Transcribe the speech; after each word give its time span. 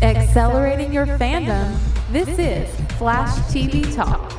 Accelerating 0.00 0.92
your 0.92 1.06
fandom. 1.06 1.76
This 2.12 2.28
is 2.38 2.72
Flash 2.98 3.30
TV 3.52 3.82
Talk. 3.96 4.32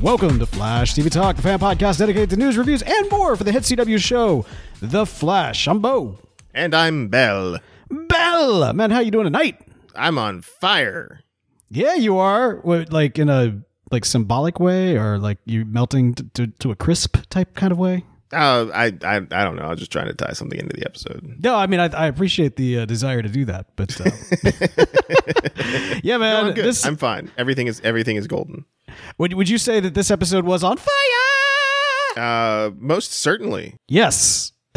Welcome 0.00 0.38
to 0.38 0.46
Flash 0.46 0.94
TV 0.94 1.10
Talk, 1.10 1.34
the 1.34 1.42
fan 1.42 1.58
podcast 1.58 1.98
dedicated 1.98 2.30
to 2.30 2.36
news, 2.36 2.56
reviews, 2.56 2.82
and 2.82 3.10
more 3.10 3.34
for 3.34 3.42
the 3.42 3.50
hit 3.50 3.64
CW 3.64 3.98
show, 3.98 4.46
The 4.80 5.04
Flash. 5.04 5.66
I'm 5.66 5.80
Bo. 5.80 6.18
And 6.54 6.72
I'm 6.72 7.08
Bell. 7.08 7.58
Bell! 7.90 8.72
Man, 8.74 8.92
how 8.92 9.00
you 9.00 9.10
doing 9.10 9.24
tonight? 9.24 9.60
I'm 9.96 10.18
on 10.18 10.40
fire. 10.40 11.20
Yeah, 11.68 11.94
you 11.94 12.16
are. 12.18 12.58
What, 12.58 12.92
like 12.92 13.18
in 13.18 13.28
a 13.28 13.60
like 13.90 14.04
symbolic 14.04 14.60
way, 14.60 14.96
or 14.96 15.18
like 15.18 15.38
you 15.46 15.64
melting 15.64 16.14
to, 16.14 16.22
to, 16.34 16.46
to 16.46 16.70
a 16.70 16.76
crisp 16.76 17.16
type 17.28 17.56
kind 17.56 17.72
of 17.72 17.78
way? 17.78 18.04
Uh, 18.34 18.66
I, 18.74 18.86
I 19.04 19.16
I 19.16 19.44
don't 19.44 19.56
know. 19.56 19.62
I 19.62 19.68
was 19.70 19.78
just 19.78 19.92
trying 19.92 20.08
to 20.08 20.14
tie 20.14 20.32
something 20.32 20.58
into 20.58 20.74
the 20.76 20.84
episode. 20.84 21.36
No, 21.42 21.54
I 21.54 21.66
mean 21.66 21.80
I, 21.80 21.86
I 21.86 22.06
appreciate 22.06 22.56
the 22.56 22.80
uh, 22.80 22.84
desire 22.86 23.22
to 23.22 23.28
do 23.28 23.44
that, 23.46 23.66
but 23.76 23.98
uh, 24.00 24.10
yeah, 26.02 26.18
man, 26.18 26.32
No, 26.42 26.48
I'm 26.48 26.54
good. 26.54 26.64
this 26.64 26.84
I'm 26.84 26.96
fine. 26.96 27.30
Everything 27.38 27.66
is 27.66 27.80
everything 27.84 28.16
is 28.16 28.26
golden. 28.26 28.64
would 29.18 29.32
would 29.34 29.48
you 29.48 29.58
say 29.58 29.80
that 29.80 29.94
this 29.94 30.10
episode 30.10 30.44
was 30.44 30.64
on 30.64 30.76
fire? 30.76 30.90
Uh, 32.16 32.70
most 32.78 33.12
certainly. 33.12 33.76
Yes. 33.88 34.52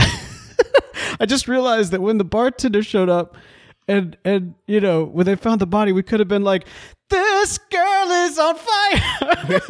I 1.19 1.25
just 1.25 1.47
realized 1.47 1.91
that 1.91 2.01
when 2.01 2.17
the 2.17 2.25
bartender 2.25 2.83
showed 2.83 3.09
up 3.09 3.37
and 3.87 4.17
and 4.25 4.55
you 4.67 4.79
know, 4.81 5.05
when 5.05 5.25
they 5.25 5.35
found 5.35 5.61
the 5.61 5.65
body, 5.67 5.91
we 5.91 6.03
could 6.03 6.19
have 6.19 6.27
been 6.29 6.43
like, 6.43 6.67
This 7.09 7.57
girl 7.57 8.11
is 8.11 8.37
on 8.37 8.55
fire. 8.57 9.61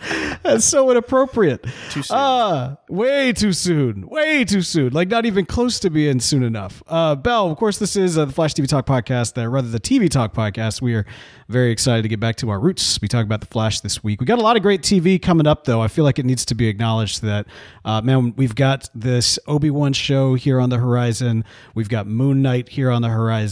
That's 0.42 0.64
so 0.64 0.90
inappropriate. 0.90 1.62
Too 1.90 2.02
soon. 2.02 2.16
Ah, 2.18 2.78
way 2.88 3.32
too 3.32 3.52
soon. 3.52 4.08
Way 4.08 4.44
too 4.44 4.62
soon. 4.62 4.92
Like 4.92 5.08
not 5.08 5.26
even 5.26 5.44
close 5.44 5.78
to 5.80 5.90
being 5.90 6.18
soon 6.20 6.42
enough. 6.42 6.82
Uh, 6.88 7.14
Bell, 7.14 7.50
of 7.50 7.58
course, 7.58 7.78
this 7.78 7.96
is 7.96 8.16
uh, 8.16 8.24
the 8.24 8.32
Flash 8.32 8.54
TV 8.54 8.66
Talk 8.66 8.86
podcast, 8.86 9.40
uh, 9.40 9.46
rather 9.46 9.68
the 9.68 9.78
TV 9.78 10.08
Talk 10.08 10.32
podcast. 10.32 10.80
We 10.80 10.94
are 10.94 11.04
very 11.48 11.70
excited 11.70 12.02
to 12.02 12.08
get 12.08 12.18
back 12.20 12.36
to 12.36 12.48
our 12.50 12.58
roots. 12.58 12.98
We 13.02 13.08
talk 13.08 13.24
about 13.24 13.40
the 13.40 13.46
Flash 13.46 13.80
this 13.80 14.02
week. 14.02 14.20
We 14.20 14.26
got 14.26 14.38
a 14.38 14.42
lot 14.42 14.56
of 14.56 14.62
great 14.62 14.82
TV 14.82 15.20
coming 15.20 15.46
up, 15.46 15.64
though. 15.64 15.82
I 15.82 15.88
feel 15.88 16.04
like 16.04 16.18
it 16.18 16.24
needs 16.24 16.44
to 16.46 16.54
be 16.54 16.68
acknowledged 16.68 17.22
that, 17.22 17.46
uh, 17.84 18.00
man, 18.00 18.34
we've 18.36 18.54
got 18.54 18.88
this 18.94 19.38
Obi 19.46 19.70
Wan 19.70 19.92
show 19.92 20.34
here 20.34 20.60
on 20.60 20.70
the 20.70 20.78
horizon. 20.78 21.44
We've 21.74 21.88
got 21.88 22.06
Moon 22.06 22.40
Knight 22.40 22.70
here 22.70 22.90
on 22.90 23.02
the 23.02 23.08
horizon. 23.08 23.49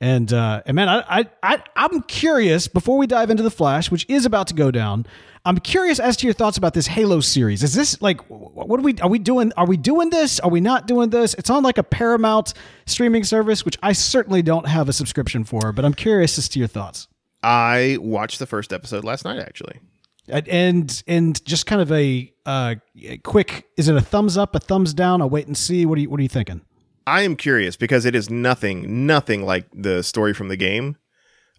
And 0.00 0.32
uh, 0.32 0.62
and 0.66 0.74
man, 0.74 0.88
I, 0.88 1.04
I 1.08 1.26
I 1.42 1.62
I'm 1.76 2.02
curious 2.02 2.68
before 2.68 2.98
we 2.98 3.06
dive 3.06 3.30
into 3.30 3.42
the 3.42 3.50
Flash, 3.50 3.90
which 3.90 4.06
is 4.08 4.26
about 4.26 4.46
to 4.48 4.54
go 4.54 4.70
down. 4.70 5.06
I'm 5.44 5.58
curious 5.58 5.98
as 5.98 6.16
to 6.18 6.26
your 6.26 6.34
thoughts 6.34 6.58
about 6.58 6.74
this 6.74 6.86
Halo 6.86 7.20
series. 7.20 7.62
Is 7.62 7.74
this 7.74 8.00
like 8.02 8.20
what 8.28 8.78
are 8.78 8.82
we 8.82 8.98
are 9.00 9.08
we 9.08 9.18
doing? 9.18 9.52
Are 9.56 9.66
we 9.66 9.76
doing 9.76 10.10
this? 10.10 10.38
Are 10.40 10.50
we 10.50 10.60
not 10.60 10.86
doing 10.86 11.10
this? 11.10 11.34
It's 11.34 11.50
on 11.50 11.62
like 11.62 11.78
a 11.78 11.82
Paramount 11.82 12.54
streaming 12.86 13.24
service, 13.24 13.64
which 13.64 13.78
I 13.82 13.92
certainly 13.92 14.42
don't 14.42 14.68
have 14.68 14.88
a 14.88 14.92
subscription 14.92 15.44
for, 15.44 15.72
but 15.72 15.84
I'm 15.84 15.94
curious 15.94 16.38
as 16.38 16.48
to 16.50 16.58
your 16.58 16.68
thoughts. 16.68 17.08
I 17.42 17.98
watched 18.00 18.40
the 18.40 18.46
first 18.46 18.72
episode 18.72 19.04
last 19.04 19.24
night. 19.24 19.38
Actually, 19.38 19.80
And 20.28 21.02
and, 21.06 21.44
just 21.44 21.66
kind 21.66 21.80
of 21.80 21.90
a 21.92 22.32
uh, 22.44 22.74
quick. 23.22 23.66
Is 23.76 23.88
it 23.88 23.96
a 23.96 24.00
thumbs 24.00 24.36
up, 24.36 24.54
a 24.54 24.60
thumbs 24.60 24.92
down? 24.92 25.22
I'll 25.22 25.30
wait 25.30 25.46
and 25.46 25.56
see. 25.56 25.86
What 25.86 25.98
are 25.98 26.02
you 26.02 26.10
What 26.10 26.20
are 26.20 26.22
you 26.22 26.28
thinking? 26.28 26.60
I 27.08 27.22
am 27.22 27.36
curious 27.36 27.76
because 27.76 28.04
it 28.04 28.14
is 28.14 28.28
nothing 28.28 29.06
nothing 29.06 29.44
like 29.44 29.66
the 29.72 30.02
story 30.02 30.34
from 30.34 30.48
the 30.48 30.56
game. 30.56 30.96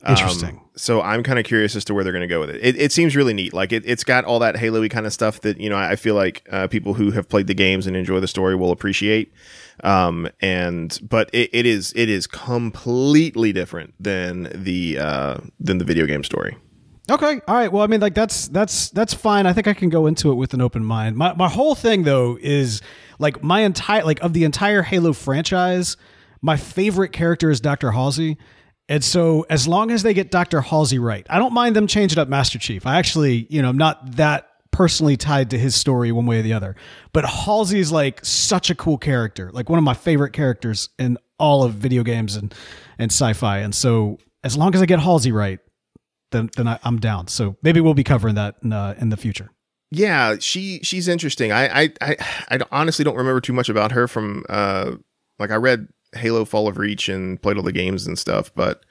Um, 0.02 0.12
Interesting. 0.12 0.62
so 0.78 1.02
I'm 1.02 1.24
kind 1.24 1.40
of 1.40 1.46
curious 1.46 1.76
as 1.76 1.84
to 1.86 1.94
where 1.94 2.06
they're 2.06 2.14
going 2.14 2.22
to 2.22 2.28
go 2.28 2.40
with 2.40 2.50
it. 2.52 2.62
It, 2.64 2.78
it 2.78 2.92
seems 2.94 3.18
really 3.18 3.34
neat. 3.34 3.54
Like 3.54 3.74
it, 3.74 3.84
it's 3.86 4.06
got 4.06 4.24
all 4.24 4.40
that 4.40 4.56
Halo-y 4.56 4.88
kind 4.88 5.06
of 5.06 5.12
stuff 5.12 5.42
that 5.42 5.60
you 5.60 5.70
know 5.70 5.76
I 5.76 5.98
feel 5.98 6.16
like 6.16 6.48
uh, 6.52 6.68
people 6.68 6.94
who 6.94 7.12
have 7.12 7.28
played 7.28 7.48
the 7.48 7.54
games 7.54 7.86
and 7.86 7.98
enjoy 7.98 8.22
the 8.22 8.28
story 8.28 8.56
will 8.56 8.72
appreciate. 8.72 9.34
Um, 9.84 10.30
and 10.40 10.98
but 11.02 11.30
it, 11.34 11.50
it 11.52 11.66
is 11.66 11.92
it 11.96 12.10
is 12.10 12.28
completely 12.28 13.52
different 13.52 13.94
than 14.00 14.50
the 14.54 15.00
uh, 15.00 15.38
than 15.60 15.80
the 15.80 15.86
video 15.86 16.06
game 16.06 16.24
story. 16.24 16.56
Okay. 17.12 17.42
All 17.48 17.56
right. 17.56 17.72
Well, 17.72 17.84
I 17.84 17.88
mean, 17.88 18.02
like 18.02 18.14
that's 18.14 18.48
that's 18.50 18.90
that's 18.92 19.14
fine. 19.14 19.48
I 19.48 19.54
think 19.54 19.68
I 19.68 19.74
can 19.74 19.90
go 19.90 20.06
into 20.06 20.32
it 20.32 20.36
with 20.36 20.54
an 20.54 20.62
open 20.62 20.86
mind. 20.86 21.18
My 21.18 21.34
my 21.34 21.50
whole 21.50 21.76
thing 21.76 22.04
though 22.04 22.38
is 22.40 22.82
like 23.20 23.44
my 23.44 23.62
entire 23.62 24.04
like 24.04 24.22
of 24.22 24.34
the 24.34 24.44
entire 24.44 24.82
Halo 24.82 25.14
franchise, 25.14 25.98
my 26.42 26.58
favorite 26.58 27.12
character 27.12 27.52
is 27.52 27.60
Dr. 27.60 27.92
Halsey. 27.92 28.38
And 28.88 29.04
so 29.04 29.46
as 29.50 29.68
long 29.68 29.92
as 29.92 30.02
they 30.02 30.16
get 30.16 30.32
Dr. 30.32 30.62
Halsey 30.62 30.98
right, 30.98 31.26
I 31.30 31.38
don't 31.38 31.54
mind 31.54 31.76
them 31.76 31.86
changing 31.86 32.18
up 32.18 32.28
Master 32.28 32.58
Chief. 32.58 32.88
I 32.88 32.98
actually, 32.98 33.46
you 33.50 33.62
know, 33.62 33.70
I'm 33.70 33.78
not 33.78 34.16
that 34.16 34.50
personally 34.72 35.18
tied 35.18 35.50
to 35.52 35.60
his 35.60 35.76
story 35.76 36.12
one 36.12 36.26
way 36.26 36.40
or 36.40 36.42
the 36.42 36.54
other. 36.54 36.76
But 37.14 37.26
Halsey's 37.26 37.92
like 37.92 38.24
such 38.26 38.70
a 38.70 38.76
cool 38.76 38.98
character, 38.98 39.52
like 39.54 39.70
one 39.70 39.78
of 39.78 39.84
my 39.84 39.94
favorite 39.94 40.34
characters 40.34 40.90
in 40.98 41.18
all 41.38 41.64
of 41.64 41.74
video 41.74 42.04
games 42.04 42.36
and 42.36 42.54
and 42.98 43.12
sci-fi. 43.12 43.60
And 43.60 43.74
so 43.76 44.18
as 44.44 44.58
long 44.58 44.74
as 44.76 44.82
I 44.82 44.86
get 44.86 45.00
Halsey 45.00 45.32
right, 45.32 45.60
then 46.32 46.50
then 46.56 46.68
I, 46.68 46.80
I'm 46.84 47.00
down. 47.00 47.28
So 47.28 47.58
maybe 47.62 47.82
we'll 47.82 47.94
be 47.94 48.04
covering 48.04 48.36
that 48.36 48.56
in, 48.64 48.74
uh, 48.74 48.96
in 49.00 49.10
the 49.10 49.18
future. 49.18 49.52
Yeah, 49.92 50.36
she 50.40 50.80
she's 50.84 51.08
interesting. 51.08 51.52
I 51.52 51.84
I 51.84 51.94
I, 52.02 52.16
I 52.52 52.60
honestly 52.72 53.04
don't 53.04 53.16
remember 53.16 53.42
too 53.42 53.54
much 53.54 53.70
about 53.70 53.92
her 53.92 54.08
from 54.08 54.46
uh 54.50 54.92
like 55.40 55.52
I 55.52 55.56
read 55.56 55.88
Halo 56.14 56.46
Fall 56.46 56.68
of 56.68 56.78
Reach 56.78 57.10
and 57.10 57.42
played 57.42 57.58
all 57.58 57.64
the 57.64 57.72
games 57.72 58.06
and 58.06 58.18
stuff, 58.18 58.52
but 58.56 58.84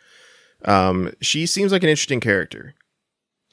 um 0.65 1.13
she 1.21 1.47
seems 1.47 1.71
like 1.73 1.83
an 1.83 1.89
interesting 1.89 2.21
character. 2.21 2.75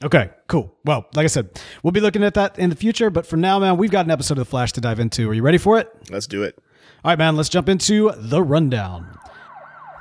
Okay, 0.04 0.30
cool. 0.48 0.76
Well, 0.84 1.06
like 1.14 1.24
I 1.24 1.28
said, 1.28 1.48
we'll 1.82 1.92
be 1.92 2.00
looking 2.00 2.22
at 2.22 2.34
that 2.34 2.58
in 2.58 2.68
the 2.68 2.76
future. 2.76 3.08
But 3.08 3.26
for 3.26 3.36
now, 3.36 3.58
man, 3.58 3.78
we've 3.78 3.90
got 3.90 4.04
an 4.04 4.10
episode 4.10 4.34
of 4.34 4.44
The 4.44 4.50
Flash 4.50 4.72
to 4.72 4.80
dive 4.80 5.00
into. 5.00 5.30
Are 5.30 5.34
you 5.34 5.42
ready 5.42 5.56
for 5.56 5.78
it? 5.78 5.90
Let's 6.10 6.26
do 6.26 6.42
it. 6.42 6.58
All 7.02 7.12
right, 7.12 7.18
man, 7.18 7.34
let's 7.36 7.48
jump 7.48 7.68
into 7.68 8.12
the 8.16 8.42
rundown. 8.42 9.18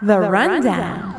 The 0.01 0.19
Rundown. 0.19 1.13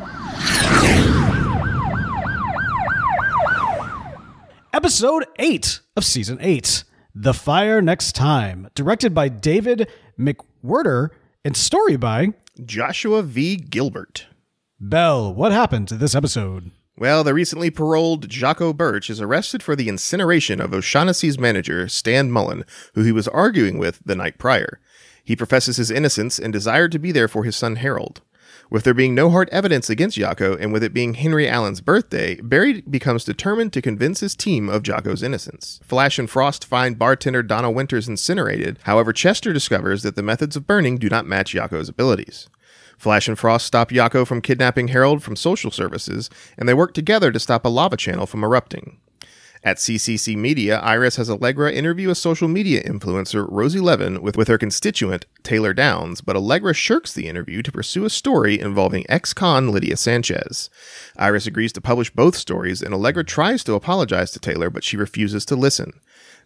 Episode 4.77 5.25
8 5.39 5.79
of 5.95 6.05
Season 6.05 6.37
8 6.39 6.83
The 7.15 7.33
Fire 7.33 7.81
Next 7.81 8.13
Time, 8.13 8.69
directed 8.75 9.11
by 9.11 9.27
David 9.27 9.89
McWhirter 10.19 11.09
and 11.43 11.57
story 11.57 11.95
by 11.95 12.35
Joshua 12.63 13.23
V. 13.23 13.55
Gilbert. 13.55 14.27
Bell. 14.79 15.33
What 15.33 15.51
happened 15.51 15.87
to 15.87 15.95
this 15.95 16.13
episode? 16.13 16.69
Well, 16.95 17.23
the 17.23 17.33
recently 17.33 17.71
paroled 17.71 18.29
Jaco 18.29 18.77
Birch 18.77 19.09
is 19.09 19.19
arrested 19.19 19.63
for 19.63 19.75
the 19.75 19.89
incineration 19.89 20.61
of 20.61 20.71
O'Shaughnessy's 20.75 21.39
manager, 21.39 21.87
Stan 21.87 22.31
Mullen, 22.31 22.63
who 22.93 23.01
he 23.01 23.11
was 23.11 23.27
arguing 23.27 23.79
with 23.79 23.99
the 24.05 24.15
night 24.15 24.37
prior. 24.37 24.79
He 25.23 25.35
professes 25.35 25.77
his 25.77 25.89
innocence 25.89 26.37
and 26.37 26.53
desired 26.53 26.91
to 26.91 26.99
be 26.99 27.11
there 27.11 27.27
for 27.27 27.43
his 27.43 27.55
son 27.55 27.77
Harold. 27.77 28.21
With 28.69 28.83
there 28.83 28.93
being 28.93 29.15
no 29.15 29.29
hard 29.29 29.47
evidence 29.49 29.89
against 29.89 30.17
Jaco, 30.17 30.59
and 30.59 30.73
with 30.73 30.83
it 30.83 30.93
being 30.93 31.13
Henry 31.13 31.47
Allen's 31.47 31.79
birthday, 31.79 32.35
Barry 32.41 32.81
becomes 32.81 33.23
determined 33.23 33.71
to 33.73 33.81
convince 33.81 34.19
his 34.19 34.35
team 34.35 34.67
of 34.67 34.83
Jaco's 34.83 35.23
innocence. 35.23 35.79
Flash 35.83 36.19
and 36.19 36.29
Frost 36.29 36.65
find 36.65 36.99
bartender 36.99 37.41
Donna 37.43 37.71
Winters 37.71 38.09
incinerated, 38.09 38.77
however, 38.83 39.13
Chester 39.13 39.53
discovers 39.53 40.03
that 40.03 40.17
the 40.17 40.23
methods 40.23 40.57
of 40.57 40.67
burning 40.67 40.97
do 40.97 41.07
not 41.07 41.25
match 41.25 41.53
Jaco's 41.53 41.87
abilities. 41.87 42.49
Flash 42.97 43.29
and 43.29 43.39
Frost 43.39 43.65
stop 43.65 43.89
Yako 43.89 44.27
from 44.27 44.41
kidnapping 44.41 44.89
Harold 44.89 45.23
from 45.23 45.37
social 45.37 45.71
services, 45.71 46.29
and 46.57 46.67
they 46.67 46.73
work 46.73 46.93
together 46.93 47.31
to 47.31 47.39
stop 47.39 47.63
a 47.63 47.69
lava 47.69 47.95
channel 47.95 48.25
from 48.25 48.43
erupting. 48.43 48.99
At 49.67 49.79
CCC 49.79 50.37
Media, 50.37 50.79
Iris 50.79 51.17
has 51.17 51.29
Allegra 51.29 51.69
interview 51.73 52.09
a 52.09 52.15
social 52.15 52.47
media 52.47 52.81
influencer, 52.83 53.45
Rosie 53.51 53.81
Levin, 53.81 54.21
with, 54.21 54.37
with 54.37 54.47
her 54.47 54.57
constituent, 54.57 55.25
Taylor 55.43 55.73
Downs, 55.73 56.21
but 56.21 56.37
Allegra 56.37 56.73
shirks 56.73 57.11
the 57.11 57.27
interview 57.27 57.61
to 57.61 57.71
pursue 57.73 58.05
a 58.05 58.09
story 58.09 58.57
involving 58.61 59.05
ex 59.09 59.33
con 59.33 59.73
Lydia 59.73 59.97
Sanchez. 59.97 60.69
Iris 61.17 61.47
agrees 61.47 61.73
to 61.73 61.81
publish 61.81 62.09
both 62.09 62.37
stories, 62.37 62.81
and 62.81 62.93
Allegra 62.93 63.25
tries 63.25 63.61
to 63.65 63.73
apologize 63.73 64.31
to 64.31 64.39
Taylor, 64.39 64.69
but 64.69 64.85
she 64.85 64.95
refuses 64.95 65.43
to 65.43 65.57
listen. 65.57 65.91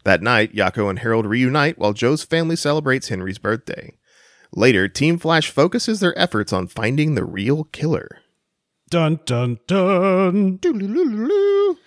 That 0.04 0.24
night, 0.24 0.56
Yako 0.56 0.90
and 0.90 0.98
Harold 0.98 1.28
reunite 1.28 1.78
while 1.78 1.94
Joe's 1.94 2.24
family 2.24 2.56
celebrates 2.56 3.10
Henry's 3.10 3.38
birthday. 3.38 4.00
Later, 4.56 4.88
Team 4.88 5.20
Flash 5.20 5.52
focuses 5.52 6.00
their 6.00 6.18
efforts 6.18 6.52
on 6.52 6.66
finding 6.66 7.14
the 7.14 7.24
real 7.24 7.66
killer. 7.66 8.18
Dun, 8.90 9.20
dun, 9.28 9.60
dun. 9.68 10.58
Doo-loo-loo-loo-loo. 10.58 11.78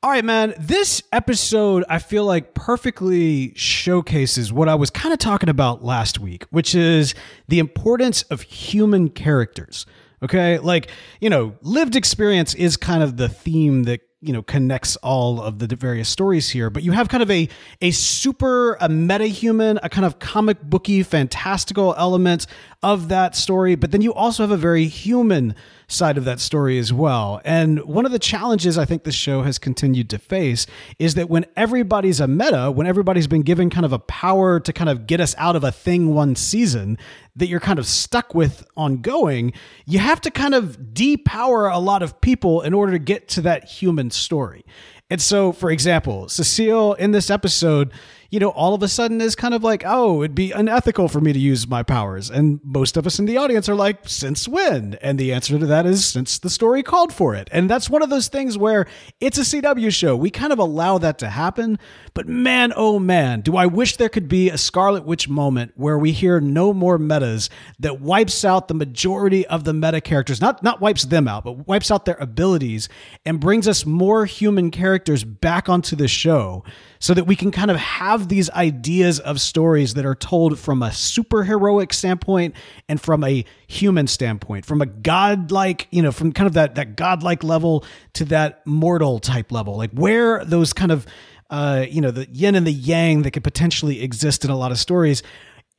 All 0.00 0.10
right, 0.10 0.24
man. 0.24 0.54
This 0.60 1.02
episode, 1.12 1.84
I 1.88 1.98
feel 1.98 2.24
like 2.24 2.54
perfectly 2.54 3.52
showcases 3.56 4.52
what 4.52 4.68
I 4.68 4.76
was 4.76 4.90
kind 4.90 5.12
of 5.12 5.18
talking 5.18 5.48
about 5.48 5.82
last 5.82 6.20
week, 6.20 6.44
which 6.50 6.72
is 6.72 7.16
the 7.48 7.58
importance 7.58 8.22
of 8.22 8.42
human 8.42 9.08
characters. 9.08 9.86
Okay. 10.22 10.58
Like, 10.58 10.88
you 11.20 11.28
know, 11.28 11.56
lived 11.62 11.96
experience 11.96 12.54
is 12.54 12.76
kind 12.76 13.02
of 13.02 13.16
the 13.16 13.28
theme 13.28 13.82
that 13.84 14.00
you 14.20 14.32
know 14.32 14.42
connects 14.42 14.94
all 14.96 15.40
of 15.40 15.60
the 15.60 15.76
various 15.76 16.08
stories 16.08 16.50
here 16.50 16.70
but 16.70 16.82
you 16.82 16.90
have 16.90 17.08
kind 17.08 17.22
of 17.22 17.30
a 17.30 17.48
a 17.80 17.92
super 17.92 18.76
a 18.80 18.88
meta 18.88 19.26
human 19.26 19.78
a 19.84 19.88
kind 19.88 20.04
of 20.04 20.18
comic 20.18 20.60
booky 20.60 21.04
fantastical 21.04 21.94
element 21.96 22.48
of 22.82 23.08
that 23.08 23.34
story 23.34 23.74
but 23.74 23.90
then 23.90 24.02
you 24.02 24.14
also 24.14 24.42
have 24.42 24.50
a 24.50 24.56
very 24.56 24.86
human 24.86 25.54
side 25.88 26.16
of 26.16 26.24
that 26.24 26.38
story 26.38 26.78
as 26.78 26.92
well 26.92 27.40
and 27.44 27.80
one 27.84 28.06
of 28.06 28.12
the 28.12 28.18
challenges 28.18 28.78
i 28.78 28.84
think 28.84 29.02
the 29.02 29.12
show 29.12 29.42
has 29.42 29.58
continued 29.58 30.08
to 30.08 30.18
face 30.18 30.66
is 30.98 31.14
that 31.14 31.28
when 31.28 31.44
everybody's 31.56 32.20
a 32.20 32.28
meta 32.28 32.70
when 32.70 32.86
everybody's 32.86 33.26
been 33.26 33.42
given 33.42 33.68
kind 33.68 33.84
of 33.84 33.92
a 33.92 33.98
power 33.98 34.60
to 34.60 34.72
kind 34.72 34.88
of 34.88 35.06
get 35.06 35.20
us 35.20 35.34
out 35.38 35.56
of 35.56 35.64
a 35.64 35.72
thing 35.72 36.14
one 36.14 36.36
season 36.36 36.96
that 37.38 37.46
you're 37.46 37.60
kind 37.60 37.78
of 37.78 37.86
stuck 37.86 38.34
with 38.34 38.66
ongoing, 38.76 39.52
you 39.86 39.98
have 39.98 40.20
to 40.20 40.30
kind 40.30 40.54
of 40.54 40.76
depower 40.92 41.72
a 41.72 41.78
lot 41.78 42.02
of 42.02 42.20
people 42.20 42.60
in 42.62 42.74
order 42.74 42.92
to 42.92 42.98
get 42.98 43.28
to 43.28 43.40
that 43.40 43.64
human 43.64 44.10
story. 44.10 44.64
And 45.10 45.20
so, 45.22 45.52
for 45.52 45.70
example, 45.70 46.28
Cecile 46.28 46.94
in 46.94 47.12
this 47.12 47.30
episode, 47.30 47.92
you 48.30 48.38
know, 48.38 48.50
all 48.50 48.74
of 48.74 48.82
a 48.82 48.88
sudden 48.88 49.22
is 49.22 49.34
kind 49.34 49.54
of 49.54 49.64
like, 49.64 49.82
oh, 49.86 50.22
it'd 50.22 50.34
be 50.34 50.52
unethical 50.52 51.08
for 51.08 51.18
me 51.18 51.32
to 51.32 51.38
use 51.38 51.66
my 51.66 51.82
powers. 51.82 52.28
And 52.28 52.60
most 52.62 52.98
of 52.98 53.06
us 53.06 53.18
in 53.18 53.24
the 53.24 53.38
audience 53.38 53.70
are 53.70 53.74
like, 53.74 54.06
since 54.06 54.46
when? 54.46 54.98
And 55.00 55.18
the 55.18 55.32
answer 55.32 55.58
to 55.58 55.64
that 55.66 55.86
is 55.86 56.04
since 56.04 56.38
the 56.38 56.50
story 56.50 56.82
called 56.82 57.10
for 57.10 57.34
it. 57.34 57.48
And 57.52 57.70
that's 57.70 57.88
one 57.88 58.02
of 58.02 58.10
those 58.10 58.28
things 58.28 58.58
where 58.58 58.86
it's 59.18 59.38
a 59.38 59.42
CW 59.42 59.90
show. 59.94 60.14
We 60.14 60.28
kind 60.30 60.52
of 60.52 60.58
allow 60.58 60.98
that 60.98 61.18
to 61.20 61.30
happen. 61.30 61.78
But 62.12 62.28
man, 62.28 62.74
oh 62.76 62.98
man, 62.98 63.40
do 63.40 63.56
I 63.56 63.64
wish 63.64 63.96
there 63.96 64.10
could 64.10 64.28
be 64.28 64.50
a 64.50 64.58
Scarlet 64.58 65.06
Witch 65.06 65.26
moment 65.26 65.72
where 65.76 65.98
we 65.98 66.12
hear 66.12 66.38
no 66.38 66.74
more 66.74 66.98
metas 66.98 67.48
that 67.78 68.02
wipes 68.02 68.44
out 68.44 68.68
the 68.68 68.74
majority 68.74 69.46
of 69.46 69.64
the 69.64 69.72
meta 69.72 70.02
characters, 70.02 70.38
not, 70.38 70.62
not 70.62 70.82
wipes 70.82 71.06
them 71.06 71.28
out, 71.28 71.44
but 71.44 71.66
wipes 71.66 71.90
out 71.90 72.04
their 72.04 72.16
abilities 72.16 72.90
and 73.24 73.40
brings 73.40 73.66
us 73.66 73.86
more 73.86 74.26
human 74.26 74.70
characters 74.70 75.24
back 75.24 75.70
onto 75.70 75.96
the 75.96 76.08
show 76.08 76.62
so 76.98 77.14
that 77.14 77.24
we 77.24 77.36
can 77.36 77.50
kind 77.50 77.70
of 77.70 77.76
have 77.76 78.28
these 78.28 78.50
ideas 78.50 79.20
of 79.20 79.40
stories 79.40 79.94
that 79.94 80.04
are 80.04 80.14
told 80.14 80.58
from 80.58 80.82
a 80.82 80.88
superheroic 80.88 81.92
standpoint 81.92 82.54
and 82.88 83.00
from 83.00 83.24
a 83.24 83.44
human 83.66 84.06
standpoint, 84.06 84.64
from 84.64 84.80
a 84.80 84.86
godlike, 84.86 85.88
you 85.90 86.02
know, 86.02 86.12
from 86.12 86.32
kind 86.32 86.46
of 86.46 86.54
that 86.54 86.74
that 86.74 86.96
godlike 86.96 87.44
level 87.44 87.84
to 88.14 88.24
that 88.26 88.66
mortal 88.66 89.18
type 89.18 89.52
level. 89.52 89.76
Like 89.76 89.92
where 89.92 90.44
those 90.44 90.72
kind 90.72 90.92
of 90.92 91.06
uh, 91.50 91.86
you 91.88 92.00
know, 92.00 92.10
the 92.10 92.28
yin 92.30 92.54
and 92.54 92.66
the 92.66 92.72
yang 92.72 93.22
that 93.22 93.30
could 93.30 93.44
potentially 93.44 94.02
exist 94.02 94.44
in 94.44 94.50
a 94.50 94.56
lot 94.56 94.70
of 94.70 94.78
stories. 94.78 95.22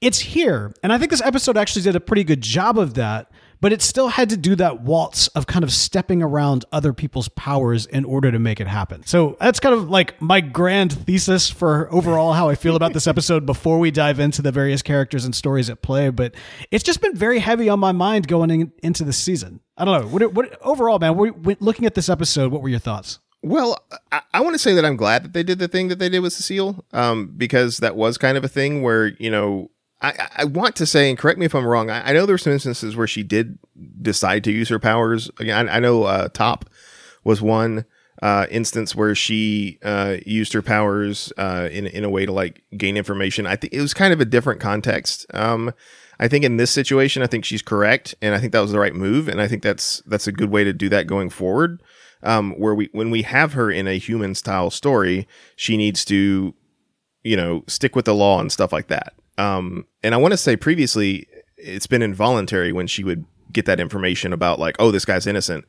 It's 0.02 0.20
here. 0.20 0.74
And 0.82 0.92
I 0.92 0.98
think 0.98 1.12
this 1.12 1.22
episode 1.22 1.58
actually 1.58 1.84
did 1.84 1.96
a 1.96 2.00
pretty 2.00 2.24
good 2.24 2.42
job 2.42 2.80
of 2.80 2.96
that 2.96 3.32
but 3.62 3.74
it 3.74 3.82
still 3.82 4.10
had 4.10 4.30
to 4.30 4.38
do 4.38 4.56
that 4.56 4.82
waltz 4.82 5.28
of 5.30 5.48
kind 5.48 5.64
of 5.64 5.72
stepping 5.72 6.22
around 6.22 6.66
other 6.72 6.94
people's 6.94 7.30
powers 7.30 7.86
in 7.86 8.06
order 8.06 8.32
to 8.32 8.40
make 8.40 8.60
it 8.60 8.68
happen. 8.68 9.06
So 9.06 9.38
that's 9.40 9.60
kind 9.60 9.76
of 9.76 9.90
like 9.90 10.22
my 10.22 10.42
grand 10.42 10.94
thesis 10.94 11.50
for 11.50 11.92
overall 11.94 12.34
how 12.34 12.50
I 12.50 12.56
feel 12.56 12.76
about 12.76 12.94
this 12.94 13.08
episode 13.08 13.46
before 13.46 13.80
we 13.80 13.92
dive 13.92 14.20
into 14.20 14.42
the 14.42 14.52
various 14.52 14.82
characters 14.82 15.26
and 15.26 15.36
stories 15.36 15.70
at 15.70 15.82
play. 15.82 16.10
But 16.10 16.36
it's 16.72 16.84
just 16.84 17.02
been 17.02 17.16
very 17.16 17.40
heavy 17.40 17.70
on 17.70 17.80
my 17.80 17.92
mind 17.92 18.28
going 18.28 18.50
in, 18.50 18.72
into 18.82 19.04
this 19.04 19.18
season. 19.18 19.60
I 19.78 19.86
don't 19.86 20.02
know. 20.02 20.08
What, 20.08 20.34
what 20.34 20.62
overall, 20.62 21.00
man? 21.00 21.18
looking 21.60 21.86
at 21.86 21.96
this 21.96 22.10
episode, 22.10 22.52
what 22.52 22.62
were 22.62 22.70
your 22.70 22.80
thoughts? 22.80 23.20
Well, 23.42 23.82
I, 24.12 24.22
I 24.34 24.42
want 24.42 24.56
to 24.56 24.60
say 24.60 24.74
that 24.74 24.84
I'm 24.84 24.98
glad 24.98 25.24
that 25.24 25.34
they 25.34 25.44
did 25.44 25.60
the 25.60 25.68
thing 25.68 25.88
that 25.88 26.00
they 26.00 26.10
did 26.10 26.20
with 26.20 26.34
Cecile, 26.34 26.84
um, 26.92 27.34
because 27.38 27.78
that 27.78 27.96
was 27.96 28.18
kind 28.18 28.38
of 28.38 28.44
a 28.44 28.50
thing 28.50 28.82
where 28.82 29.08
you 29.08 29.32
know 29.32 29.72
I, 30.02 30.30
I 30.38 30.46
want 30.46 30.76
to 30.78 30.86
say, 30.86 31.10
and 31.10 31.18
correct 31.18 31.40
me 31.40 31.46
if 31.46 31.54
I'm 31.54 31.66
wrong. 31.66 31.90
I, 31.90 32.10
I 32.10 32.14
know 32.14 32.26
there's 32.26 32.44
some 32.44 32.54
instances 32.54 32.96
where 32.96 33.08
she 33.08 33.24
did 33.24 33.60
decide 34.02 34.44
to 34.46 34.52
use 34.52 34.70
her 34.70 34.80
powers. 34.80 35.30
Again, 35.40 35.68
I, 35.68 35.78
I 35.78 35.80
know 35.80 36.04
uh, 36.04 36.30
Top 36.30 36.70
was 37.24 37.42
one 37.42 37.86
uh, 38.22 38.48
instance 38.50 38.96
where 38.96 39.16
she 39.16 39.80
uh, 39.84 40.18
used 40.26 40.54
her 40.54 40.62
powers 40.62 41.32
uh, 41.38 41.70
in 41.72 41.88
in 41.88 42.04
a 42.04 42.10
way 42.10 42.26
to 42.26 42.32
like 42.32 42.64
gain 42.78 42.98
information. 42.98 43.46
I 43.46 43.56
think 43.56 43.74
it 43.74 43.82
was 43.82 43.94
kind 43.94 44.14
of 44.14 44.22
a 44.22 44.26
different 44.26 44.60
context. 44.60 45.26
Um, 45.34 45.74
I 46.20 46.28
think 46.28 46.44
in 46.44 46.58
this 46.58 46.72
situation, 46.72 47.24
I 47.24 47.28
think 47.28 47.46
she's 47.46 47.62
correct, 47.62 48.14
and 48.22 48.36
I 48.36 48.40
think 48.40 48.52
that 48.52 48.60
was 48.60 48.72
the 48.72 48.80
right 48.80 48.96
move, 48.96 49.28
and 49.28 49.42
I 49.42 49.48
think 49.48 49.64
that's 49.64 50.02
that's 50.06 50.28
a 50.28 50.34
good 50.34 50.50
way 50.50 50.64
to 50.64 50.74
do 50.74 50.90
that 50.90 51.08
going 51.08 51.30
forward. 51.30 51.82
Um, 52.22 52.52
where 52.54 52.76
we 52.76 52.90
when 52.92 53.12
we 53.12 53.22
have 53.22 53.54
her 53.54 53.72
in 53.72 53.88
a 53.88 53.98
human 53.98 54.36
style 54.36 54.70
story, 54.70 55.26
she 55.56 55.78
needs 55.78 56.04
to, 56.06 56.54
you 57.24 57.38
know, 57.38 57.64
stick 57.68 57.96
with 57.96 58.04
the 58.06 58.14
law 58.14 58.42
and 58.42 58.52
stuff 58.52 58.74
like 58.74 58.88
that. 58.88 59.14
Um, 59.40 59.86
and 60.04 60.14
I 60.14 60.18
want 60.18 60.34
to 60.34 60.38
say 60.38 60.56
previously, 60.56 61.28
it's 61.58 61.88
been 61.88 62.02
involuntary 62.02 62.72
when 62.72 62.88
she 62.88 63.04
would 63.04 63.26
get 63.52 63.66
that 63.66 63.80
information 63.80 64.34
about 64.34 64.60
like, 64.60 64.76
oh, 64.80 64.92
this 64.92 65.06
guy's 65.06 65.26
innocent 65.26 65.66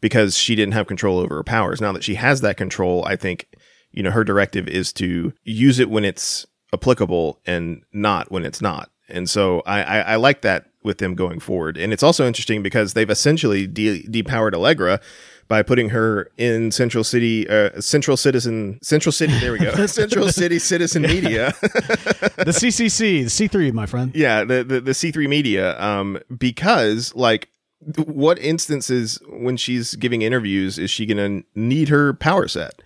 because 0.00 0.36
she 0.36 0.54
didn't 0.54 0.72
have 0.72 0.86
control 0.86 1.18
over 1.18 1.36
her 1.36 1.44
powers. 1.44 1.80
Now 1.80 1.92
that 1.92 2.02
she 2.02 2.14
has 2.14 2.40
that 2.40 2.56
control, 2.56 3.04
I 3.04 3.16
think, 3.16 3.46
you 3.92 4.02
know, 4.02 4.10
her 4.10 4.24
directive 4.24 4.66
is 4.66 4.92
to 4.94 5.32
use 5.44 5.78
it 5.78 5.90
when 5.90 6.04
it's 6.04 6.46
applicable 6.72 7.40
and 7.46 7.82
not 7.92 8.30
when 8.32 8.44
it's 8.44 8.62
not. 8.62 8.90
And 9.08 9.28
so 9.28 9.60
I, 9.66 9.82
I, 9.82 9.98
I 10.00 10.16
like 10.16 10.40
that 10.42 10.69
with 10.82 10.98
them 10.98 11.14
going 11.14 11.40
forward. 11.40 11.76
And 11.76 11.92
it's 11.92 12.02
also 12.02 12.26
interesting 12.26 12.62
because 12.62 12.94
they've 12.94 13.10
essentially 13.10 13.66
de- 13.66 14.02
depowered 14.04 14.54
Allegra 14.54 15.00
by 15.48 15.62
putting 15.62 15.88
her 15.90 16.30
in 16.38 16.70
Central 16.70 17.02
City, 17.02 17.48
uh, 17.48 17.80
Central 17.80 18.16
Citizen, 18.16 18.78
Central 18.82 19.12
City. 19.12 19.36
There 19.40 19.52
we 19.52 19.58
go, 19.58 19.86
Central 19.86 20.28
City 20.28 20.58
Citizen 20.58 21.02
Media, 21.02 21.52
the 21.60 22.52
CCC, 22.52 23.24
the 23.24 23.48
C3, 23.48 23.72
my 23.72 23.86
friend. 23.86 24.12
Yeah, 24.14 24.44
the 24.44 24.62
the, 24.62 24.80
the 24.80 24.92
C3 24.92 25.28
Media, 25.28 25.80
um, 25.80 26.18
because 26.36 27.14
like. 27.14 27.48
What 27.96 28.38
instances 28.38 29.18
when 29.26 29.56
she's 29.56 29.94
giving 29.94 30.20
interviews 30.20 30.78
is 30.78 30.90
she 30.90 31.06
going 31.06 31.16
to 31.16 31.46
need 31.58 31.88
her 31.88 32.12
power 32.12 32.46
set? 32.46 32.82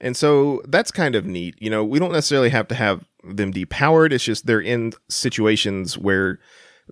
And 0.00 0.16
so 0.16 0.62
that's 0.66 0.90
kind 0.90 1.14
of 1.14 1.26
neat. 1.26 1.60
You 1.60 1.68
know, 1.68 1.84
we 1.84 1.98
don't 1.98 2.12
necessarily 2.12 2.48
have 2.48 2.66
to 2.68 2.74
have 2.74 3.04
them 3.22 3.52
depowered. 3.52 4.12
It's 4.12 4.24
just 4.24 4.46
they're 4.46 4.58
in 4.58 4.94
situations 5.08 5.98
where 5.98 6.38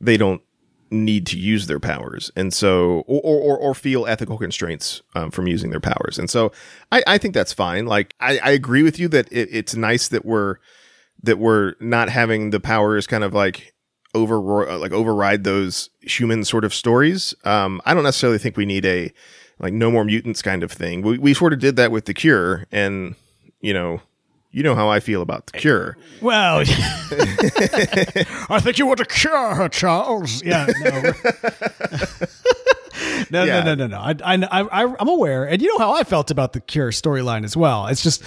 they 0.01 0.17
don't 0.17 0.43
need 0.91 1.27
to 1.27 1.39
use 1.39 1.67
their 1.67 1.81
powers. 1.81 2.31
And 2.37 2.53
so 2.53 3.05
or 3.07 3.21
or, 3.23 3.59
or 3.59 3.75
feel 3.75 4.07
ethical 4.07 4.39
constraints 4.39 5.03
um, 5.15 5.31
from 5.31 5.47
using 5.47 5.71
their 5.71 5.81
powers. 5.81 6.19
And 6.19 6.31
so 6.31 6.53
i, 6.93 7.03
I 7.07 7.19
think 7.19 7.35
that's 7.35 7.53
fine. 7.53 7.87
Like 7.87 8.15
i, 8.21 8.39
I 8.39 8.51
agree 8.51 8.83
with 8.83 8.99
you 8.99 9.09
that 9.09 9.31
it, 9.33 9.49
it's 9.51 9.75
nice 9.75 10.09
that 10.09 10.25
we're 10.25 10.57
that 11.23 11.39
we're 11.39 11.75
not 11.81 12.09
having 12.09 12.51
the 12.51 12.61
powers 12.61 13.07
kind 13.07 13.25
of 13.25 13.35
like 13.35 13.75
over 14.15 14.39
like 14.79 14.93
override 14.93 15.45
those 15.45 15.91
human 16.01 16.45
sort 16.45 16.65
of 16.65 16.73
stories. 16.73 17.35
Um 17.45 17.81
i 17.85 17.95
don't 17.95 18.05
necessarily 18.05 18.39
think 18.39 18.57
we 18.57 18.67
need 18.67 18.85
a 18.87 19.13
like 19.59 19.73
no 19.73 19.91
more 19.91 20.05
mutants 20.05 20.43
kind 20.43 20.63
of 20.63 20.71
thing. 20.71 21.03
We, 21.03 21.19
we 21.19 21.35
sort 21.35 21.53
of 21.53 21.59
did 21.59 21.77
that 21.77 21.91
with 21.91 22.05
the 22.05 22.15
cure 22.15 22.67
and 22.71 23.15
you 23.61 23.75
know 23.75 24.01
you 24.57 24.63
know 24.63 24.75
how 24.75 24.89
I 24.89 25.01
feel 25.01 25.21
about 25.21 25.49
the 25.49 25.59
cure. 25.59 25.99
Well, 26.23 26.61
I 26.61 26.65
think 28.59 28.79
you 28.79 28.87
want 28.87 29.01
to 29.01 29.05
cure 29.05 29.55
her, 29.55 29.69
Charles. 29.69 30.43
Yeah, 30.43 30.65
no. 30.81 30.91
no, 33.31 33.45
yeah. 33.45 33.63
no, 33.63 33.75
no, 33.75 33.77
no, 33.87 33.87
no. 33.87 33.99
I, 33.99 34.15
I, 34.25 34.63
I, 34.63 34.97
I'm 34.99 35.09
aware, 35.09 35.47
and 35.47 35.61
you 35.61 35.69
know 35.69 35.77
how 35.77 35.93
I 35.93 36.05
felt 36.05 36.31
about 36.31 36.55
the 36.55 36.63
Cure 36.63 36.91
storyline 36.91 37.45
as 37.45 37.55
well. 37.55 37.87
It's 37.89 38.03
just, 38.03 38.23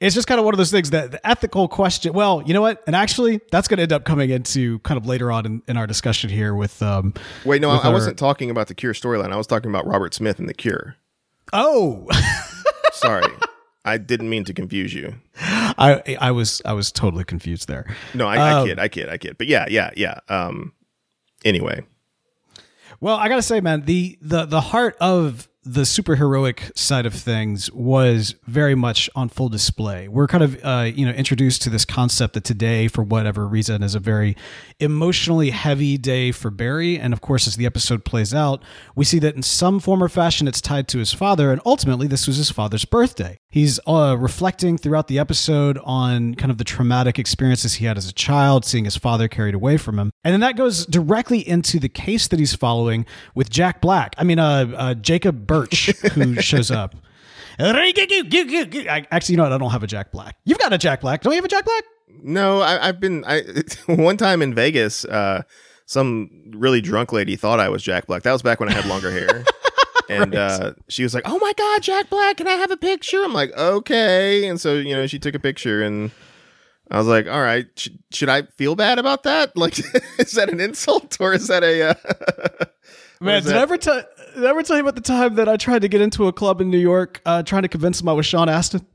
it's 0.00 0.14
just 0.14 0.26
kind 0.26 0.38
of 0.38 0.46
one 0.46 0.54
of 0.54 0.58
those 0.58 0.70
things 0.70 0.88
that 0.90 1.10
the 1.10 1.26
ethical 1.26 1.68
question. 1.68 2.14
Well, 2.14 2.42
you 2.46 2.54
know 2.54 2.62
what? 2.62 2.82
And 2.86 2.96
actually, 2.96 3.42
that's 3.50 3.68
going 3.68 3.76
to 3.76 3.82
end 3.82 3.92
up 3.92 4.06
coming 4.06 4.30
into 4.30 4.78
kind 4.78 4.96
of 4.96 5.04
later 5.04 5.30
on 5.30 5.44
in, 5.44 5.62
in 5.68 5.76
our 5.76 5.86
discussion 5.86 6.30
here 6.30 6.54
with. 6.54 6.80
Um, 6.80 7.12
Wait, 7.44 7.60
no, 7.60 7.68
I, 7.68 7.76
our, 7.76 7.84
I 7.84 7.88
wasn't 7.90 8.18
talking 8.18 8.48
about 8.48 8.68
the 8.68 8.74
Cure 8.74 8.94
storyline. 8.94 9.30
I 9.30 9.36
was 9.36 9.46
talking 9.46 9.68
about 9.68 9.86
Robert 9.86 10.14
Smith 10.14 10.38
and 10.38 10.48
the 10.48 10.54
Cure. 10.54 10.96
Oh, 11.52 12.08
sorry. 12.94 13.30
I 13.86 13.98
didn't 13.98 14.28
mean 14.28 14.44
to 14.44 14.52
confuse 14.52 14.92
you. 14.92 15.14
I 15.38 16.16
I 16.20 16.32
was 16.32 16.60
I 16.64 16.72
was 16.72 16.90
totally 16.90 17.24
confused 17.24 17.68
there. 17.68 17.86
No, 18.14 18.26
I, 18.26 18.52
um, 18.52 18.64
I 18.64 18.66
kid, 18.66 18.78
I 18.80 18.88
kid, 18.88 19.08
I 19.08 19.16
kid. 19.16 19.38
But 19.38 19.46
yeah, 19.46 19.66
yeah, 19.68 19.90
yeah. 19.96 20.18
Um. 20.28 20.72
Anyway. 21.44 21.86
Well, 23.00 23.16
I 23.16 23.28
gotta 23.28 23.42
say, 23.42 23.60
man, 23.60 23.82
the 23.82 24.18
the 24.20 24.44
the 24.44 24.60
heart 24.60 24.96
of 25.00 25.48
the 25.66 25.82
superheroic 25.82 26.76
side 26.78 27.06
of 27.06 27.12
things 27.12 27.72
was 27.72 28.36
very 28.44 28.76
much 28.76 29.10
on 29.16 29.28
full 29.28 29.48
display. 29.48 30.06
We're 30.06 30.28
kind 30.28 30.44
of, 30.44 30.64
uh, 30.64 30.90
you 30.94 31.04
know, 31.04 31.10
introduced 31.10 31.60
to 31.62 31.70
this 31.70 31.84
concept 31.84 32.34
that 32.34 32.44
today, 32.44 32.86
for 32.86 33.02
whatever 33.02 33.48
reason, 33.48 33.82
is 33.82 33.96
a 33.96 34.00
very 34.00 34.36
emotionally 34.78 35.50
heavy 35.50 35.98
day 35.98 36.30
for 36.30 36.50
Barry. 36.50 36.98
And 36.98 37.12
of 37.12 37.20
course, 37.20 37.48
as 37.48 37.56
the 37.56 37.66
episode 37.66 38.04
plays 38.04 38.32
out, 38.32 38.62
we 38.94 39.04
see 39.04 39.18
that 39.18 39.34
in 39.34 39.42
some 39.42 39.80
form 39.80 40.02
or 40.02 40.08
fashion, 40.08 40.46
it's 40.46 40.60
tied 40.60 40.86
to 40.88 40.98
his 40.98 41.12
father. 41.12 41.50
And 41.50 41.60
ultimately, 41.66 42.06
this 42.06 42.28
was 42.28 42.36
his 42.36 42.50
father's 42.50 42.84
birthday. 42.84 43.36
He's 43.50 43.80
uh, 43.86 44.16
reflecting 44.18 44.78
throughout 44.78 45.08
the 45.08 45.18
episode 45.18 45.78
on 45.82 46.34
kind 46.34 46.50
of 46.50 46.58
the 46.58 46.64
traumatic 46.64 47.18
experiences 47.18 47.74
he 47.74 47.86
had 47.86 47.96
as 47.96 48.08
a 48.08 48.12
child, 48.12 48.64
seeing 48.64 48.84
his 48.84 48.96
father 48.96 49.26
carried 49.28 49.54
away 49.54 49.78
from 49.78 49.98
him. 49.98 50.10
And 50.22 50.32
then 50.32 50.40
that 50.40 50.56
goes 50.56 50.86
directly 50.86 51.46
into 51.46 51.80
the 51.80 51.88
case 51.88 52.28
that 52.28 52.38
he's 52.38 52.54
following 52.54 53.06
with 53.34 53.50
Jack 53.50 53.80
Black. 53.80 54.14
I 54.18 54.24
mean, 54.24 54.38
uh, 54.38 54.72
uh 54.76 54.94
Jacob 54.94 55.46
Birch, 55.60 55.86
who 56.12 56.40
shows 56.40 56.70
up. 56.70 56.94
Actually, 57.58 59.32
you 59.32 59.36
know 59.36 59.42
what? 59.44 59.52
I 59.52 59.58
don't 59.58 59.70
have 59.70 59.82
a 59.82 59.86
Jack 59.86 60.12
Black. 60.12 60.36
You've 60.44 60.58
got 60.58 60.72
a 60.72 60.78
Jack 60.78 61.00
Black. 61.00 61.22
Don't 61.22 61.32
you 61.32 61.36
have 61.36 61.44
a 61.44 61.48
Jack 61.48 61.64
Black? 61.64 61.84
No, 62.22 62.60
I, 62.62 62.86
have 62.86 63.00
been. 63.00 63.24
I 63.26 63.42
one 63.86 64.16
time 64.16 64.42
in 64.42 64.54
Vegas, 64.54 65.04
uh, 65.04 65.42
some 65.86 66.30
really 66.54 66.80
drunk 66.80 67.12
lady 67.12 67.36
thought 67.36 67.60
I 67.60 67.68
was 67.68 67.82
Jack 67.82 68.06
Black. 68.06 68.22
That 68.22 68.32
was 68.32 68.42
back 68.42 68.60
when 68.60 68.68
I 68.68 68.72
had 68.72 68.86
longer 68.86 69.10
hair. 69.10 69.44
And 70.08 70.34
Right. 70.36 70.40
uh, 70.40 70.74
she 70.88 71.02
was 71.02 71.14
like, 71.14 71.24
"Oh 71.26 71.36
my 71.40 71.52
God, 71.58 71.82
Jack 71.82 72.08
Black, 72.10 72.36
can 72.36 72.46
I 72.46 72.52
have 72.52 72.70
a 72.70 72.76
picture?" 72.76 73.24
I'm 73.24 73.32
like, 73.32 73.50
"Okay." 73.56 74.46
And 74.46 74.60
so 74.60 74.74
you 74.74 74.94
know, 74.94 75.08
she 75.08 75.18
took 75.18 75.34
a 75.34 75.40
picture, 75.40 75.82
and 75.82 76.12
I 76.92 76.98
was 76.98 77.08
like, 77.08 77.26
"All 77.26 77.40
right, 77.42 77.66
sh- 77.74 77.88
should 78.12 78.28
I 78.28 78.42
feel 78.42 78.76
bad 78.76 79.00
about 79.00 79.24
that? 79.24 79.56
Like, 79.56 79.76
is 80.20 80.30
that 80.34 80.48
an 80.48 80.60
insult 80.60 81.16
or 81.18 81.32
is 81.32 81.48
that 81.48 81.64
a?" 81.64 81.90
Uh, 81.90 81.94
Man, 83.20 83.42
did 83.42 83.50
that? 83.50 83.58
I 83.58 83.62
ever 83.62 83.76
tell? 83.78 84.04
Did 84.36 84.44
I 84.44 84.50
ever 84.50 84.62
tell 84.62 84.76
you 84.76 84.82
about 84.82 84.96
the 84.96 85.00
time 85.00 85.36
that 85.36 85.48
I 85.48 85.56
tried 85.56 85.80
to 85.80 85.88
get 85.88 86.02
into 86.02 86.28
a 86.28 86.32
club 86.32 86.60
in 86.60 86.70
New 86.70 86.76
York, 86.76 87.22
uh, 87.24 87.42
trying 87.42 87.62
to 87.62 87.68
convince 87.68 88.00
them 88.00 88.08
I 88.10 88.12
was 88.12 88.26
Sean 88.26 88.50
Astin? 88.50 88.86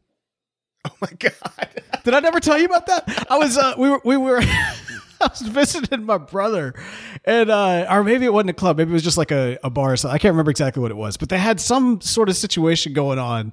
Oh 0.86 0.92
my 1.02 1.10
God! 1.18 1.70
Did 2.04 2.14
I 2.14 2.20
never 2.20 2.40
tell 2.40 2.60
you 2.60 2.66
about 2.66 2.86
that? 2.86 3.26
I 3.28 3.40
was 3.40 3.58
uh, 3.58 3.74
we 3.76 3.90
were 3.90 4.02
we 4.06 4.18
were 4.18 4.40
I 4.42 5.28
was 5.28 5.42
visiting 5.42 6.06
my 6.06 6.20
brother, 6.20 6.76
and 7.26 7.50
uh, 7.50 7.88
or 7.90 8.04
maybe 8.04 8.26
it 8.26 8.34
wasn't 8.34 8.52
a 8.52 8.54
club, 8.54 8.78
maybe 8.78 8.92
it 8.92 8.94
was 8.94 9.02
just 9.02 9.18
like 9.18 9.32
a, 9.32 9.58
a 9.64 9.72
bar. 9.72 9.94
Or 9.94 9.98
something. 9.98 10.14
I 10.14 10.20
can't 10.20 10.34
remember 10.34 10.52
exactly 10.52 10.80
what 10.80 10.92
it 10.92 10.98
was, 10.98 11.18
but 11.18 11.30
they 11.30 11.40
had 11.40 11.60
some 11.60 12.02
sort 12.02 12.30
of 12.30 12.36
situation 12.36 12.94
going 12.94 13.18
on 13.18 13.52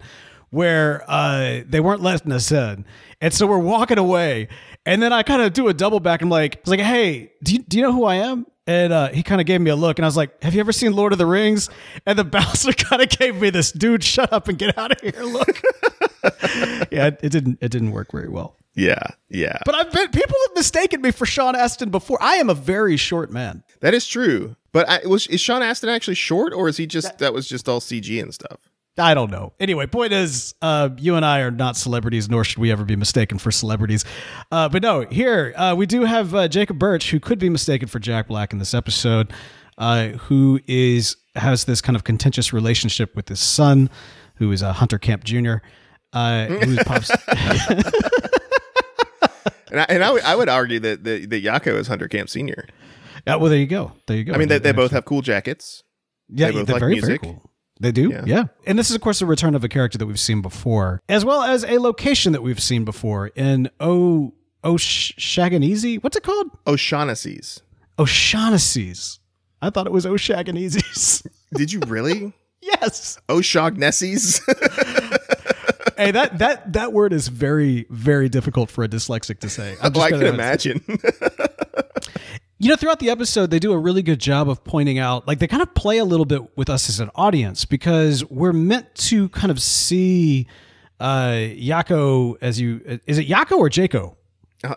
where 0.51 1.05
uh, 1.09 1.61
they 1.67 1.81
weren't 1.81 2.03
letting 2.03 2.33
us 2.33 2.53
in, 2.53 2.85
and 3.23 3.33
so 3.33 3.47
we're 3.47 3.57
walking 3.57 3.97
away, 3.97 4.49
and 4.85 5.03
then 5.03 5.15
I 5.15 5.23
kind 5.23 5.41
of 5.41 5.55
do 5.55 5.69
a 5.69 5.75
double 5.75 6.01
back. 6.01 6.21
I'm 6.21 6.29
like, 6.29 6.57
I 6.57 6.61
was 6.67 6.71
like, 6.71 6.81
hey, 6.81 7.33
do 7.43 7.55
you, 7.55 7.59
do 7.61 7.79
you 7.79 7.83
know 7.83 7.93
who 7.93 8.05
I 8.05 8.17
am? 8.17 8.47
And 8.69 8.93
uh, 8.93 9.09
he 9.09 9.23
kind 9.23 9.41
of 9.41 9.47
gave 9.47 9.63
me 9.63 9.71
a 9.71 9.77
look, 9.77 9.99
and 9.99 10.05
I 10.05 10.09
was 10.09 10.17
like, 10.17 10.43
"Have 10.43 10.55
you 10.55 10.61
ever 10.61 10.73
seen 10.73 10.93
Lord 10.93 11.13
of 11.13 11.19
the 11.19 11.25
Rings?" 11.25 11.71
And 12.05 12.19
the 12.19 12.25
bouncer 12.37 12.73
kind 12.73 13.01
of 13.01 13.09
gave 13.09 13.41
me 13.41 13.49
this, 13.49 13.73
"Dude, 13.73 14.05
shut 14.05 14.31
up 14.31 14.47
and 14.47 14.59
get 14.59 14.77
out 14.77 14.93
of 14.93 15.01
here!" 15.01 15.25
Look. 15.25 15.63
yeah, 16.93 17.07
it, 17.07 17.21
it 17.23 17.33
didn't. 17.33 17.59
It 17.63 17.71
didn't 17.71 17.93
work 17.93 18.13
very 18.13 18.29
well. 18.29 18.57
Yeah, 18.75 19.03
yeah, 19.29 19.59
But 19.65 19.75
I've 19.75 19.91
been 19.91 20.09
people 20.11 20.37
have 20.47 20.55
mistaken 20.55 21.01
me 21.01 21.11
for 21.11 21.27
Sean 21.27 21.57
Astin 21.57 21.91
before. 21.91 22.19
I 22.23 22.35
am 22.35 22.49
a 22.49 22.55
very 22.55 22.97
short 22.97 23.29
man. 23.29 23.65
that 23.81 23.93
is 23.93 24.07
true. 24.07 24.55
But 24.71 24.89
I, 24.89 25.01
was 25.05 25.27
is 25.27 25.41
Sean 25.41 25.63
Astin 25.63 25.89
actually 25.89 26.15
short, 26.15 26.53
or 26.53 26.69
is 26.69 26.77
he 26.77 26.87
just 26.87 27.19
that 27.19 27.33
was 27.33 27.49
just 27.49 27.69
all 27.69 27.81
CG 27.81 28.23
and 28.23 28.33
stuff? 28.33 28.61
I 28.99 29.15
don't 29.15 29.31
know. 29.31 29.53
Anyway, 29.61 29.87
point 29.87 30.13
is, 30.13 30.55
uh, 30.61 30.91
you 30.99 31.15
and 31.15 31.25
I 31.25 31.41
are 31.41 31.51
not 31.51 31.77
celebrities, 31.77 32.29
nor 32.29 32.45
should 32.45 32.59
we 32.59 32.73
ever 32.73 32.85
be 32.85 32.97
mistaken 32.97 33.39
for 33.39 33.51
celebrities. 33.51 34.05
Uh, 34.51 34.69
but 34.69 34.83
no, 34.83 35.03
here 35.03 35.55
uh, 35.57 35.75
we 35.77 35.87
do 35.87 36.05
have 36.05 36.35
uh, 36.35 36.49
Jacob 36.49 36.79
Birch, 36.79 37.11
who 37.11 37.21
could 37.21 37.39
be 37.39 37.49
mistaken 37.49 37.89
for 37.89 37.99
Jack 37.99 38.29
Black 38.29 38.53
in 38.53 38.59
this 38.59 38.75
episode, 38.75 39.33
uh, 39.79 40.09
who 40.09 40.61
is 40.67 41.17
has 41.37 41.65
this 41.65 41.81
kind 41.81 41.95
of 41.95 42.03
contentious 42.05 42.53
relationship 42.53 43.15
with 43.15 43.29
his 43.29 43.41
son, 43.41 43.89
who 44.37 44.51
is 44.51 44.63
a 44.63 44.73
Hunter 44.73 44.99
Camp 44.99 45.23
Jr. 45.25 45.57
Uh, 46.13 46.47
who's 46.47 46.79
pops. 46.85 47.11
And 49.71 49.81
I, 49.81 49.87
and 49.89 50.03
I 50.03 50.35
would 50.35 50.49
argue 50.49 50.81
that 50.81 51.05
that, 51.05 51.31
that 51.31 51.45
Yako 51.45 51.79
is 51.79 51.89
Hunter 51.89 52.09
Camp 52.09 52.31
Senior. 52.31 52.67
Yeah, 53.27 53.37
well, 53.37 53.51
there 53.51 53.59
you 53.59 53.67
go. 53.67 53.93
There 54.07 54.17
you 54.17 54.25
go. 54.25 54.33
I 54.33 54.39
mean, 54.39 54.49
they, 54.49 54.59
they 54.59 54.73
both 54.73 54.93
have 54.93 55.05
cool 55.05 55.21
jackets. 55.21 55.83
Yeah, 56.29 56.47
They 56.47 56.53
both 56.53 56.67
they're 56.67 56.75
like 56.75 56.81
very, 56.81 56.93
music. 56.93 57.21
very 57.23 57.35
cool. 57.35 57.48
They 57.81 57.93
do, 57.93 58.11
Yeah. 58.11 58.23
yeah. 58.27 58.45
And 58.67 58.79
this 58.79 58.91
is, 58.91 58.97
of 58.97 59.03
course, 59.03 59.21
the 59.21 59.27
return 59.27 59.55
of 59.55 59.63
a 59.65 59.69
character 59.69 59.99
that 59.99 60.07
we've 60.07 60.19
seen 60.19 60.43
before, 60.43 61.01
as 61.09 61.25
well 61.25 61.43
as 61.43 61.65
a 61.65 61.79
location 61.79 62.33
that 62.33 62.43
we've 62.43 62.61
seen 62.63 62.85
before 62.85 63.29
in 63.37 63.71
O 63.81 64.35
O'Shaganeezy. 64.65 66.03
What's 66.03 66.17
it 66.17 66.23
called? 66.25 66.51
O'Shaughnessy's. 66.67 67.63
O'Shaughnessy's. 67.99 69.21
I 69.63 69.71
thought 69.71 69.87
it 69.87 69.93
was 69.93 70.07
O'Shaganeezy's. 70.07 71.23
Did 71.55 71.73
you 71.73 71.81
really? 71.87 72.33
yes. 72.61 73.19
O'Shaughnessy's. 73.29 74.41
Hey, 75.97 76.13
that 76.13 76.39
that 76.39 76.75
that 76.75 76.93
word 76.93 77.13
is 77.13 77.27
very 77.27 77.85
very 77.91 78.29
difficult 78.29 78.71
for 78.71 78.85
a 78.85 78.89
dyslexic 78.89 79.41
to 79.41 79.49
say. 79.49 79.75
I'm 79.83 79.91
oh, 79.97 80.01
I 80.01 80.11
just 80.11 80.23
can 80.23 80.33
imagine. 80.33 80.81
You 82.61 82.71
know, 82.71 82.77
throughout 82.77 82.99
the 82.99 83.09
episode, 83.11 83.51
they 83.51 83.61
do 83.61 83.73
a 83.73 83.79
really 83.79 84.03
good 84.03 84.19
job 84.19 84.49
of 84.49 84.65
pointing 84.65 84.99
out, 84.99 85.29
like, 85.29 85.39
they 85.39 85.47
kind 85.47 85.63
of 85.63 85.73
play 85.75 85.99
a 85.99 86.05
little 86.05 86.27
bit 86.27 86.57
with 86.57 86.69
us 86.69 86.89
as 86.89 86.99
an 86.99 87.11
audience 87.15 87.65
because 87.65 88.25
we're 88.25 88.53
meant 88.53 88.93
to 88.97 89.29
kind 89.29 89.51
of 89.51 89.63
see 89.63 90.47
uh 91.01 91.31
Yako 91.31 92.37
as 92.41 92.61
you. 92.61 93.01
Is 93.07 93.19
it 93.19 93.29
Yako 93.29 93.59
or 93.59 93.71
Jaco? 93.71 94.17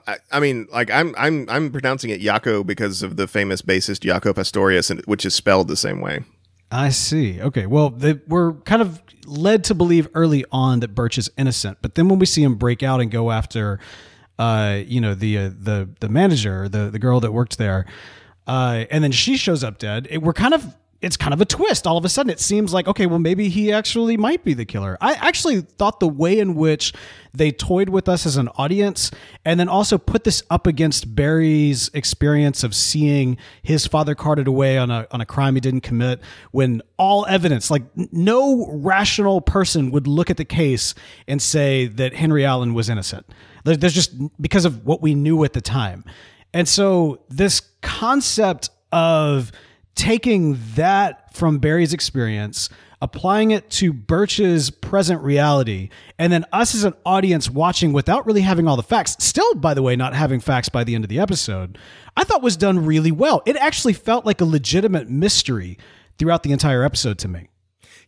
I, 0.08 0.18
I 0.32 0.40
mean, 0.40 0.68
like 0.72 0.92
I'm 0.92 1.16
I'm 1.18 1.50
I'm 1.50 1.72
pronouncing 1.72 2.12
it 2.12 2.22
Yako 2.22 2.64
because 2.64 3.02
of 3.02 3.16
the 3.16 3.28
famous 3.28 3.64
bassist 3.64 4.08
Jaco 4.08 4.36
Pastorius, 4.36 4.90
which 5.06 5.26
is 5.26 5.34
spelled 5.34 5.68
the 5.68 5.76
same 5.76 6.00
way. 6.00 6.24
I 6.72 6.90
see. 6.90 7.42
Okay. 7.42 7.66
Well, 7.66 7.90
they, 7.90 8.14
we're 8.28 8.54
kind 8.54 8.82
of 8.82 9.02
led 9.26 9.64
to 9.66 9.76
believe 9.76 10.08
early 10.14 10.46
on 10.52 10.80
that 10.82 10.90
Birch 10.96 11.18
is 11.18 11.30
innocent, 11.38 11.80
but 11.82 11.96
then 11.96 12.08
when 12.08 12.20
we 12.20 12.26
see 12.26 12.44
him 12.44 12.56
break 12.56 12.84
out 12.84 13.02
and 13.02 13.10
go 13.12 13.32
after, 13.32 13.80
uh, 14.40 14.80
you 14.86 15.02
know, 15.02 15.14
the 15.14 15.38
uh, 15.38 15.50
the 15.50 15.90
the 16.00 16.10
manager, 16.10 16.68
the 16.68 16.90
the 16.90 17.00
girl 17.00 17.20
that 17.20 17.32
worked 17.32 17.58
there, 17.58 17.86
uh, 18.48 18.86
and 18.90 19.04
then 19.04 19.12
she 19.12 19.38
shows 19.38 19.64
up 19.64 19.78
dead. 19.78 20.08
It, 20.10 20.22
we're 20.22 20.34
kind 20.34 20.54
of 20.54 20.76
it's 21.02 21.18
kind 21.18 21.34
of 21.34 21.42
a 21.42 21.46
twist. 21.46 21.88
All 21.88 21.98
of 21.98 22.06
a 22.06 22.10
sudden, 22.10 22.30
it 22.30 22.40
seems 22.40 22.74
like 22.74 22.88
okay, 22.88 23.08
well, 23.08 23.20
maybe 23.20 23.50
he 23.50 23.72
actually 23.72 24.18
might 24.18 24.44
be 24.44 24.54
the 24.54 24.66
killer. 24.66 24.98
I 25.02 25.14
actually 25.14 25.62
thought 25.62 26.00
the 26.00 26.08
way 26.08 26.40
in 26.40 26.56
which 26.56 26.94
they 27.34 27.52
toyed 27.52 27.90
with 27.90 28.08
us 28.08 28.26
as 28.26 28.38
an 28.38 28.50
audience, 28.50 29.10
and 29.44 29.60
then 29.60 29.68
also 29.68 29.98
put 29.98 30.24
this 30.24 30.44
up 30.50 30.68
against 30.68 31.16
Barry's 31.16 31.90
experience 31.94 32.64
of 32.64 32.76
seeing 32.76 33.38
his 33.64 33.88
father 33.88 34.14
carted 34.16 34.48
away 34.48 34.78
on 34.78 34.92
a 34.92 35.08
on 35.12 35.22
a 35.22 35.26
crime 35.26 35.56
he 35.56 35.62
didn't 35.62 35.82
commit, 35.82 36.22
when 36.52 36.82
all 36.98 37.26
evidence, 37.28 37.72
like 37.72 37.84
no 38.12 38.68
rational 38.72 39.42
person 39.42 39.92
would 39.92 40.06
look 40.08 40.30
at 40.30 40.38
the 40.38 40.46
case 40.46 40.94
and 41.28 41.42
say 41.42 41.88
that 41.88 42.14
Henry 42.14 42.46
Allen 42.46 42.74
was 42.76 42.90
innocent. 42.90 43.26
There- 43.64 43.78
There's 43.78 43.94
just 43.94 44.14
because 44.42 44.66
of 44.66 44.86
what 44.86 45.02
we 45.02 45.16
knew 45.16 45.44
at 45.44 45.54
the 45.54 45.62
time, 45.62 46.04
and 46.54 46.68
so 46.68 47.22
this 47.30 47.62
concept 47.82 48.70
of 48.92 49.52
taking 49.96 50.58
that 50.76 51.34
from 51.36 51.60
Barry's 51.60 51.94
experience, 51.94 52.70
applying 53.02 53.52
it 53.52 53.70
to 53.70 53.92
Birch's 53.94 54.70
present 54.70 55.22
reality, 55.22 55.90
and 56.20 56.32
then 56.32 56.46
us 56.54 56.74
as 56.76 56.84
an 56.84 56.94
audience 57.06 57.50
watching 57.50 57.94
without 57.94 58.26
really 58.26 58.42
having 58.42 58.68
all 58.68 58.76
the 58.76 58.84
facts, 58.84 59.16
still, 59.20 59.56
by 59.56 59.74
the 59.74 59.82
way, 59.82 59.96
not 59.96 60.14
having 60.14 60.40
facts 60.40 60.70
by 60.70 60.84
the 60.84 60.94
end 60.96 61.04
of 61.04 61.10
the 61.10 61.20
episode, 61.20 61.78
I 62.16 62.24
thought 62.24 62.42
was 62.42 62.58
done 62.58 62.86
really 62.86 63.12
well. 63.12 63.42
It 63.46 63.56
actually 63.58 63.94
felt 63.94 64.26
like 64.26 64.40
a 64.42 64.46
legitimate 64.46 65.10
mystery 65.10 65.78
throughout 66.18 66.44
the 66.44 66.52
entire 66.52 66.84
episode 66.84 67.18
to 67.20 67.28
me. 67.28 67.48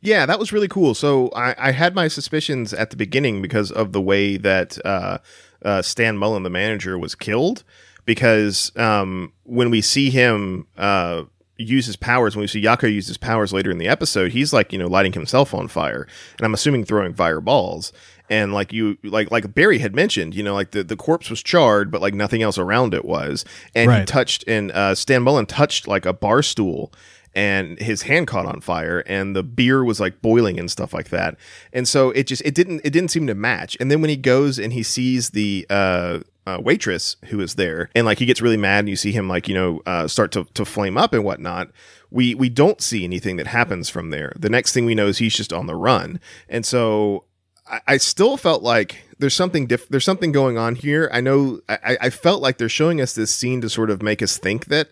Yeah, 0.04 0.26
that 0.26 0.38
was 0.38 0.52
really 0.52 0.68
cool. 0.68 0.94
So 0.94 1.30
I, 1.30 1.56
I 1.58 1.72
had 1.72 1.96
my 1.96 2.10
suspicions 2.10 2.74
at 2.74 2.90
the 2.90 2.98
beginning 2.98 3.42
because 3.42 3.72
of 3.72 3.94
the 3.94 4.02
way 4.02 4.36
that 4.36 4.78
uh, 4.86 5.20
uh, 5.64 5.82
Stan 5.82 6.18
Mullen, 6.18 6.44
the 6.44 6.50
manager, 6.50 7.00
was 7.00 7.16
killed. 7.16 7.64
Because 8.06 8.76
um, 8.76 9.32
when 9.44 9.72
we 9.72 9.80
see 9.80 10.10
him 10.10 10.68
uh, 10.78 11.24
use 11.56 11.86
his 11.86 11.96
powers, 11.96 12.36
when 12.36 12.42
we 12.42 12.48
see 12.48 12.62
Yako 12.62 12.92
use 12.92 13.08
his 13.08 13.18
powers 13.18 13.54
later 13.54 13.72
in 13.72 13.78
the 13.78 13.88
episode, 13.88 14.34
he's 14.34 14.52
like 14.52 14.74
you 14.74 14.80
know 14.80 14.88
lighting 14.88 15.14
himself 15.14 15.54
on 15.54 15.70
fire, 15.70 16.06
and 16.38 16.46
I'm 16.46 16.54
assuming 16.54 16.84
throwing 16.84 17.14
fireballs. 17.14 17.94
And 18.30 18.54
like 18.54 18.74
you, 18.74 18.98
like 19.04 19.32
like 19.32 19.54
Barry 19.54 19.80
had 19.80 19.96
mentioned, 19.96 20.36
you 20.36 20.44
know, 20.44 20.54
like 20.54 20.72
the, 20.72 20.84
the 20.84 20.98
corpse 20.98 21.30
was 21.30 21.42
charred, 21.42 21.92
but 21.92 22.02
like 22.02 22.14
nothing 22.14 22.42
else 22.42 22.58
around 22.58 22.94
it 22.94 23.06
was. 23.06 23.46
And 23.74 23.90
he 23.92 24.06
touched, 24.06 24.44
and 24.48 24.72
uh, 24.72 24.96
Stan 24.96 25.24
Mullen 25.24 25.46
touched 25.46 25.88
like 25.88 26.06
a 26.06 26.14
bar 26.14 26.42
stool, 26.42 26.92
and 27.36 27.80
his 27.80 28.04
hand 28.04 28.28
caught 28.28 28.46
on 28.46 28.62
fire 28.62 29.04
and 29.08 29.36
the 29.36 29.44
beer 29.44 29.84
was 29.84 30.00
like 30.00 30.22
boiling 30.22 30.60
and 30.60 30.70
stuff 30.70 30.94
like 30.94 31.10
that. 31.10 31.38
And 31.72 31.88
so 31.88 32.12
it 32.12 32.28
just 32.28 32.42
it 32.44 32.54
didn't 32.54 32.82
it 32.84 32.92
didn't 32.92 33.10
seem 33.12 33.28
to 33.28 33.36
match. 33.36 33.76
And 33.80 33.90
then 33.90 34.02
when 34.02 34.10
he 34.10 34.18
goes 34.18 34.60
and 34.60 34.74
he 34.74 34.84
sees 34.84 35.32
the 35.32 35.66
uh 35.70 36.20
uh, 36.46 36.60
waitress 36.62 37.16
who 37.28 37.40
is 37.40 37.56
there 37.56 37.90
and 37.96 38.06
like 38.06 38.20
he 38.20 38.26
gets 38.26 38.42
really 38.42 38.58
mad 38.58 38.80
and 38.80 38.90
you 38.90 38.98
see 38.98 39.14
him 39.14 39.30
like 39.30 39.48
you 39.48 39.54
know 39.54 39.82
uh, 39.86 40.06
start 40.10 40.30
to, 40.34 40.44
to 40.56 40.66
flame 40.66 40.98
up 40.98 41.14
and 41.14 41.24
whatnot 41.24 41.70
we 42.14 42.36
we 42.36 42.48
don't 42.48 42.80
see 42.80 43.04
anything 43.04 43.38
that 43.38 43.48
happens 43.48 43.90
from 43.90 44.12
there. 44.12 44.32
The 44.38 44.50
next 44.50 44.72
thing 44.72 44.86
we 44.86 44.96
know 44.96 45.08
is 45.08 45.18
he's 45.18 45.36
just 45.36 45.52
on 45.52 45.66
the 45.66 45.76
run. 45.76 46.20
And 46.48 46.66
so 46.66 47.26
I, 47.68 47.82
I 47.88 47.98
still 47.98 48.38
felt 48.38 48.62
like 48.62 49.04
there's 49.18 49.34
something 49.34 49.66
diff- 49.66 49.90
there's 49.90 50.06
something 50.06 50.32
going 50.32 50.58
on 50.58 50.76
here. 50.76 51.10
I 51.12 51.22
know 51.22 51.60
I, 51.68 51.98
I 52.00 52.10
felt 52.12 52.42
like 52.42 52.60
they're 52.60 52.70
showing 52.70 53.02
us 53.02 53.14
this 53.14 53.36
scene 53.36 53.62
to 53.62 53.70
sort 53.70 53.90
of 53.90 54.04
make 54.04 54.22
us 54.22 54.38
think 54.38 54.68
that 54.68 54.90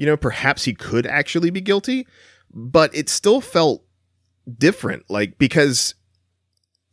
you 0.00 0.06
know, 0.06 0.16
perhaps 0.16 0.64
he 0.64 0.72
could 0.72 1.06
actually 1.06 1.50
be 1.50 1.60
guilty, 1.60 2.06
but 2.54 2.90
it 2.94 3.10
still 3.10 3.42
felt 3.42 3.84
different, 4.58 5.04
like 5.10 5.36
because 5.36 5.94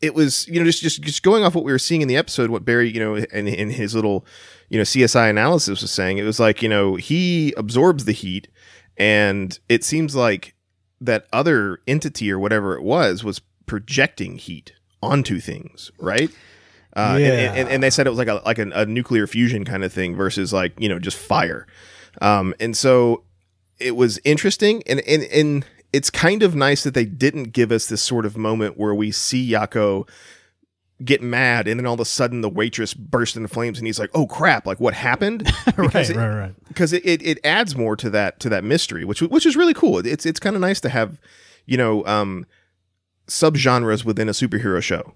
it 0.02 0.14
was, 0.14 0.46
you 0.50 0.60
know, 0.60 0.66
just 0.66 0.82
just 0.82 1.02
just 1.02 1.24
going 1.24 1.44
off 1.46 1.56
what 1.56 1.64
we 1.64 1.72
were 1.72 1.80
seeing 1.80 2.02
in 2.02 2.10
the 2.10 2.18
episode, 2.18 2.50
what 2.50 2.66
Barry, 2.66 2.90
you 2.92 3.00
know, 3.00 3.16
in, 3.16 3.48
in 3.48 3.70
his 3.70 3.96
little, 3.96 4.26
you 4.68 4.78
know, 4.78 4.84
CSI 4.84 5.30
analysis 5.30 5.82
was 5.82 5.90
saying, 5.90 6.18
it 6.18 6.24
was 6.24 6.38
like, 6.40 6.62
you 6.62 6.68
know, 6.68 6.96
he 6.96 7.54
absorbs 7.56 8.04
the 8.04 8.12
heat, 8.12 8.50
and 8.98 9.58
it 9.70 9.86
seems 9.86 10.14
like 10.14 10.54
that 11.00 11.28
other 11.32 11.80
entity 11.88 12.30
or 12.30 12.38
whatever 12.40 12.76
it 12.76 12.84
was 12.84 13.24
was 13.24 13.40
projecting 13.68 14.38
heat 14.38 14.74
onto 15.02 15.40
things, 15.40 15.92
right? 15.98 16.30
Uh, 16.96 17.12
and- 17.14 17.20
Yeah. 17.22 17.28
and, 17.30 17.58
and, 17.60 17.70
and 17.70 17.84
they 17.84 17.90
said 17.90 18.06
it 18.06 18.10
was 18.10 18.20
like 18.20 18.28
a 18.28 18.42
like 18.46 18.60
a, 18.60 18.70
a 18.72 18.86
nuclear 18.86 19.28
fusion 19.28 19.64
kind 19.64 19.84
of 19.86 19.94
thing 19.94 20.14
versus 20.16 20.52
like 20.52 20.74
you 20.78 20.90
know 20.90 21.00
just 21.00 21.16
fire. 21.18 21.66
Um, 22.22 22.54
and 22.60 22.76
so 22.76 23.24
it 23.80 23.96
was 23.96 24.20
interesting 24.24 24.84
and, 24.88 25.02
and, 25.02 25.24
and 25.24 25.66
it's 25.94 26.10
kind 26.10 26.44
of 26.44 26.56
nice 26.56 26.84
that 26.84 26.94
they 26.94 27.06
didn't 27.06 27.54
give 27.54 27.72
us 27.72 27.88
this 27.88 28.02
sort 28.02 28.26
of 28.26 28.38
moment 28.38 28.78
where 28.78 28.94
we 28.94 29.12
see 29.12 29.50
Yako 29.50 30.08
get 31.04 31.22
mad 31.22 31.68
and 31.68 31.80
then 31.80 31.86
all 31.86 31.94
of 31.94 32.00
a 32.00 32.06
sudden 32.06 32.42
the 32.42 32.50
waitress 32.50 32.94
bursts 32.94 33.36
into 33.36 33.48
flames 33.48 33.78
and 33.78 33.86
he's 33.86 34.00
like, 34.00 34.10
oh 34.14 34.26
crap, 34.26 34.66
like 34.66 34.80
what 34.80 34.94
happened? 34.94 35.48
Because 35.78 36.10
it, 36.10 36.18
right, 36.18 36.28
right. 36.28 36.56
because 36.68 36.92
it, 36.92 37.06
it, 37.06 37.22
it 37.22 37.40
adds 37.44 37.76
more 37.76 37.96
to 37.98 38.10
that 38.10 38.40
to 38.40 38.50
that 38.50 38.64
mystery, 38.64 39.06
which 39.06 39.22
which 39.22 39.46
is 39.46 39.56
really 39.56 39.76
cool. 39.76 40.00
It's 40.00 40.26
it's 40.26 40.40
kind 40.40 40.56
of 40.56 40.62
nice 40.62 40.82
to 40.82 40.90
have, 40.90 41.22
you 41.68 41.78
know, 41.78 42.04
um, 42.08 42.48
subgenres 43.28 44.04
within 44.04 44.28
a 44.28 44.32
superhero 44.32 44.82
show. 44.82 45.14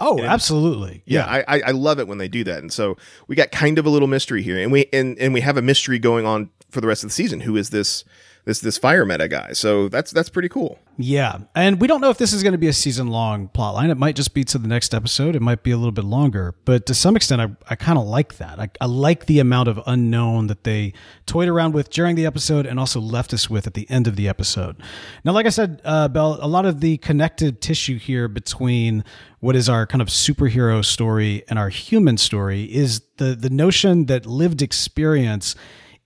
Oh, 0.00 0.20
absolutely. 0.20 1.02
Yeah, 1.06 1.26
I, 1.26 1.44
I 1.46 1.60
I 1.66 1.70
love 1.70 1.98
it 1.98 2.08
when 2.08 2.18
they 2.18 2.28
do 2.28 2.44
that. 2.44 2.58
And 2.58 2.72
so 2.72 2.96
we 3.28 3.36
got 3.36 3.50
kind 3.52 3.78
of 3.78 3.86
a 3.86 3.90
little 3.90 4.08
mystery 4.08 4.42
here, 4.42 4.58
and 4.58 4.72
we 4.72 4.86
and 4.92 5.18
and 5.18 5.32
we 5.32 5.40
have 5.40 5.56
a 5.56 5.62
mystery 5.62 5.98
going 5.98 6.26
on 6.26 6.50
for 6.72 6.80
the 6.80 6.86
rest 6.86 7.04
of 7.04 7.10
the 7.10 7.14
season. 7.14 7.40
Who 7.40 7.56
is 7.56 7.70
this 7.70 8.04
this 8.44 8.58
this 8.60 8.78
fire 8.78 9.04
meta 9.04 9.28
guy? 9.28 9.52
So 9.52 9.88
that's 9.88 10.10
that's 10.10 10.28
pretty 10.28 10.48
cool. 10.48 10.78
Yeah, 10.98 11.38
and 11.54 11.80
we 11.80 11.86
don't 11.86 12.00
know 12.00 12.10
if 12.10 12.18
this 12.18 12.32
is 12.32 12.42
going 12.42 12.52
to 12.52 12.58
be 12.58 12.68
a 12.68 12.72
season 12.72 13.08
long 13.08 13.48
plot 13.48 13.74
line. 13.74 13.90
It 13.90 13.96
might 13.96 14.16
just 14.16 14.34
be 14.34 14.44
to 14.44 14.58
the 14.58 14.68
next 14.68 14.94
episode. 14.94 15.34
It 15.36 15.42
might 15.42 15.62
be 15.62 15.70
a 15.70 15.76
little 15.76 15.92
bit 15.92 16.04
longer, 16.04 16.54
but 16.64 16.84
to 16.86 16.94
some 16.94 17.16
extent, 17.16 17.40
I, 17.40 17.48
I 17.68 17.76
kind 17.76 17.98
of 17.98 18.04
like 18.06 18.36
that. 18.36 18.58
I, 18.58 18.68
I 18.80 18.86
like 18.86 19.26
the 19.26 19.38
amount 19.38 19.68
of 19.68 19.80
unknown 19.86 20.48
that 20.48 20.64
they 20.64 20.92
toyed 21.24 21.48
around 21.48 21.72
with 21.72 21.90
during 21.90 22.14
the 22.16 22.26
episode 22.26 22.66
and 22.66 22.78
also 22.78 23.00
left 23.00 23.32
us 23.32 23.48
with 23.48 23.66
at 23.66 23.74
the 23.74 23.88
end 23.90 24.06
of 24.06 24.16
the 24.16 24.28
episode. 24.28 24.82
Now, 25.24 25.32
like 25.32 25.46
I 25.46 25.50
said, 25.50 25.80
uh, 25.84 26.08
Bell, 26.08 26.38
a 26.40 26.48
lot 26.48 26.66
of 26.66 26.80
the 26.80 26.98
connective 26.98 27.60
tissue 27.60 27.98
here 27.98 28.28
between 28.28 29.04
what 29.40 29.56
is 29.56 29.68
our 29.68 29.86
kind 29.86 30.02
of 30.02 30.08
superhero 30.08 30.84
story 30.84 31.42
and 31.48 31.58
our 31.58 31.68
human 31.68 32.16
story 32.16 32.64
is 32.64 33.00
the 33.16 33.34
the 33.34 33.50
notion 33.50 34.06
that 34.06 34.26
lived 34.26 34.62
experience 34.62 35.56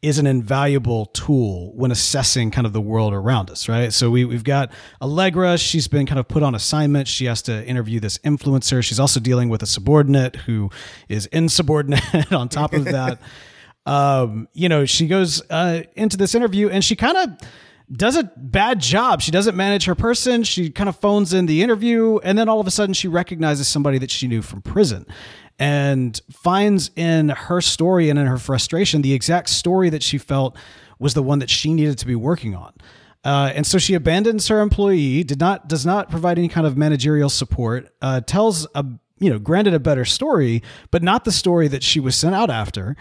is 0.03 0.19
an 0.19 0.27
invaluable 0.27 1.07
tool 1.07 1.73
when 1.75 1.91
assessing 1.91 2.51
kind 2.51 2.67
of 2.67 2.73
the 2.73 2.81
world 2.81 3.15
around 3.15 3.51
us, 3.51 3.69
right? 3.69 3.93
So 3.93 4.11
we, 4.11 4.25
we've 4.25 4.45
got 4.45 4.71
Allegra. 5.01 5.57
She's 5.59 5.89
been 5.89 6.07
kind 6.07 6.19
of 6.19 6.29
put 6.29 6.43
on 6.43 6.55
assignment. 6.55 7.09
She 7.09 7.25
has 7.25 7.43
to 7.43 7.65
interview 7.65 7.99
this 7.99 8.19
influencer. 8.19 8.85
She's 8.85 9.01
also 9.01 9.21
dealing 9.21 9.49
with 9.49 9.63
a 9.63 9.67
subordinate 9.67 10.37
who 10.37 10.71
is 11.09 11.27
insubordinate 11.27 12.33
on 12.33 12.49
top 12.49 12.75
of 12.75 12.85
that. 12.85 13.21
um, 13.87 14.49
you 14.53 14.69
know, 14.69 14.85
she 14.85 15.07
goes 15.07 15.43
uh, 15.51 15.83
into 15.95 16.17
this 16.17 16.35
interview 16.35 16.69
and 16.69 16.85
she 16.85 16.95
kind 16.95 17.17
of 17.17 17.49
does 17.91 18.17
a 18.17 18.25
bad 18.37 18.81
job. 18.81 19.23
She 19.23 19.31
doesn't 19.31 19.57
manage 19.57 19.85
her 19.87 19.95
person. 19.95 20.43
She 20.43 20.71
kind 20.71 20.89
of 20.89 20.97
phones 20.97 21.33
in 21.33 21.47
the 21.47 21.63
interview, 21.63 22.19
and 22.19 22.37
then 22.37 22.49
all 22.49 22.59
of 22.59 22.67
a 22.67 22.71
sudden 22.71 22.95
she 22.95 23.07
recognizes 23.07 23.69
somebody 23.69 23.99
that 23.99 24.11
she 24.11 24.27
knew 24.27 24.43
from 24.43 24.61
prison 24.61 25.07
and 25.59 26.21
finds 26.31 26.91
in 26.97 27.31
her 27.31 27.61
story 27.61 28.11
and 28.11 28.19
in 28.19 28.27
her 28.27 28.39
frustration 28.39 29.03
the 29.03 29.15
exact 29.15 29.49
story 29.49 29.91
that 29.91 30.03
she 30.03 30.19
felt 30.19 30.57
was 30.99 31.15
the 31.15 31.23
one 31.23 31.39
that 31.39 31.51
she 31.51 31.73
needed 31.73 31.99
to 31.99 32.07
be 32.07 32.15
working 32.15 32.55
on. 32.55 32.73
Uh, 33.25 33.53
and 33.55 33.67
so 33.67 33.77
she 33.77 33.95
abandons 33.95 34.49
her 34.49 34.61
employee, 34.61 35.25
did 35.25 35.41
not 35.41 35.69
does 35.69 35.85
not 35.85 36.11
provide 36.11 36.39
any 36.39 36.49
kind 36.49 36.67
of 36.67 36.77
managerial 36.77 37.29
support, 37.29 37.93
uh, 38.01 38.21
tells 38.21 38.67
a 38.75 38.85
you 39.19 39.31
know 39.31 39.39
granted 39.39 39.75
a 39.75 39.81
better 39.81 40.05
story, 40.05 40.63
but 40.91 41.03
not 41.03 41.25
the 41.25 41.33
story 41.33 41.67
that 41.69 41.83
she 41.83 41.99
was 41.99 42.15
sent 42.15 42.35
out 42.35 42.51
after. 42.51 42.97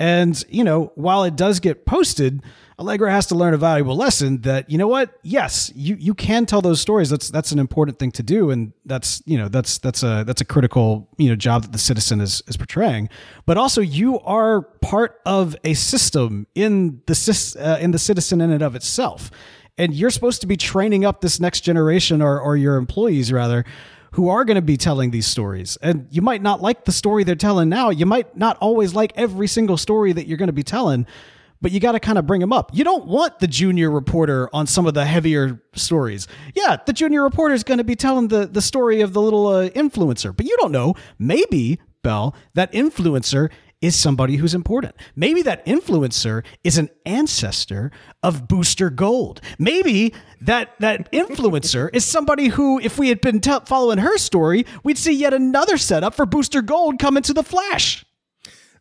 And 0.00 0.42
you 0.48 0.64
know 0.64 0.92
while 0.94 1.24
it 1.24 1.36
does 1.36 1.60
get 1.60 1.84
posted, 1.84 2.42
Allegra 2.78 3.12
has 3.12 3.26
to 3.26 3.34
learn 3.34 3.52
a 3.52 3.58
valuable 3.58 3.94
lesson 3.94 4.40
that 4.40 4.70
you 4.70 4.78
know 4.78 4.88
what? 4.88 5.18
Yes 5.22 5.70
you 5.76 5.94
you 5.96 6.14
can 6.14 6.46
tell 6.46 6.62
those 6.62 6.80
stories. 6.80 7.10
That's 7.10 7.28
that's 7.28 7.52
an 7.52 7.58
important 7.58 7.98
thing 7.98 8.10
to 8.12 8.22
do. 8.22 8.50
And 8.50 8.72
that's 8.86 9.22
you 9.26 9.36
know 9.36 9.48
that's 9.48 9.76
that's 9.76 10.02
a 10.02 10.24
that's 10.26 10.40
a 10.40 10.46
critical 10.46 11.06
you 11.18 11.28
know 11.28 11.36
job 11.36 11.62
that 11.62 11.72
the 11.72 11.78
citizen 11.78 12.22
is 12.22 12.42
is 12.48 12.56
portraying. 12.56 13.10
But 13.44 13.58
also 13.58 13.82
you 13.82 14.18
are 14.20 14.62
part 14.80 15.20
of 15.26 15.54
a 15.64 15.74
system 15.74 16.46
in 16.54 17.02
the 17.04 17.56
uh, 17.60 17.76
in 17.78 17.90
the 17.90 17.98
citizen 17.98 18.40
in 18.40 18.50
and 18.50 18.62
of 18.62 18.74
itself. 18.74 19.30
And 19.76 19.94
you're 19.94 20.10
supposed 20.10 20.40
to 20.40 20.46
be 20.46 20.56
training 20.56 21.04
up 21.04 21.20
this 21.20 21.40
next 21.40 21.60
generation 21.60 22.22
or 22.22 22.40
or 22.40 22.56
your 22.56 22.76
employees 22.76 23.30
rather 23.30 23.66
who 24.12 24.28
are 24.28 24.44
going 24.44 24.56
to 24.56 24.62
be 24.62 24.76
telling 24.76 25.10
these 25.10 25.26
stories. 25.26 25.76
And 25.82 26.06
you 26.10 26.22
might 26.22 26.42
not 26.42 26.60
like 26.60 26.84
the 26.84 26.92
story 26.92 27.24
they're 27.24 27.34
telling 27.34 27.68
now. 27.68 27.90
You 27.90 28.06
might 28.06 28.36
not 28.36 28.56
always 28.58 28.94
like 28.94 29.12
every 29.16 29.46
single 29.46 29.76
story 29.76 30.12
that 30.12 30.26
you're 30.26 30.38
going 30.38 30.48
to 30.48 30.52
be 30.52 30.62
telling, 30.62 31.06
but 31.60 31.72
you 31.72 31.80
got 31.80 31.92
to 31.92 32.00
kind 32.00 32.18
of 32.18 32.26
bring 32.26 32.40
them 32.40 32.52
up. 32.52 32.70
You 32.72 32.84
don't 32.84 33.06
want 33.06 33.38
the 33.38 33.46
junior 33.46 33.90
reporter 33.90 34.48
on 34.52 34.66
some 34.66 34.86
of 34.86 34.94
the 34.94 35.04
heavier 35.04 35.62
stories. 35.74 36.26
Yeah, 36.54 36.78
the 36.84 36.92
junior 36.92 37.22
reporter 37.22 37.54
is 37.54 37.62
going 37.62 37.78
to 37.78 37.84
be 37.84 37.96
telling 37.96 38.28
the, 38.28 38.46
the 38.46 38.62
story 38.62 39.00
of 39.00 39.12
the 39.12 39.20
little 39.20 39.46
uh, 39.46 39.68
influencer, 39.70 40.34
but 40.34 40.46
you 40.46 40.56
don't 40.60 40.72
know. 40.72 40.94
Maybe, 41.18 41.80
Bell, 42.02 42.34
that 42.54 42.72
influencer 42.72 43.50
is 43.80 43.96
somebody 43.96 44.36
who's 44.36 44.54
important. 44.54 44.94
Maybe 45.16 45.42
that 45.42 45.64
influencer 45.66 46.44
is 46.64 46.78
an 46.78 46.90
ancestor 47.06 47.90
of 48.22 48.46
Booster 48.46 48.90
Gold. 48.90 49.40
Maybe 49.58 50.14
that 50.40 50.78
that 50.80 51.10
influencer 51.12 51.88
is 51.92 52.04
somebody 52.04 52.48
who, 52.48 52.78
if 52.80 52.98
we 52.98 53.08
had 53.08 53.20
been 53.20 53.40
t- 53.40 53.58
following 53.66 53.98
her 53.98 54.18
story, 54.18 54.66
we'd 54.82 54.98
see 54.98 55.12
yet 55.12 55.32
another 55.34 55.78
setup 55.78 56.14
for 56.14 56.26
Booster 56.26 56.62
Gold 56.62 56.98
coming 56.98 57.22
to 57.22 57.32
the 57.32 57.42
Flash. 57.42 58.04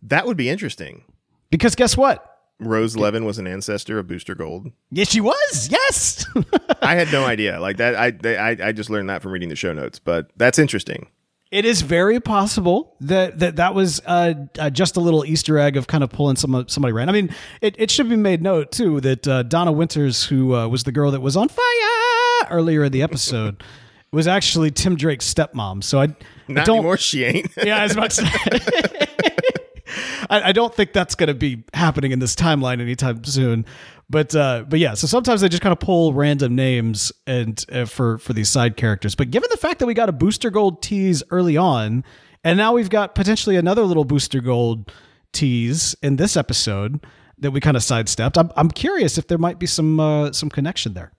That 0.04 0.26
would 0.26 0.38
be 0.38 0.50
interesting. 0.50 1.04
Because 1.50 1.76
guess 1.76 1.98
what? 1.98 2.26
Rose 2.60 2.98
Levin 2.98 3.24
was 3.24 3.38
an 3.38 3.48
ancestor 3.48 4.00
of 4.00 4.08
Booster 4.08 4.36
Gold. 4.36 4.72
Yes, 4.92 5.10
she 5.10 5.22
was. 5.22 5.70
Yes. 5.72 6.26
I 6.82 6.96
had 6.96 7.12
no 7.12 7.26
idea. 7.26 7.60
Like 7.60 7.78
that, 7.78 7.96
I, 7.96 8.14
I 8.36 8.58
I 8.68 8.72
just 8.74 8.90
learned 8.90 9.10
that 9.10 9.22
from 9.22 9.32
reading 9.32 9.48
the 9.48 9.56
show 9.56 9.72
notes. 9.72 9.98
But 9.98 10.30
that's 10.36 10.60
interesting. 10.60 11.08
It 11.52 11.66
is 11.66 11.82
very 11.82 12.20
possible 12.20 12.96
that 13.02 13.40
that, 13.40 13.56
that 13.56 13.74
was 13.74 14.02
uh, 14.06 14.36
uh, 14.60 14.70
just 14.70 14.98
a 14.98 15.00
little 15.00 15.26
Easter 15.26 15.58
egg 15.58 15.78
of 15.78 15.88
kind 15.88 16.04
of 16.04 16.12
pulling 16.12 16.36
some 16.36 16.66
somebody 16.68 16.94
right. 16.94 17.10
I 17.10 17.12
mean, 17.12 17.34
it, 17.60 17.74
it 17.80 17.90
should 17.90 18.08
be 18.08 18.16
made 18.16 18.44
note 18.44 18.72
too 18.72 19.02
that 19.02 19.28
uh, 19.28 19.42
Donna 19.44 19.72
Winters, 19.72 20.26
who 20.26 20.54
uh, 20.54 20.68
was 20.68 20.84
the 20.84 20.92
girl 20.92 21.10
that 21.10 21.22
was 21.22 21.36
on 21.36 21.48
fire 21.50 22.52
earlier 22.52 22.84
in 22.84 22.92
the 22.92 23.02
episode, 23.02 23.64
was 24.12 24.28
actually 24.28 24.70
Tim 24.70 24.96
Drake's 24.96 25.32
stepmom. 25.34 25.84
So 25.84 26.00
I, 26.02 26.08
Not 26.48 26.62
I 26.62 26.64
don't. 26.66 26.78
anymore. 26.78 26.98
She 26.98 27.24
ain't. 27.24 27.50
Yeah, 27.64 27.82
as 27.84 27.96
much. 27.96 28.20
I, 30.30 30.50
I 30.50 30.52
don't 30.52 30.74
think 30.74 30.94
that's 30.94 31.16
going 31.16 31.28
to 31.28 31.34
be 31.34 31.64
happening 31.74 32.12
in 32.12 32.20
this 32.20 32.36
timeline 32.36 32.82
anytime 32.82 33.24
soon. 33.24 33.66
But 34.10 34.36
uh, 34.36 34.66
but 34.68 34.80
yeah, 34.80 34.96
so 34.96 35.08
sometimes 35.08 35.42
they 35.42 35.50
just 35.50 35.62
kind 35.62 35.74
of 35.74 35.80
pull 35.80 36.14
random 36.14 36.56
names 36.56 37.12
and 37.28 37.64
uh, 37.72 37.86
for 37.86 38.18
for 38.18 38.34
these 38.34 38.50
side 38.50 38.76
characters. 38.76 39.16
But 39.16 39.30
given 39.32 39.50
the 39.52 39.58
fact 39.58 39.80
that 39.80 39.86
we 39.86 39.94
got 39.94 40.10
a 40.10 40.14
booster 40.14 40.50
gold 40.50 40.82
tease 40.82 41.22
early 41.30 41.58
on, 41.58 42.04
and 42.44 42.58
now 42.58 42.74
we've 42.74 42.90
got 42.90 43.14
potentially 43.14 43.56
another 43.56 43.84
little 43.84 44.06
booster 44.06 44.42
gold 44.42 44.92
tease 45.32 45.96
in 46.02 46.16
this 46.16 46.36
episode 46.36 47.06
that 47.38 47.52
we 47.52 47.60
kind 47.60 47.78
of 47.78 47.84
sidestepped, 47.84 48.38
I'm 48.38 48.52
I'm 48.56 48.72
curious 48.72 49.18
if 49.20 49.28
there 49.28 49.38
might 49.38 49.60
be 49.60 49.68
some 49.68 50.00
uh, 50.00 50.32
some 50.32 50.50
connection 50.50 50.94
there. 50.94 51.12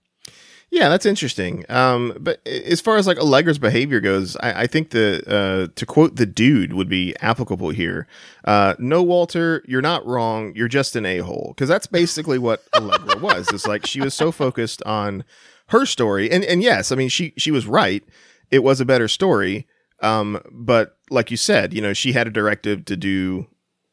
Yeah, 0.71 0.89
that's 0.89 1.05
interesting. 1.05 1.65
Um, 1.69 2.17
but 2.21 2.47
as 2.47 2.81
far 2.81 2.97
as 2.97 3.07
like 3.07 3.19
Allegra's 3.19 3.59
behavior 3.59 3.99
goes, 4.01 4.37
I, 4.37 4.63
I 4.63 4.67
think 4.69 4.91
the 4.91 5.23
uh, 5.27 5.73
to 5.75 5.87
quote 5.87 6.15
the 6.15 6.27
dude 6.27 6.75
would 6.75 6.89
be 6.89 7.15
applicable 7.21 7.71
here. 7.71 8.07
Uh, 8.45 8.75
no, 8.79 9.03
Walter, 9.03 9.65
you're 9.67 9.83
not 9.83 10.07
wrong. 10.07 10.53
You're 10.55 10.69
just 10.69 10.95
an 10.95 11.05
a 11.05 11.19
hole 11.19 11.55
because 11.57 11.69
that's 11.69 11.89
basically 11.89 12.39
what 12.39 12.63
Allegra 12.75 13.19
was. 13.21 13.49
It's 13.53 13.67
like 13.67 13.85
she 13.85 14.01
was 14.01 14.15
so 14.15 14.31
focused 14.31 14.81
on 14.85 15.25
her 15.69 15.85
story, 15.85 16.31
and 16.31 16.45
and 16.45 16.63
yes, 16.63 16.93
I 16.93 16.97
mean 16.97 17.09
she 17.09 17.35
she 17.37 17.51
was 17.51 17.67
right. 17.67 18.05
It 18.53 18.61
was 18.61 18.81
a 18.81 18.85
better 18.85 19.09
story. 19.09 19.67
Um, 20.03 20.41
but 20.53 20.97
like 21.11 21.33
you 21.33 21.37
said, 21.37 21.75
you 21.75 21.83
know, 21.83 21.93
she 21.93 22.13
had 22.13 22.27
a 22.29 22.31
directive 22.31 22.85
to 22.87 22.97
do 22.97 23.49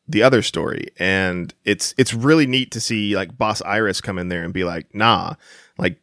the 0.08 0.22
other 0.22 0.44
story, 0.44 0.90
and 1.00 1.56
it's 1.66 1.96
it's 1.98 2.14
really 2.14 2.46
neat 2.46 2.70
to 2.72 2.80
see 2.80 3.16
like 3.16 3.36
Boss 3.36 3.64
Iris 3.64 4.00
come 4.00 4.20
in 4.20 4.28
there 4.30 4.44
and 4.44 4.54
be 4.54 4.64
like, 4.64 4.94
nah, 4.94 5.34
like 5.80 6.00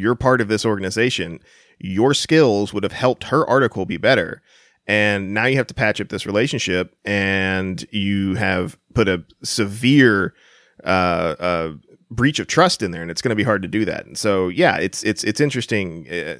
you're 0.00 0.14
part 0.14 0.40
of 0.40 0.48
this 0.48 0.64
organization, 0.64 1.40
your 1.78 2.14
skills 2.14 2.72
would 2.72 2.82
have 2.82 2.92
helped 2.92 3.24
her 3.24 3.48
article 3.48 3.86
be 3.86 3.96
better. 3.96 4.42
And 4.86 5.32
now 5.32 5.46
you 5.46 5.56
have 5.56 5.68
to 5.68 5.74
patch 5.74 6.00
up 6.00 6.08
this 6.08 6.26
relationship, 6.26 6.96
and 7.04 7.86
you 7.92 8.34
have 8.34 8.76
put 8.94 9.08
a 9.08 9.22
severe 9.44 10.34
uh, 10.82 11.36
uh, 11.38 11.72
breach 12.10 12.40
of 12.40 12.48
trust 12.48 12.82
in 12.82 12.90
there, 12.90 13.02
and 13.02 13.10
it's 13.10 13.22
going 13.22 13.30
to 13.30 13.36
be 13.36 13.44
hard 13.44 13.62
to 13.62 13.68
do 13.68 13.84
that. 13.84 14.06
And 14.06 14.18
so, 14.18 14.48
yeah, 14.48 14.78
it's 14.78 15.04
it's 15.04 15.22
it's 15.22 15.40
interesting. 15.40 16.10
Uh, 16.10 16.38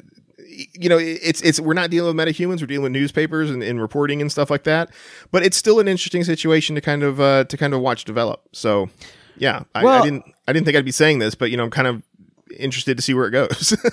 you 0.48 0.88
know, 0.88 0.98
it's 0.98 1.40
it's 1.42 1.60
we're 1.60 1.74
not 1.74 1.90
dealing 1.90 2.16
with 2.16 2.26
metahumans, 2.26 2.60
we're 2.60 2.66
dealing 2.66 2.82
with 2.82 2.92
newspapers 2.92 3.50
and, 3.50 3.62
and 3.62 3.80
reporting 3.80 4.20
and 4.20 4.32
stuff 4.32 4.50
like 4.50 4.64
that. 4.64 4.90
But 5.30 5.44
it's 5.44 5.56
still 5.56 5.78
an 5.78 5.86
interesting 5.86 6.24
situation 6.24 6.74
to 6.74 6.80
kind 6.80 7.04
of 7.04 7.20
uh, 7.20 7.44
to 7.44 7.56
kind 7.56 7.72
of 7.72 7.80
watch 7.80 8.04
develop. 8.04 8.48
So, 8.52 8.90
yeah, 9.36 9.62
I, 9.76 9.86
I 9.86 10.02
didn't 10.02 10.24
I 10.48 10.52
didn't 10.52 10.64
think 10.64 10.76
I'd 10.76 10.84
be 10.84 10.90
saying 10.90 11.20
this, 11.20 11.36
but 11.36 11.52
you 11.52 11.56
know, 11.56 11.64
I'm 11.64 11.70
kind 11.70 11.86
of 11.86 12.02
interested 12.58 12.96
to 12.96 13.02
see 13.02 13.14
where 13.14 13.26
it 13.26 13.32
goes. 13.32 13.76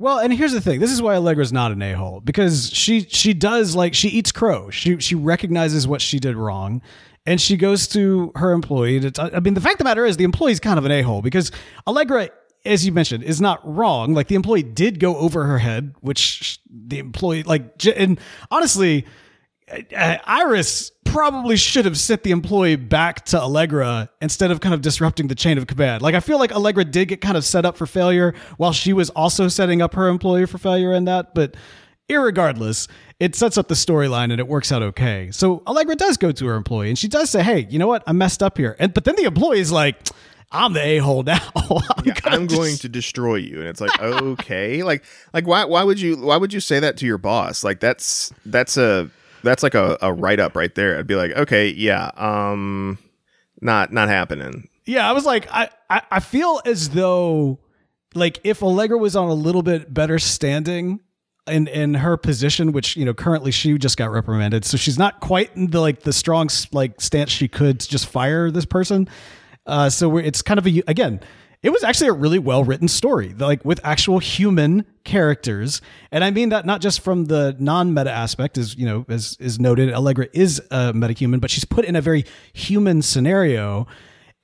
Well, 0.00 0.20
and 0.20 0.32
here's 0.32 0.52
the 0.52 0.60
thing. 0.60 0.78
This 0.78 0.92
is 0.92 1.02
why 1.02 1.14
Allegra's 1.14 1.52
not 1.52 1.72
an 1.72 1.82
a-hole 1.82 2.20
because 2.20 2.70
she 2.70 3.00
she 3.00 3.34
does 3.34 3.74
like 3.74 3.94
she 3.94 4.08
eats 4.08 4.30
crow. 4.30 4.70
She 4.70 4.98
she 5.00 5.16
recognizes 5.16 5.88
what 5.88 6.00
she 6.00 6.20
did 6.20 6.36
wrong 6.36 6.82
and 7.26 7.40
she 7.40 7.56
goes 7.56 7.88
to 7.88 8.30
her 8.36 8.52
employee 8.52 9.00
to 9.00 9.10
t- 9.10 9.22
I 9.22 9.40
mean 9.40 9.54
the 9.54 9.60
fact 9.60 9.74
of 9.74 9.78
the 9.78 9.84
matter 9.84 10.06
is 10.06 10.16
the 10.16 10.24
employee's 10.24 10.60
kind 10.60 10.78
of 10.78 10.84
an 10.84 10.92
a-hole 10.92 11.20
because 11.20 11.50
Allegra 11.86 12.30
as 12.64 12.86
you 12.86 12.92
mentioned 12.92 13.24
is 13.24 13.40
not 13.40 13.60
wrong. 13.66 14.14
Like 14.14 14.28
the 14.28 14.36
employee 14.36 14.62
did 14.62 15.00
go 15.00 15.16
over 15.16 15.44
her 15.44 15.58
head, 15.58 15.94
which 16.00 16.60
the 16.70 17.00
employee 17.00 17.42
like 17.42 17.84
and 17.96 18.20
honestly 18.52 19.04
Iris 19.94 20.92
probably 21.08 21.56
should 21.56 21.84
have 21.84 21.98
sent 21.98 22.22
the 22.22 22.30
employee 22.30 22.76
back 22.76 23.24
to 23.26 23.40
Allegra 23.40 24.10
instead 24.20 24.50
of 24.50 24.60
kind 24.60 24.74
of 24.74 24.80
disrupting 24.80 25.28
the 25.28 25.34
chain 25.34 25.58
of 25.58 25.66
command. 25.66 26.02
Like 26.02 26.14
I 26.14 26.20
feel 26.20 26.38
like 26.38 26.52
Allegra 26.52 26.84
did 26.84 27.08
get 27.08 27.20
kind 27.20 27.36
of 27.36 27.44
set 27.44 27.64
up 27.64 27.76
for 27.76 27.86
failure 27.86 28.34
while 28.56 28.72
she 28.72 28.92
was 28.92 29.10
also 29.10 29.48
setting 29.48 29.82
up 29.82 29.94
her 29.94 30.08
employee 30.08 30.46
for 30.46 30.58
failure 30.58 30.92
in 30.92 31.04
that, 31.06 31.34
but 31.34 31.56
irregardless, 32.08 32.88
it 33.20 33.34
sets 33.34 33.58
up 33.58 33.68
the 33.68 33.74
storyline 33.74 34.30
and 34.30 34.40
it 34.40 34.48
works 34.48 34.70
out 34.72 34.82
okay. 34.82 35.30
So 35.30 35.62
Allegra 35.66 35.96
does 35.96 36.16
go 36.16 36.32
to 36.32 36.46
her 36.46 36.54
employee 36.54 36.88
and 36.88 36.98
she 36.98 37.08
does 37.08 37.30
say, 37.30 37.42
"Hey, 37.42 37.66
you 37.70 37.78
know 37.78 37.86
what? 37.86 38.02
I 38.06 38.12
messed 38.12 38.42
up 38.42 38.56
here." 38.58 38.76
And 38.78 38.94
but 38.94 39.04
then 39.04 39.16
the 39.16 39.24
employee 39.24 39.60
is 39.60 39.72
like, 39.72 39.96
I'm 40.50 40.72
the 40.72 40.80
a 40.80 40.98
hole 40.98 41.22
now. 41.22 41.40
I'm, 41.56 41.82
Yeah, 42.04 42.14
I'm 42.24 42.46
going 42.46 42.76
to 42.76 42.88
destroy 42.88 43.36
you, 43.36 43.60
and 43.60 43.68
it's 43.68 43.80
like 43.80 44.00
okay, 44.00 44.82
like 44.82 45.04
like 45.34 45.46
why 45.46 45.64
why 45.64 45.82
would 45.82 46.00
you 46.00 46.16
why 46.16 46.36
would 46.36 46.52
you 46.52 46.60
say 46.60 46.80
that 46.80 46.96
to 46.98 47.06
your 47.06 47.18
boss? 47.18 47.64
Like 47.64 47.80
that's 47.80 48.32
that's 48.46 48.76
a 48.76 49.10
that's 49.42 49.62
like 49.62 49.74
a, 49.74 49.98
a 50.02 50.12
write 50.12 50.40
up 50.40 50.56
right 50.56 50.74
there. 50.74 50.98
I'd 50.98 51.06
be 51.06 51.14
like, 51.14 51.32
okay, 51.32 51.68
yeah, 51.68 52.10
um, 52.16 52.98
not 53.60 53.92
not 53.92 54.08
happening. 54.08 54.68
Yeah, 54.84 55.08
I 55.08 55.12
was 55.12 55.26
like, 55.26 55.46
I, 55.52 55.68
I, 55.90 56.02
I 56.10 56.20
feel 56.20 56.62
as 56.64 56.90
though, 56.90 57.58
like, 58.14 58.40
if 58.42 58.62
Allegra 58.62 58.96
was 58.96 59.14
on 59.16 59.28
a 59.28 59.34
little 59.34 59.62
bit 59.62 59.92
better 59.92 60.18
standing 60.18 61.00
in 61.46 61.66
in 61.68 61.94
her 61.94 62.16
position, 62.16 62.72
which 62.72 62.96
you 62.96 63.04
know 63.04 63.14
currently 63.14 63.50
she 63.50 63.76
just 63.78 63.96
got 63.96 64.10
reprimanded, 64.10 64.64
so 64.64 64.76
she's 64.76 64.98
not 64.98 65.20
quite 65.20 65.54
in 65.56 65.70
the 65.70 65.80
like 65.80 66.00
the 66.00 66.12
strong 66.12 66.48
like 66.72 67.00
stance 67.00 67.30
she 67.30 67.48
could 67.48 67.80
to 67.80 67.88
just 67.88 68.06
fire 68.06 68.50
this 68.50 68.64
person. 68.64 69.08
Uh, 69.66 69.90
so 69.90 70.16
it's 70.16 70.42
kind 70.42 70.58
of 70.58 70.66
a 70.66 70.82
again. 70.86 71.20
It 71.62 71.70
was 71.70 71.82
actually 71.82 72.08
a 72.08 72.12
really 72.12 72.38
well 72.38 72.62
written 72.62 72.86
story, 72.86 73.34
like 73.36 73.64
with 73.64 73.80
actual 73.82 74.20
human 74.20 74.84
characters, 75.04 75.80
and 76.12 76.22
I 76.22 76.30
mean 76.30 76.50
that 76.50 76.64
not 76.66 76.80
just 76.80 77.00
from 77.00 77.24
the 77.24 77.56
non 77.58 77.92
meta 77.92 78.12
aspect, 78.12 78.58
as 78.58 78.76
you 78.76 78.86
know, 78.86 79.04
as 79.08 79.36
is 79.40 79.58
noted, 79.58 79.92
Allegra 79.92 80.28
is 80.32 80.60
a 80.70 80.92
metahuman, 80.92 81.40
but 81.40 81.50
she's 81.50 81.64
put 81.64 81.84
in 81.84 81.96
a 81.96 82.00
very 82.00 82.24
human 82.52 83.02
scenario. 83.02 83.86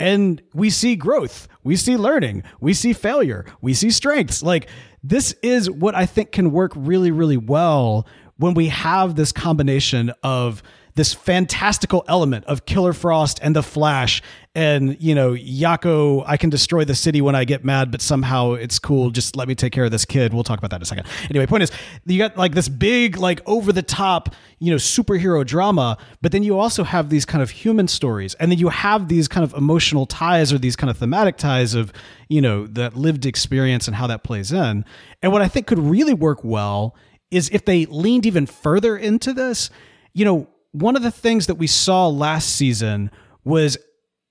And 0.01 0.43
we 0.53 0.71
see 0.71 0.97
growth 0.97 1.47
we 1.63 1.77
see 1.77 1.97
learning 1.97 2.43
we 2.61 2.75
see 2.75 2.93
failure 2.93 3.47
we 3.61 3.75
see 3.75 3.93
strengths. 3.93 4.43
Like 4.43 4.69
this 5.05 5.35
is 5.43 5.71
what 5.71 5.95
i 5.95 6.07
think 6.07 6.33
can 6.33 6.51
work 6.51 6.73
really 6.75 7.11
really 7.11 7.37
well 7.37 8.07
when 8.39 8.55
we 8.55 8.69
have 8.69 9.15
this 9.15 9.31
combination 9.31 10.11
of 10.23 10.63
this 10.97 11.13
fantastical 11.13 12.05
element 12.09 12.45
of 12.45 12.67
killer 12.67 12.93
frost 12.93 13.41
and 13.43 13.57
the 13.57 13.63
flash 13.63 14.23
and 14.55 14.97
you 15.01 15.15
know 15.15 15.33
yako 15.33 16.23
i 16.27 16.37
can 16.37 16.49
destroy 16.49 16.85
the 16.85 16.95
city 16.95 17.21
when 17.21 17.35
i 17.35 17.45
get 17.45 17.65
mad 17.65 17.91
but 17.91 18.01
somehow 18.01 18.53
it's 18.53 18.79
cool. 18.79 19.11
Just 19.11 19.37
let 19.37 19.47
me 19.47 19.55
take 19.55 19.73
care 19.73 19.85
of 19.85 19.91
this 19.91 20.05
kid. 20.05 20.33
We'll 20.33 20.45
talk 20.45 20.59
about 20.59 20.71
that 20.71 20.77
in 20.77 20.83
a 20.83 20.87
second. 20.87 21.07
Anyway 21.31 21.47
point 21.47 21.63
is 21.63 21.71
you 22.07 22.19
got 22.19 22.37
like 22.37 22.55
this 22.55 22.69
big 22.69 23.19
like 23.19 23.41
over 23.47 23.73
the 23.73 23.83
top 23.83 24.35
you 24.59 24.71
know 24.71 24.77
superhero 24.77 25.45
drama 25.47 25.99
but 26.23 26.33
then 26.33 26.43
you 26.43 26.59
also 26.59 26.85
have 26.85 27.11
these 27.11 27.25
kind 27.25 27.43
of 27.43 27.51
human 27.51 27.89
stories. 27.89 28.35
And 28.35 28.51
then 28.51 28.59
you 28.59 28.69
have 28.69 29.09
these 29.09 29.29
kind 29.29 29.45
of 29.45 29.55
emotional 29.55 30.07
ties 30.07 30.53
or 30.53 30.59
these 30.59 30.77
kind 30.77 30.91
of 30.91 30.99
thematic 30.99 31.37
ties 31.37 31.75
of 31.75 31.93
you 32.29 32.41
know 32.41 32.67
that 32.69 32.97
lived 32.97 33.27
experience 33.27 33.87
and 33.87 33.97
how 33.97 34.07
that 34.07 34.25
plays 34.25 34.53
in. 34.53 34.85
And 35.23 35.33
what 35.33 35.43
i 35.43 35.49
think 35.49 35.67
could 35.67 35.79
really 35.79 36.15
work 36.15 36.43
well 36.43 36.97
is 37.31 37.49
if 37.51 37.65
they 37.65 37.87
leaned 37.87 38.27
even 38.27 38.47
further 38.47 38.97
into 38.97 39.33
this 39.33 39.71
you 40.13 40.25
know 40.25 40.49
one 40.75 40.97
of 40.97 41.03
the 41.03 41.11
things 41.13 41.47
that 41.47 41.55
we 41.55 41.69
saw 41.69 42.09
last 42.09 42.57
season 42.57 43.09
was 43.45 43.79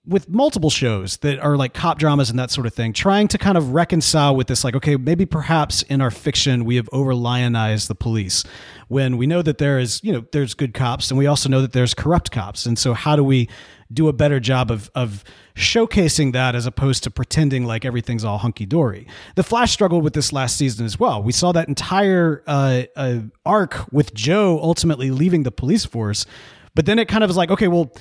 with 0.06 0.27
multiple 0.27 0.69
shows 0.69 1.15
that 1.17 1.39
are 1.39 1.56
like 1.56 1.73
cop 1.73 1.97
dramas 1.97 2.29
and 2.29 2.38
that 2.38 2.51
sort 2.51 2.67
of 2.67 2.73
thing, 2.73 2.91
trying 2.91 3.29
to 3.29 3.38
kind 3.38 3.58
of 3.58 3.69
reconcile 3.69 4.36
with 4.36 4.47
this, 4.47 4.65
like, 4.65 4.75
okay, 4.75 4.97
maybe 4.97 5.25
perhaps 5.25 5.84
in 5.84 6.01
our 6.01 6.12
fiction 6.12 6.65
we 6.65 6.75
have 6.75 6.89
over 6.91 7.15
lionized 7.15 7.88
the 7.88 7.95
police 7.95 8.43
when 8.89 9.15
we 9.15 9.25
know 9.25 9.41
that 9.41 9.58
there 9.58 9.79
is, 9.79 10.01
you 10.03 10.12
know, 10.12 10.25
there's 10.34 10.53
good 10.53 10.73
cops 10.73 11.10
and 11.10 11.17
we 11.17 11.25
also 11.25 11.47
know 11.47 11.62
that 11.62 11.71
there's 11.71 11.93
corrupt 11.93 12.32
cops. 12.32 12.65
And 12.65 12.77
so 12.77 12.93
how 12.93 13.15
do 13.15 13.23
we 13.23 13.47
do 13.93 14.08
a 14.08 14.13
better 14.13 14.39
job 14.39 14.71
of 14.71 14.89
of 14.95 15.23
showcasing 15.56 16.34
that 16.34 16.56
as 16.56 16.65
opposed 16.65 17.03
to 17.03 17.12
pretending 17.12 17.65
like 17.65 17.86
everything's 17.86 18.23
all 18.23 18.39
hunky 18.39 18.65
dory? 18.65 19.08
The 19.36 19.43
Flash 19.43 19.71
struggled 19.71 20.03
with 20.03 20.13
this 20.13 20.34
last 20.34 20.58
season 20.58 20.86
as 20.86 20.99
well. 20.99 21.21
We 21.21 21.32
saw 21.32 21.51
that 21.51 21.67
entire 21.67 22.43
uh, 22.47 22.84
uh, 22.95 23.19
arc 23.45 23.86
with 23.91 24.13
Joe 24.13 24.60
ultimately 24.62 25.12
leaving 25.12 25.43
the 25.43 25.51
police 25.51 25.86
force, 25.86 26.25
but 26.75 26.86
then 26.86 26.99
it 26.99 27.08
kind 27.08 27.23
of 27.23 27.29
was 27.29 27.38
like, 27.38 27.51
okay, 27.51 27.67
well 27.67 27.91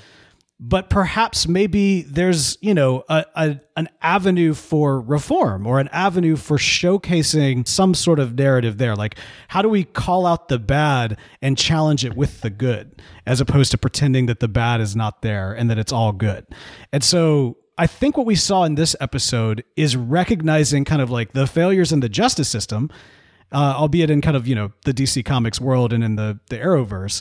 but 0.64 0.88
perhaps 0.88 1.48
maybe 1.48 2.02
there's 2.02 2.56
you 2.60 2.72
know 2.72 3.02
a, 3.08 3.26
a, 3.34 3.60
an 3.76 3.88
avenue 4.00 4.54
for 4.54 5.00
reform 5.00 5.66
or 5.66 5.80
an 5.80 5.88
avenue 5.88 6.36
for 6.36 6.56
showcasing 6.56 7.66
some 7.66 7.94
sort 7.94 8.20
of 8.20 8.38
narrative 8.38 8.78
there. 8.78 8.94
Like 8.94 9.16
how 9.48 9.60
do 9.60 9.68
we 9.68 9.82
call 9.82 10.24
out 10.24 10.46
the 10.46 10.60
bad 10.60 11.18
and 11.42 11.58
challenge 11.58 12.04
it 12.04 12.14
with 12.14 12.42
the 12.42 12.50
good 12.50 13.02
as 13.26 13.40
opposed 13.40 13.72
to 13.72 13.78
pretending 13.78 14.26
that 14.26 14.38
the 14.38 14.46
bad 14.46 14.80
is 14.80 14.94
not 14.94 15.20
there 15.22 15.52
and 15.52 15.68
that 15.68 15.78
it's 15.78 15.92
all 15.92 16.12
good? 16.12 16.46
And 16.92 17.02
so 17.02 17.56
I 17.76 17.88
think 17.88 18.16
what 18.16 18.26
we 18.26 18.36
saw 18.36 18.62
in 18.62 18.76
this 18.76 18.94
episode 19.00 19.64
is 19.74 19.96
recognizing 19.96 20.84
kind 20.84 21.02
of 21.02 21.10
like 21.10 21.32
the 21.32 21.48
failures 21.48 21.90
in 21.90 21.98
the 21.98 22.08
justice 22.08 22.48
system, 22.48 22.88
uh, 23.50 23.74
albeit 23.76 24.10
in 24.10 24.20
kind 24.20 24.36
of 24.36 24.46
you 24.46 24.54
know 24.54 24.70
the 24.84 24.94
DC 24.94 25.24
Comics 25.24 25.60
world 25.60 25.92
and 25.92 26.04
in 26.04 26.14
the 26.14 26.38
the 26.50 26.58
Arrowverse, 26.58 27.20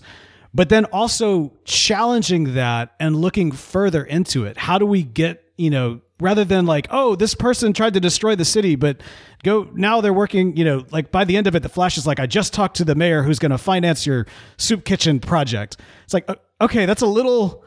but 0.54 0.70
then 0.70 0.86
also 0.86 1.54
challenging 1.64 2.56
that 2.56 2.94
and 3.00 3.16
looking 3.16 3.52
further 3.52 4.04
into 4.04 4.46
it. 4.46 4.58
How 4.58 4.78
do 4.78 4.86
we 4.86 5.04
get 5.04 5.44
you 5.58 5.70
know 5.70 6.02
rather 6.20 6.44
than 6.46 6.66
like 6.66 6.88
oh 6.92 7.16
this 7.16 7.34
person 7.34 7.74
tried 7.74 7.94
to 7.94 8.00
destroy 8.00 8.36
the 8.36 8.46
city, 8.46 8.76
but 8.76 9.02
go 9.44 9.70
now 9.74 10.02
they're 10.02 10.14
working 10.14 10.56
you 10.58 10.66
know 10.66 10.86
like 10.92 11.12
by 11.12 11.24
the 11.24 11.38
end 11.38 11.48
of 11.48 11.56
it 11.56 11.64
the 11.64 11.70
Flash 11.70 11.98
is 11.98 12.06
like 12.06 12.20
I 12.20 12.28
just 12.28 12.54
talked 12.54 12.78
to 12.78 12.86
the 12.86 12.96
mayor 12.96 13.24
who's 13.24 13.40
going 13.40 13.52
to 13.52 13.58
finance 13.58 14.06
your 14.06 14.28
soup 14.58 14.86
kitchen 14.86 15.20
project. 15.20 15.78
It's 16.04 16.14
like 16.14 16.30
okay 16.60 16.86
that's 16.86 17.02
a 17.02 17.08
little 17.08 17.64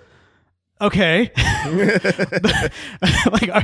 okay 0.80 1.30
like 3.30 3.48
uh, 3.48 3.62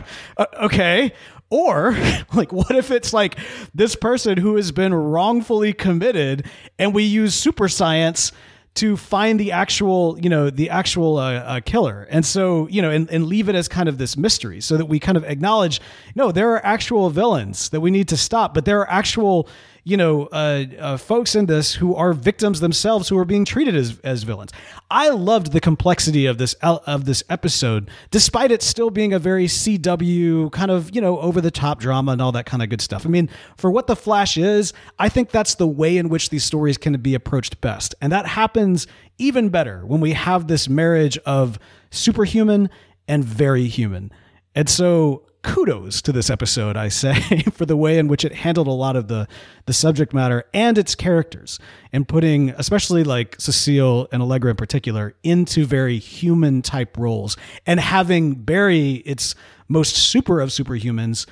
okay 0.63 1.13
or 1.51 1.97
like 2.35 2.53
what 2.53 2.71
if 2.71 2.91
it's 2.91 3.13
like 3.13 3.37
this 3.75 3.97
person 3.97 4.39
who 4.39 4.57
has 4.57 4.73
been 4.73 4.95
wrongfully 4.95 5.73
committed 5.73 6.47
and 6.79 6.95
we 6.95 7.03
use 7.03 7.35
super 7.35 7.69
science 7.69 8.33
to 8.75 8.97
find 8.97 9.39
the 9.39 9.53
actual 9.53 10.19
you 10.21 10.31
know 10.31 10.49
the 10.51 10.71
actual 10.71 11.19
uh, 11.19 11.33
uh, 11.33 11.61
killer. 11.65 12.07
And 12.11 12.25
so 12.25 12.69
you 12.69 12.83
know 12.83 12.91
and, 12.91 13.11
and 13.11 13.27
leave 13.27 13.49
it 13.49 13.55
as 13.55 13.69
kind 13.69 13.89
of 13.89 13.99
this 13.99 14.17
mystery 14.17 14.61
so 14.61 14.77
that 14.77 14.87
we 14.87 15.01
kind 15.01 15.17
of 15.17 15.25
acknowledge 15.25 15.81
no 16.15 16.33
there 16.33 16.53
are 16.53 16.65
actual 16.65 17.11
villains 17.11 17.69
that 17.71 17.81
we 17.81 17.91
need 17.91 18.09
to 18.09 18.17
stop 18.17 18.55
but 18.55 18.65
there 18.65 18.81
are 18.81 18.91
actual 18.91 19.49
you 19.85 19.97
know, 19.97 20.27
uh, 20.27 20.65
uh, 20.79 20.97
folks 20.97 21.35
in 21.35 21.47
this 21.47 21.75
who 21.75 21.95
are 21.95 22.13
victims 22.13 22.61
themselves 22.61 23.09
who 23.09 23.17
are 23.19 23.25
being 23.25 23.45
treated 23.45 23.75
as, 23.75 23.99
as 24.01 24.23
villains. 24.23 24.53
I 24.91 25.09
loved 25.11 25.53
the 25.53 25.61
complexity 25.61 26.27
of 26.27 26.39
this 26.39 26.55
of 26.55 27.05
this 27.05 27.23
episode, 27.29 27.91
despite 28.11 28.51
it 28.51 28.63
still 28.63 28.91
being 28.91 29.13
a 29.13 29.19
very 29.19 29.47
CW 29.47 30.53
kind 30.53 30.71
of 30.71 30.95
you 30.95 31.01
know 31.01 31.19
over 31.19 31.41
the 31.41 31.51
top 31.51 31.81
drama 31.81 32.13
and 32.13 32.23
all 32.23 32.33
that 32.33 32.47
kind 32.47 32.63
of 32.63 32.69
good 32.69 32.81
stuff. 32.81 33.07
I 33.07 33.09
mean, 33.09 33.29
for 33.57 33.71
what 33.71 33.87
the 33.87 33.97
Flash 33.97 34.37
is, 34.37 34.73
I 34.99 35.09
think 35.09 35.31
that's 35.31 35.55
the 35.55 35.67
way 35.67 35.97
in 35.97 36.09
which 36.09 36.31
these 36.31 36.45
stories 36.45 36.77
can 36.77 37.01
be 37.01 37.15
approached 37.15 37.61
best, 37.61 37.95
and 38.01 38.13
that 38.13 38.27
happens 38.27 38.87
even 39.19 39.49
better 39.49 39.85
when 39.87 40.01
we 40.01 40.13
have 40.13 40.49
this 40.49 40.69
marriage 40.69 41.19
of 41.19 41.59
superhuman 41.91 42.71
and 43.09 43.25
very 43.25 43.67
human. 43.67 44.11
And 44.55 44.69
so 44.69 45.25
kudos 45.43 46.03
to 46.03 46.13
this 46.13 46.31
episode, 46.31 46.77
I 46.77 46.89
say, 46.89 47.43
for 47.53 47.67
the 47.67 47.77
way 47.77 47.99
in 47.99 48.09
which 48.09 48.25
it 48.25 48.33
handled 48.33 48.67
a 48.67 48.73
lot 48.73 48.97
of 48.97 49.09
the 49.09 49.27
the 49.67 49.73
subject 49.73 50.13
matter 50.13 50.45
and 50.53 50.77
its 50.79 50.95
characters, 50.95 51.59
and 51.93 52.07
putting 52.07 52.51
especially 52.51 53.05
like 53.05 53.37
Cecile 53.39 54.09
and 54.13 54.23
Allegra 54.23 54.51
in 54.51 54.57
particular 54.57 55.15
into 55.23 55.65
very 55.65 55.99
human 55.99 56.63
type 56.63 56.97
roles, 56.97 57.37
and 57.67 57.81
having 57.81 58.35
Barry, 58.35 59.03
its 59.07 59.35
most 59.69 59.97
super 59.97 60.41
of 60.41 60.51
superhumans, 60.51 61.27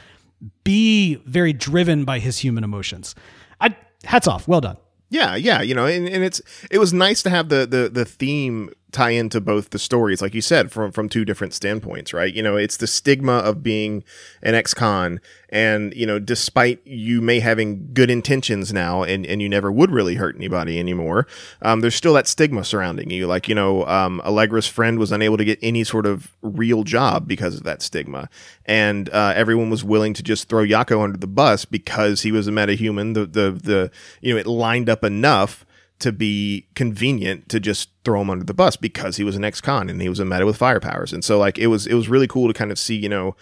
be 0.65 1.17
very 1.27 1.53
driven 1.53 2.05
by 2.05 2.19
his 2.19 2.39
human 2.39 2.65
emotions. 2.65 3.15
I 3.61 3.77
hats 4.05 4.27
off, 4.27 4.47
well 4.47 4.61
done. 4.61 4.77
Yeah, 5.11 5.37
yeah, 5.37 5.63
you 5.63 5.75
know, 5.75 5.87
and, 5.87 6.07
and 6.07 6.23
it's 6.23 6.43
it 6.71 6.79
was 6.79 6.93
nice 6.93 7.23
to 7.23 7.31
have 7.31 7.49
the 7.49 7.67
the 7.67 7.89
the 7.89 8.05
theme 8.05 8.71
tie 8.91 9.11
into 9.11 9.41
both 9.41 9.71
the 9.71 9.79
stories, 9.79 10.23
like 10.23 10.35
you 10.35 10.41
said, 10.41 10.73
from 10.73 10.93
from 10.93 11.09
two 11.09 11.25
different 11.25 11.53
standpoints, 11.53 12.13
right? 12.15 12.33
You 12.33 12.43
know, 12.43 12.57
it's 12.57 12.79
the 12.79 12.87
stigma 12.87 13.35
of 13.35 13.63
being 13.63 14.03
an 14.43 14.55
ex-con, 14.55 15.21
and 15.51 15.93
you 15.95 16.07
know, 16.07 16.19
despite 16.19 16.87
you 16.87 17.21
may 17.21 17.41
having 17.41 17.91
good 17.93 18.11
intentions 18.11 18.73
now, 18.73 19.03
and 19.03 19.27
and 19.27 19.43
you 19.43 19.49
never 19.49 19.71
would 19.71 19.91
really 19.91 20.15
hurt 20.15 20.37
anybody 20.37 20.79
anymore, 20.79 21.27
um, 21.63 21.81
there's 21.81 21.95
still 21.95 22.15
that 22.15 22.27
stigma 22.27 22.65
surrounding 22.65 23.11
you. 23.11 23.27
Like 23.27 23.49
you 23.49 23.55
know, 23.55 23.85
um, 23.87 24.23
Allegra's 24.25 24.67
friend 24.67 24.99
was 24.99 25.13
unable 25.13 25.37
to 25.37 25.45
get 25.45 25.59
any 25.63 25.85
sort 25.85 26.07
of 26.07 26.35
real 26.43 26.83
job 26.83 27.29
because 27.29 27.57
of 27.57 27.65
that 27.65 27.83
stigma, 27.83 28.29
and 28.65 29.11
uh, 29.11 29.33
everyone 29.37 29.71
was 29.71 29.85
willing 29.85 30.15
to 30.15 30.23
just 30.23 30.49
throw 30.49 30.65
Yako 30.65 31.03
under 31.03 31.19
the 31.19 31.27
bus 31.27 31.65
because 31.65 32.23
he 32.23 32.33
was 32.33 32.49
a 32.49 32.53
metahuman. 32.53 33.15
The 33.15 33.27
the 33.27 33.51
the 33.53 33.91
you 34.23 34.33
know, 34.33 34.41
it 34.41 34.47
lined 34.47 34.89
up 34.89 35.05
enough 35.05 35.67
to 36.01 36.13
be 36.13 36.69
convenient 36.75 37.49
to 37.49 37.59
just 37.59 37.91
throw 38.05 38.21
him 38.21 38.31
under 38.31 38.45
the 38.45 38.55
bus 38.55 38.77
because 38.77 39.17
he 39.17 39.25
was 39.25 39.37
an 39.37 39.45
ex-con 39.45 39.89
and 39.89 40.01
he 40.01 40.09
was 40.09 40.21
a 40.21 40.25
meta 40.25 40.47
with 40.47 40.57
fire 40.57 40.81
powers. 40.81 41.13
And 41.13 41.25
so 41.25 41.39
like 41.39 41.59
it 41.59 41.67
was 41.69 41.87
it 41.87 41.95
was 41.95 42.09
really 42.09 42.29
cool 42.29 42.49
to 42.49 42.55
kind 42.55 42.71
of 42.71 42.79
see, 42.79 42.97
you 42.97 43.09
know, 43.09 43.35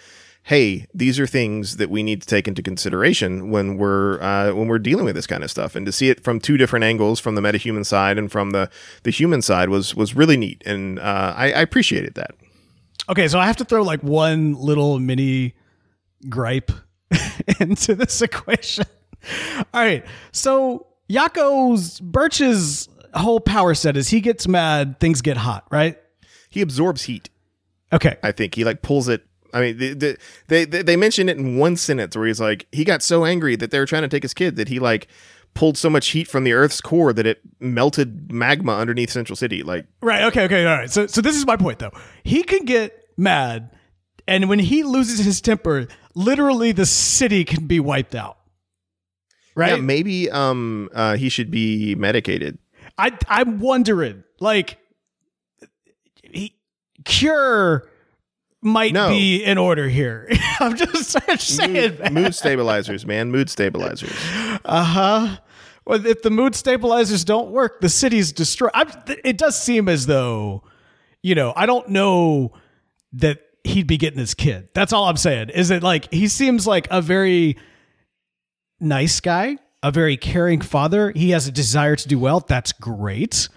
hey, 0.47 0.87
these 0.93 1.19
are 1.19 1.27
things 1.27 1.75
that 1.75 1.89
we 1.89 2.01
need 2.01 2.21
to 2.21 2.27
take 2.27 2.47
into 2.47 2.63
consideration 2.63 3.51
when 3.51 3.77
we're 3.77 4.19
uh, 4.21 4.53
when 4.53 4.67
we're 4.67 4.79
dealing 4.79 5.05
with 5.05 5.15
this 5.15 5.27
kind 5.27 5.43
of 5.43 5.51
stuff. 5.51 5.75
And 5.75 5.85
to 5.85 5.91
see 5.91 6.09
it 6.09 6.23
from 6.23 6.39
two 6.39 6.57
different 6.57 6.85
angles, 6.85 7.19
from 7.19 7.35
the 7.35 7.41
metahuman 7.41 7.85
side 7.85 8.17
and 8.17 8.31
from 8.31 8.51
the 8.51 8.69
the 9.03 9.11
human 9.11 9.41
side, 9.41 9.69
was 9.69 9.93
was 9.93 10.15
really 10.15 10.37
neat, 10.37 10.63
and 10.65 10.99
uh, 10.99 11.33
I, 11.35 11.51
I 11.51 11.61
appreciated 11.61 12.15
that. 12.15 12.31
Okay, 13.09 13.27
so 13.27 13.39
I 13.39 13.45
have 13.45 13.57
to 13.57 13.65
throw 13.65 13.83
like 13.83 14.01
one 14.01 14.53
little 14.53 14.99
mini 14.99 15.53
gripe 16.29 16.71
into 17.59 17.93
this 17.93 18.21
equation. 18.21 18.85
All 19.73 19.81
right, 19.81 20.05
so 20.31 20.87
Yako's 21.07 21.99
Birch's 21.99 22.89
whole 23.13 23.39
power 23.39 23.73
set 23.73 23.97
is 23.97 24.09
he 24.09 24.21
gets 24.21 24.47
mad, 24.47 24.99
things 24.99 25.21
get 25.21 25.37
hot, 25.37 25.65
right? 25.71 25.97
He 26.49 26.61
absorbs 26.61 27.03
heat. 27.03 27.29
Okay, 27.93 28.17
I 28.21 28.31
think 28.31 28.55
he 28.55 28.63
like 28.63 28.81
pulls 28.81 29.07
it 29.07 29.23
I 29.53 29.61
mean, 29.61 29.77
the, 29.77 29.93
the, 29.93 30.17
they, 30.47 30.65
they 30.65 30.81
they 30.81 30.95
mention 30.95 31.29
it 31.29 31.37
in 31.37 31.57
one 31.57 31.75
sentence 31.75 32.15
where 32.15 32.27
he's 32.27 32.39
like, 32.39 32.67
he 32.71 32.83
got 32.83 33.01
so 33.01 33.25
angry 33.25 33.55
that 33.55 33.71
they 33.71 33.79
were 33.79 33.85
trying 33.85 34.03
to 34.03 34.07
take 34.07 34.23
his 34.23 34.33
kid 34.33 34.55
that 34.57 34.67
he 34.67 34.79
like 34.79 35.07
pulled 35.53 35.77
so 35.77 35.89
much 35.89 36.09
heat 36.09 36.27
from 36.27 36.43
the 36.43 36.53
Earth's 36.53 36.81
core 36.81 37.13
that 37.13 37.25
it 37.25 37.39
melted 37.59 38.31
magma 38.31 38.75
underneath 38.75 39.09
Central 39.09 39.35
City. 39.35 39.63
Like, 39.63 39.87
Right. 40.01 40.23
Okay. 40.25 40.43
Okay. 40.43 40.65
All 40.65 40.77
right. 40.77 40.89
So, 40.91 41.07
so 41.07 41.21
this 41.21 41.35
is 41.35 41.45
my 41.45 41.57
point, 41.57 41.79
though. 41.79 41.91
He 42.23 42.43
can 42.43 42.65
get 42.65 43.09
mad, 43.17 43.71
and 44.27 44.49
when 44.49 44.59
he 44.59 44.83
loses 44.83 45.19
his 45.19 45.41
temper, 45.41 45.87
literally 46.13 46.71
the 46.71 46.85
city 46.85 47.43
can 47.43 47.65
be 47.65 47.79
wiped 47.79 48.15
out. 48.15 48.37
Right. 49.57 49.71
yeah, 49.71 49.81
maybe 49.81 50.29
um 50.31 50.89
uh 50.93 51.15
he 51.17 51.29
should 51.29 51.49
be 51.51 51.95
medicated. 51.95 52.57
I 52.97 53.11
I'm 53.27 53.59
wondering, 53.59 54.23
like, 54.39 54.77
he, 56.23 56.55
cure 57.05 57.89
might 58.61 58.93
No. 58.93 59.09
be 59.09 59.43
in 59.43 59.57
order 59.57 59.87
here. 59.87 60.27
I'm 60.59 60.75
just, 60.75 61.15
I'm 61.29 61.37
saying, 61.37 61.97
Mood, 61.99 62.11
mood 62.11 62.35
stabilizers, 62.35 63.05
man, 63.05 63.31
mood 63.31 63.49
stabilizers. 63.49 64.11
Uh 64.65 64.83
huh. 64.83 65.37
Well, 65.85 66.05
if 66.05 66.21
the 66.21 66.31
mood 66.31 66.53
stabilizers 66.55 67.23
don't 67.23 67.51
work, 67.51 67.79
the 67.81 67.87
city's 67.89 68.31
destroyed. 68.33 68.71
I'm, 68.73 68.89
it 69.23 69.37
does 69.37 69.61
seem 69.61 69.87
as 69.87 70.05
though, 70.05 70.63
you 71.23 71.33
know, 71.35 71.53
I 71.55 71.65
don't 71.65 71.89
know 71.89 72.51
that 73.13 73.39
he'd 73.63 73.87
be 73.87 73.97
getting 73.97 74.19
his 74.19 74.33
kid. 74.33 74.69
That's 74.73 74.91
all 74.91 75.05
I'm 75.05 75.17
saying. 75.17 75.49
Is 75.49 75.71
it 75.71 75.83
like 75.83 76.11
he 76.13 76.27
seems 76.27 76.67
like 76.67 76.87
a 76.91 77.01
very 77.01 77.57
nice 78.79 79.19
guy, 79.19 79.57
a 79.83 79.91
very 79.91 80.17
caring 80.17 80.61
father. 80.61 81.11
He 81.15 81.31
has 81.31 81.47
a 81.47 81.51
desire 81.51 81.95
to 81.95 82.07
do 82.07 82.19
well. 82.19 82.39
That's 82.39 82.71
great. 82.71 83.49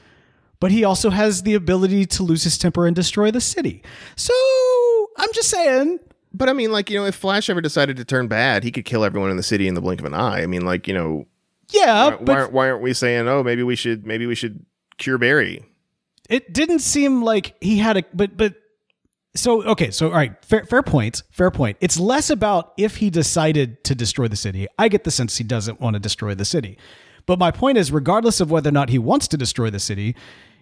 But 0.61 0.71
he 0.71 0.85
also 0.85 1.09
has 1.11 1.43
the 1.43 1.55
ability 1.55 2.05
to 2.07 2.23
lose 2.23 2.45
his 2.45 2.59
temper 2.59 2.87
and 2.87 2.95
destroy 2.95 3.31
the 3.31 3.41
city. 3.41 3.83
So 4.17 4.35
I'm 5.17 5.33
just 5.33 5.49
saying, 5.49 5.99
But 6.35 6.49
I 6.49 6.53
mean, 6.53 6.71
like 6.71 6.91
you 6.91 6.99
know, 6.99 7.07
if 7.07 7.15
Flash 7.15 7.49
ever 7.49 7.61
decided 7.63 7.97
to 7.97 8.05
turn 8.05 8.29
bad, 8.29 8.63
he 8.63 8.71
could 8.71 8.85
kill 8.85 9.03
everyone 9.05 9.31
in 9.31 9.37
the 9.39 9.43
city 9.43 9.67
in 9.69 9.75
the 9.75 9.81
blink 9.81 10.01
of 10.01 10.07
an 10.07 10.15
eye. 10.15 10.43
I 10.43 10.47
mean, 10.47 10.65
like 10.67 10.87
you 10.87 10.95
know, 10.95 11.27
yeah, 11.71 12.05
why, 12.05 12.11
but 12.17 12.29
why, 12.29 12.35
aren't- 12.35 12.53
why 12.53 12.71
aren't 12.71 12.83
we 12.83 12.93
saying, 12.93 13.27
oh, 13.29 13.43
maybe 13.43 13.63
we 13.63 13.75
should, 13.77 14.07
maybe 14.07 14.27
we 14.27 14.35
should 14.35 14.65
cure 14.99 15.19
Barry? 15.19 15.65
it 16.29 16.53
didn't 16.55 16.79
seem 16.79 17.25
like 17.25 17.57
he 17.61 17.79
had 17.79 17.97
a 17.97 18.05
but 18.15 18.37
but 18.37 18.55
so 19.35 19.63
okay 19.63 19.91
so 19.91 20.09
all 20.09 20.15
right 20.15 20.45
fair 20.45 20.65
fair 20.65 20.83
point 20.83 21.23
fair 21.31 21.51
point. 21.51 21.77
It's 21.81 21.99
less 21.99 22.31
about 22.31 22.73
if 22.77 22.97
he 22.97 23.11
decided 23.11 23.83
to 23.85 23.95
destroy 23.95 24.29
the 24.29 24.37
city. 24.37 24.67
I 24.79 24.89
get 24.89 25.05
the 25.05 25.11
sense 25.11 25.37
he 25.37 25.45
doesn't 25.45 25.81
want 25.81 25.95
to 25.95 26.01
destroy 26.01 26.35
the 26.35 26.45
city. 26.45 26.79
But 27.27 27.39
my 27.39 27.51
point 27.51 27.79
is 27.79 27.93
regardless 27.93 28.41
of 28.41 28.51
whether 28.51 28.71
or 28.71 28.73
not 28.73 28.89
he 28.89 28.99
wants 28.99 29.29
to 29.29 29.37
destroy 29.37 29.71
the 29.71 29.79
city 29.79 30.17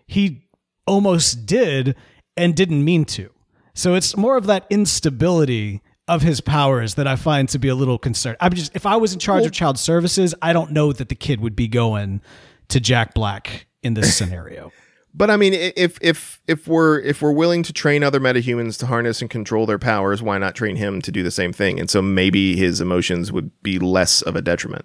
he 0.06 0.48
almost 0.86 1.46
did 1.46 1.94
and 2.36 2.54
didn't 2.54 2.84
mean 2.84 3.04
to. 3.04 3.30
So 3.74 3.94
it's 3.94 4.16
more 4.16 4.36
of 4.36 4.46
that 4.46 4.66
instability 4.70 5.82
of 6.08 6.22
his 6.22 6.40
powers 6.40 6.94
that 6.94 7.06
i 7.06 7.14
find 7.16 7.48
to 7.50 7.58
be 7.58 7.68
a 7.68 7.74
little 7.74 7.98
concerned. 7.98 8.38
I'm 8.40 8.54
just 8.54 8.74
if 8.74 8.86
i 8.86 8.96
was 8.96 9.12
in 9.12 9.18
charge 9.18 9.44
of 9.44 9.52
child 9.52 9.78
services 9.78 10.34
i 10.40 10.52
don't 10.52 10.72
know 10.72 10.92
that 10.92 11.10
the 11.10 11.14
kid 11.14 11.40
would 11.40 11.54
be 11.54 11.68
going 11.68 12.22
to 12.68 12.80
jack 12.80 13.14
black 13.14 13.66
in 13.82 13.94
this 13.94 14.16
scenario 14.16 14.72
But 15.18 15.32
I 15.32 15.36
mean, 15.36 15.52
if 15.52 15.98
if 16.00 16.40
if 16.46 16.68
we're 16.68 17.00
if 17.00 17.20
we're 17.20 17.32
willing 17.32 17.64
to 17.64 17.72
train 17.72 18.04
other 18.04 18.20
metahumans 18.20 18.78
to 18.78 18.86
harness 18.86 19.20
and 19.20 19.28
control 19.28 19.66
their 19.66 19.78
powers, 19.78 20.22
why 20.22 20.38
not 20.38 20.54
train 20.54 20.76
him 20.76 21.02
to 21.02 21.10
do 21.10 21.24
the 21.24 21.32
same 21.32 21.52
thing? 21.52 21.80
And 21.80 21.90
so 21.90 22.00
maybe 22.00 22.54
his 22.54 22.80
emotions 22.80 23.32
would 23.32 23.50
be 23.64 23.80
less 23.80 24.22
of 24.22 24.36
a 24.36 24.40
detriment. 24.42 24.84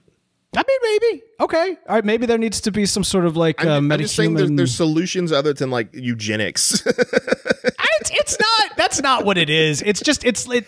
I 0.58 0.64
mean, 0.68 0.80
maybe. 1.02 1.24
Okay. 1.40 1.78
All 1.88 1.96
right. 1.96 2.06
Maybe 2.06 2.26
there 2.26 2.40
needs 2.40 2.62
to 2.62 2.72
be 2.72 2.88
some 2.88 3.04
sort 3.04 3.26
of 3.26 3.38
like 3.38 3.64
uh, 3.64 3.70
I'm 3.78 3.90
just 3.92 4.16
saying, 4.16 4.34
there's, 4.34 4.50
metahuman- 4.50 4.58
there's 4.58 4.76
solutions 4.76 5.32
other 5.32 5.54
than 5.54 5.70
like 5.70 5.94
eugenics. 5.94 6.84
It's, 8.12 8.12
it's 8.20 8.40
not. 8.40 8.78
That's 8.78 9.02
not 9.02 9.26
what 9.26 9.38
it 9.38 9.50
is. 9.50 9.82
It's 9.82 10.02
just. 10.02 10.26
It's 10.26 10.48
it, 10.50 10.68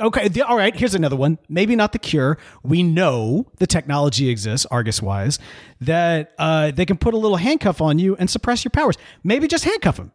okay. 0.00 0.28
The, 0.28 0.42
all 0.42 0.56
right. 0.56 0.74
Here's 0.74 0.94
another 0.94 1.16
one. 1.16 1.38
Maybe 1.48 1.76
not 1.76 1.92
the 1.92 1.98
cure. 1.98 2.38
We 2.62 2.82
know 2.82 3.46
the 3.58 3.66
technology 3.66 4.28
exists, 4.28 4.66
Argus 4.70 5.00
wise, 5.00 5.38
that 5.80 6.32
uh, 6.38 6.70
they 6.70 6.86
can 6.86 6.96
put 6.96 7.14
a 7.14 7.18
little 7.18 7.36
handcuff 7.38 7.80
on 7.80 7.98
you 7.98 8.16
and 8.16 8.28
suppress 8.28 8.64
your 8.64 8.70
powers. 8.70 8.96
Maybe 9.22 9.48
just 9.48 9.64
handcuff 9.64 9.98
him. 9.98 10.12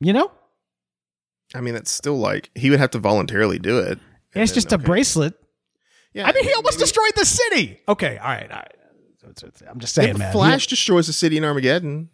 You 0.00 0.12
know, 0.12 0.30
I 1.54 1.60
mean, 1.60 1.74
that's 1.74 1.90
still 1.90 2.18
like 2.18 2.50
he 2.54 2.70
would 2.70 2.78
have 2.80 2.90
to 2.90 2.98
voluntarily 2.98 3.58
do 3.58 3.78
it. 3.78 3.98
It's 4.34 4.50
then, 4.52 4.54
just 4.54 4.72
a 4.72 4.78
bracelet. 4.78 5.34
Yeah, 6.12 6.24
I 6.24 6.32
mean, 6.32 6.44
he 6.44 6.48
maybe- 6.48 6.54
almost 6.56 6.78
destroyed 6.78 7.12
the 7.16 7.24
city. 7.24 7.80
Okay. 7.88 8.18
All 8.18 8.28
right. 8.28 8.50
All 8.50 8.58
right. 8.58 8.72
It's- 9.22 9.42
it's- 9.42 9.62
I'm 9.68 9.80
just 9.80 9.94
saying, 9.94 10.08
Yeah, 10.12 10.18
man. 10.18 10.32
Flash 10.32 10.66
destroys 10.66 11.06
the 11.06 11.12
city 11.12 11.36
in 11.36 11.44
Armageddon, 11.44 12.10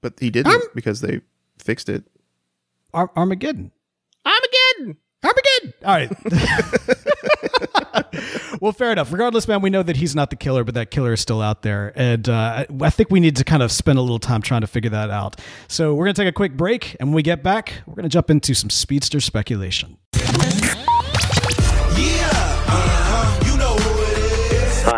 but 0.00 0.14
he 0.20 0.30
didn't 0.30 0.74
because 0.74 1.00
they 1.00 1.20
fixed 1.64 1.88
it. 1.88 2.04
Ar- 2.92 3.10
Armageddon. 3.16 3.72
Armageddon. 4.24 4.98
Armageddon. 5.24 5.74
All 5.84 5.94
right. 5.94 6.10
well, 8.60 8.72
fair 8.72 8.92
enough. 8.92 9.10
Regardless, 9.10 9.48
man, 9.48 9.62
we 9.62 9.70
know 9.70 9.82
that 9.82 9.96
he's 9.96 10.14
not 10.14 10.28
the 10.30 10.36
killer, 10.36 10.64
but 10.64 10.74
that 10.74 10.90
killer 10.90 11.14
is 11.14 11.20
still 11.20 11.40
out 11.40 11.62
there, 11.62 11.92
and 11.96 12.28
uh, 12.28 12.66
I 12.80 12.90
think 12.90 13.10
we 13.10 13.20
need 13.20 13.36
to 13.36 13.44
kind 13.44 13.62
of 13.62 13.72
spend 13.72 13.98
a 13.98 14.02
little 14.02 14.18
time 14.18 14.42
trying 14.42 14.60
to 14.60 14.66
figure 14.66 14.90
that 14.90 15.10
out. 15.10 15.40
So 15.66 15.94
we're 15.94 16.04
gonna 16.04 16.14
take 16.14 16.28
a 16.28 16.32
quick 16.32 16.56
break, 16.56 16.96
and 17.00 17.08
when 17.08 17.16
we 17.16 17.22
get 17.22 17.42
back, 17.42 17.72
we're 17.86 17.94
gonna 17.94 18.08
jump 18.08 18.30
into 18.30 18.54
some 18.54 18.68
speedster 18.70 19.20
speculation. 19.20 19.96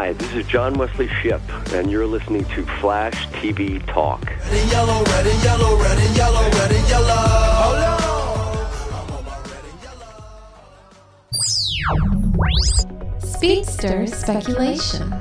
Hi, 0.07 0.13
this 0.13 0.35
is 0.35 0.47
John 0.47 0.75
Wesley 0.75 1.09
Shipp, 1.21 1.43
and 1.73 1.91
you're 1.91 2.07
listening 2.07 2.45
to 2.45 2.65
Flash 2.79 3.27
TV 3.31 3.85
Talk. 3.93 4.25
Red 4.25 4.53
and 4.53 4.71
yellow, 4.71 5.03
red 5.03 5.27
and 5.27 5.43
yellow, 5.43 5.77
red 5.81 5.99
and 5.99 6.17
yellow, 6.17 6.43
red 6.49 6.71
and 6.71 6.89
yellow. 6.89 7.59
Speedster 13.19 14.07
speculation. 14.07 15.13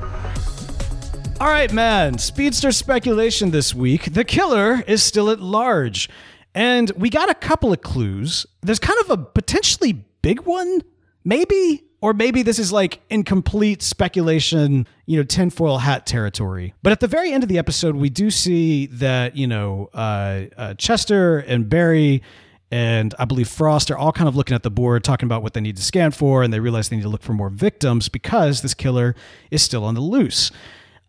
All 1.41 1.47
right, 1.47 1.73
man. 1.73 2.19
Speedster 2.19 2.71
speculation 2.71 3.49
this 3.49 3.73
week. 3.73 4.13
The 4.13 4.23
killer 4.23 4.83
is 4.85 5.01
still 5.01 5.31
at 5.31 5.39
large. 5.39 6.11
And 6.53 6.91
we 6.91 7.09
got 7.09 7.31
a 7.31 7.33
couple 7.33 7.73
of 7.73 7.81
clues. 7.81 8.45
There's 8.61 8.77
kind 8.77 8.99
of 8.99 9.09
a 9.09 9.17
potentially 9.17 10.05
big 10.21 10.41
one, 10.41 10.83
maybe, 11.23 11.85
or 12.05 12.13
maybe 12.13 12.43
this 12.43 12.59
is 12.59 12.71
like 12.71 13.01
incomplete 13.09 13.81
speculation, 13.81 14.85
you 15.07 15.17
know, 15.17 15.23
tinfoil 15.23 15.79
hat 15.79 16.05
territory. 16.05 16.71
But 16.83 16.91
at 16.91 16.99
the 16.99 17.07
very 17.07 17.33
end 17.33 17.41
of 17.41 17.49
the 17.49 17.57
episode, 17.57 17.95
we 17.95 18.11
do 18.11 18.29
see 18.29 18.85
that, 18.85 19.35
you 19.35 19.47
know, 19.47 19.89
uh, 19.91 20.43
uh, 20.55 20.73
Chester 20.75 21.39
and 21.39 21.67
Barry 21.67 22.21
and 22.69 23.15
I 23.17 23.25
believe 23.25 23.47
Frost 23.47 23.89
are 23.89 23.97
all 23.97 24.11
kind 24.11 24.27
of 24.27 24.35
looking 24.35 24.53
at 24.53 24.61
the 24.61 24.69
board, 24.69 25.03
talking 25.03 25.25
about 25.25 25.41
what 25.41 25.55
they 25.55 25.61
need 25.61 25.77
to 25.77 25.81
scan 25.81 26.11
for, 26.11 26.43
and 26.43 26.53
they 26.53 26.59
realize 26.59 26.89
they 26.89 26.95
need 26.95 27.01
to 27.01 27.09
look 27.09 27.23
for 27.23 27.33
more 27.33 27.49
victims 27.49 28.07
because 28.07 28.61
this 28.61 28.75
killer 28.75 29.15
is 29.49 29.63
still 29.63 29.83
on 29.83 29.95
the 29.95 30.01
loose. 30.01 30.51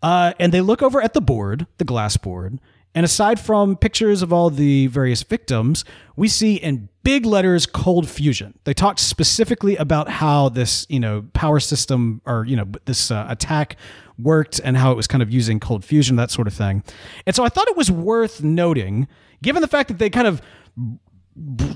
Uh, 0.02 0.32
and 0.40 0.50
they 0.50 0.62
look 0.62 0.80
over 0.80 1.02
at 1.02 1.12
the 1.12 1.20
board, 1.20 1.66
the 1.76 1.84
glass 1.84 2.16
board, 2.16 2.58
and 2.96 3.04
aside 3.04 3.38
from 3.38 3.76
pictures 3.76 4.22
of 4.22 4.32
all 4.32 4.48
the 4.48 4.86
various 4.86 5.22
victims, 5.22 5.84
we 6.16 6.28
see 6.28 6.56
in 6.56 6.88
big 7.02 7.26
letters 7.26 7.66
cold 7.66 8.08
fusion. 8.08 8.58
They 8.64 8.72
talked 8.72 9.00
specifically 9.00 9.76
about 9.76 10.08
how 10.08 10.48
this, 10.48 10.86
you 10.88 10.98
know, 10.98 11.26
power 11.34 11.60
system 11.60 12.22
or, 12.24 12.46
you 12.46 12.56
know, 12.56 12.66
this 12.86 13.10
uh, 13.10 13.26
attack 13.28 13.76
worked 14.18 14.62
and 14.64 14.78
how 14.78 14.92
it 14.92 14.94
was 14.94 15.06
kind 15.06 15.22
of 15.22 15.30
using 15.30 15.60
cold 15.60 15.84
fusion, 15.84 16.16
that 16.16 16.30
sort 16.30 16.48
of 16.48 16.54
thing. 16.54 16.82
And 17.26 17.36
so 17.36 17.44
I 17.44 17.50
thought 17.50 17.68
it 17.68 17.76
was 17.76 17.90
worth 17.90 18.42
noting, 18.42 19.08
given 19.42 19.60
the 19.60 19.68
fact 19.68 19.88
that 19.88 19.98
they 19.98 20.08
kind 20.08 20.26
of 20.26 20.40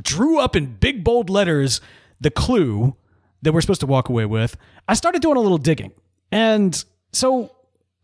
drew 0.03 0.39
up 0.39 0.57
in 0.57 0.75
big 0.77 1.05
bold 1.05 1.29
letters 1.29 1.83
the 2.19 2.31
clue 2.31 2.97
that 3.43 3.53
we're 3.53 3.61
supposed 3.61 3.81
to 3.81 3.87
walk 3.87 4.09
away 4.09 4.25
with, 4.25 4.57
I 4.89 4.95
started 4.95 5.21
doing 5.21 5.37
a 5.37 5.41
little 5.41 5.59
digging. 5.59 5.93
And 6.33 6.83
so 7.13 7.55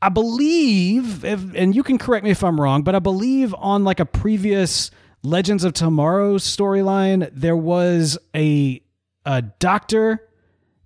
I 0.03 0.09
believe, 0.09 1.25
if, 1.25 1.55
and 1.55 1.75
you 1.75 1.83
can 1.83 1.99
correct 1.99 2.25
me 2.25 2.31
if 2.31 2.45
I'm 2.45 2.61
wrong, 2.61 2.83
but 2.83 2.95
I 2.95 2.99
believe 2.99 3.55
on 3.55 3.85
like 3.85 4.01
a 4.01 4.05
previous 4.05 4.91
Legends 5.23 5.65
of 5.65 5.73
Tomorrow 5.73 6.37
storyline, 6.37 7.31
there 7.33 7.57
was 7.57 8.19
a, 8.35 8.83
a 9.25 9.43
doctor 9.43 10.29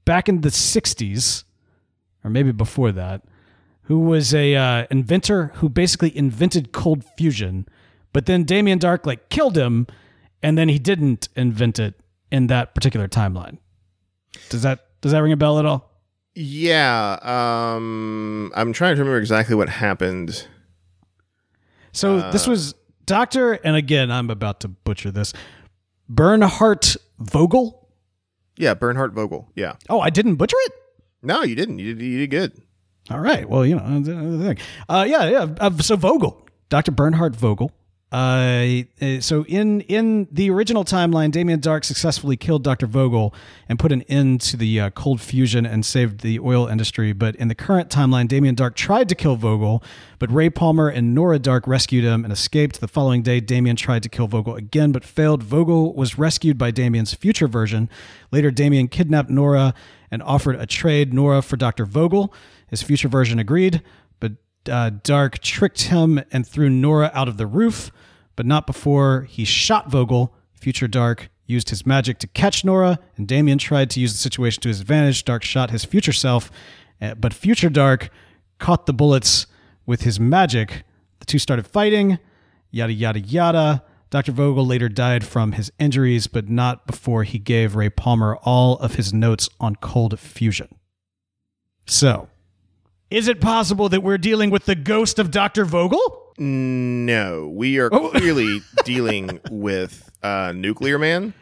back 0.05 0.29
in 0.29 0.43
the 0.43 0.49
60s, 0.49 1.45
or 2.25 2.31
maybe 2.31 2.53
before 2.53 2.93
that, 2.93 3.23
who 3.83 3.99
was 3.99 4.33
a 4.33 4.55
uh, 4.55 4.87
inventor 4.91 5.49
who 5.57 5.69
basically 5.69 6.17
invented 6.17 6.71
cold 6.71 7.05
fusion, 7.17 7.67
but 8.13 8.27
then 8.27 8.45
Damien 8.45 8.79
Darhk 8.79 9.05
like 9.05 9.29
killed 9.29 9.59
him, 9.59 9.87
and 10.43 10.57
then 10.57 10.69
he 10.69 10.79
didn't 10.79 11.29
invent 11.35 11.79
it 11.79 12.01
in 12.31 12.47
that 12.47 12.75
particular 12.75 13.09
timeline. 13.09 13.59
Does 14.49 14.63
that 14.63 14.87
does 15.01 15.13
that 15.13 15.19
ring 15.19 15.33
a 15.33 15.37
bell 15.37 15.59
at 15.59 15.67
all? 15.67 15.90
Yeah, 16.35 17.19
um, 17.23 18.53
I'm 18.55 18.73
trying 18.73 18.95
to 18.97 19.01
remember 19.01 19.19
exactly 19.19 19.55
what 19.55 19.69
happened. 19.69 20.47
So 21.93 22.31
this 22.31 22.47
was 22.47 22.75
Doctor, 23.05 23.55
and 23.55 23.75
again, 23.75 24.11
I'm 24.11 24.31
about 24.31 24.61
to 24.61 24.69
butcher 24.69 25.11
this. 25.11 25.33
Bernhardt 26.09 26.97
Vogel. 27.19 27.89
Yeah, 28.57 28.75
Bernhardt 28.75 29.13
Vogel. 29.13 29.49
Yeah. 29.55 29.75
Oh, 29.89 30.01
I 30.01 30.11
didn't 30.11 30.37
butcher 30.37 30.57
it. 30.61 30.73
No, 31.23 31.43
you 31.43 31.55
didn't. 31.55 31.79
You 31.79 31.95
did, 31.95 32.05
you 32.05 32.19
did 32.19 32.31
good. 32.31 32.63
All 33.11 33.21
right. 33.21 33.49
Well, 33.49 33.67
you 33.67 33.77
know, 33.77 34.55
uh, 34.89 34.93
uh, 34.93 35.05
yeah, 35.05 35.29
yeah. 35.29 35.47
Uh, 35.59 35.77
so 35.79 35.97
Vogel, 35.97 36.47
Dr. 36.69 36.93
Bernhard 36.93 37.35
Vogel, 37.35 37.73
Uh, 38.13 38.83
so 39.21 39.45
in 39.45 39.83
in 39.83 40.27
the 40.33 40.51
original 40.51 40.85
timeline, 40.85 41.31
Damien 41.31 41.61
Darhk 41.61 41.85
successfully 41.85 42.37
killed 42.37 42.65
Dr. 42.65 42.87
Vogel 42.87 43.33
and 43.69 43.79
put 43.79 43.93
an 43.93 44.03
end 44.03 44.41
to 44.43 44.57
the 44.57 44.81
uh, 44.81 44.91
cold 44.91 45.21
fusion 45.21 45.65
and 45.65 45.87
saved 45.87 46.21
the 46.23 46.41
oil 46.41 46.67
industry. 46.67 47.13
But 47.13 47.37
in 47.37 47.47
the 47.47 47.55
current 47.55 47.89
timeline, 47.89 48.27
Damien 48.27 48.57
Darhk 48.57 48.75
tried 48.75 49.09
to 49.11 49.15
kill 49.15 49.37
Vogel, 49.37 49.83
but 50.19 50.31
Ray 50.33 50.51
Palmer 50.51 50.89
and 50.89 51.15
Nora 51.15 51.39
Darhk 51.39 51.69
rescued 51.69 52.03
him 52.03 52.25
and 52.25 52.33
escaped. 52.33 52.81
The 52.81 52.89
following 52.89 53.23
day, 53.23 53.39
Damien 53.39 53.77
tried 53.77 54.03
to 54.03 54.09
kill 54.09 54.27
Vogel 54.27 54.57
again, 54.57 54.91
but 54.91 55.05
failed. 55.05 55.45
Vogel 55.45 55.95
was 55.95 56.19
rescued 56.19 56.59
by 56.59 56.73
Damien's 56.73 57.15
future 57.15 57.47
version. 57.47 57.89
Later, 58.33 58.51
Damien 58.51 58.89
kidnapped 58.89 59.31
Nora 59.31 59.73
and 60.11 60.21
offered 60.25 60.57
a 60.57 60.67
trade 60.67 61.15
Nora 61.15 61.43
for 61.43 61.57
Dr. 61.57 61.85
Vogel. 61.85 62.35
His 62.67 62.83
future 62.83 63.09
version 63.09 63.39
agreed, 63.39 63.83
but 64.19 64.33
uh, 64.69 64.91
Darhk 64.91 65.39
tricked 65.39 65.83
him 65.83 66.21
and 66.33 66.47
threw 66.47 66.69
Nora 66.69 67.11
out 67.15 67.29
of 67.29 67.37
the 67.37 67.47
roof, 67.47 67.91
but 68.41 68.47
not 68.47 68.67
before 68.67 69.27
he 69.29 69.45
shot 69.45 69.91
Vogel. 69.91 70.33
Future 70.55 70.89
Darhk 70.89 71.29
used 71.45 71.69
his 71.69 71.85
magic 71.85 72.19
to 72.21 72.27
catch 72.27 72.65
Nora, 72.65 72.99
and 73.19 73.29
Damien 73.29 73.59
tried 73.59 73.91
to 73.91 74.01
use 74.01 74.13
the 74.13 74.19
situation 74.19 74.63
to 74.63 74.69
his 74.69 74.81
advantage. 74.81 75.27
Darhk 75.27 75.43
shot 75.43 75.71
his 75.71 75.85
future 75.85 76.11
self, 76.11 76.51
uh, 77.03 77.13
but 77.17 77.35
Future 77.35 77.69
Darhk 77.69 78.09
caught 78.59 78.87
the 78.87 78.95
bullets 78.95 79.47
with 79.85 80.05
his 80.05 80.19
magic. 80.19 80.85
The 81.19 81.27
two 81.27 81.39
started 81.39 81.67
fighting, 81.67 82.19
yada, 82.71 82.95
yada, 82.95 83.21
yada. 83.21 83.83
Dr. 84.09 84.33
Vogel 84.33 84.65
later 84.65 84.89
died 84.89 85.23
from 85.23 85.53
his 85.53 85.71
injuries, 85.79 86.27
but 86.27 86.49
not 86.49 86.87
before 86.87 87.25
he 87.25 87.39
gave 87.39 87.77
Ray 87.77 87.91
Palmer 87.91 88.37
all 88.37 88.79
of 88.79 88.95
his 88.95 89.13
notes 89.13 89.51
on 89.61 89.77
cold 89.77 90.19
fusion. 90.19 90.77
So, 91.87 92.31
is 93.11 93.29
it 93.29 93.43
possible 93.43 93.91
that 93.91 94.03
we're 94.03 94.17
dealing 94.17 94.49
with 94.49 94.65
the 94.65 94.77
ghost 94.77 95.19
of 95.19 95.31
Dr. 95.31 95.67
Vogel? 95.67 96.30
No, 96.45 97.53
we 97.55 97.79
are 97.79 97.91
Oh. 97.93 98.09
clearly 98.09 98.63
dealing 98.85 99.41
with 99.51 100.11
uh, 100.23 100.53
Nuclear 100.57 100.99
Man. 100.99 101.35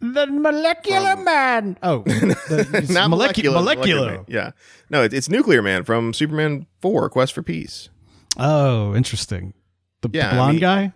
The 0.00 0.26
molecular 0.26 1.16
man. 1.16 1.78
Oh, 1.82 1.98
the, 2.04 2.68
it's 2.74 2.90
Not 2.90 3.08
molecu- 3.08 3.10
molecular. 3.10 3.54
molecular. 3.54 4.10
Man. 4.16 4.24
Yeah. 4.28 4.50
No, 4.90 5.02
it, 5.04 5.14
it's 5.14 5.28
Nuclear 5.30 5.62
Man 5.62 5.84
from 5.84 6.12
Superman 6.12 6.66
4 6.82 7.08
Quest 7.08 7.32
for 7.32 7.42
Peace. 7.42 7.88
Oh, 8.36 8.94
interesting. 8.94 9.54
The, 10.02 10.08
the 10.08 10.18
Yeah, 10.18 10.30
I 10.30 10.34
blonde 10.34 10.52
mean- 10.54 10.60
guy. 10.60 10.92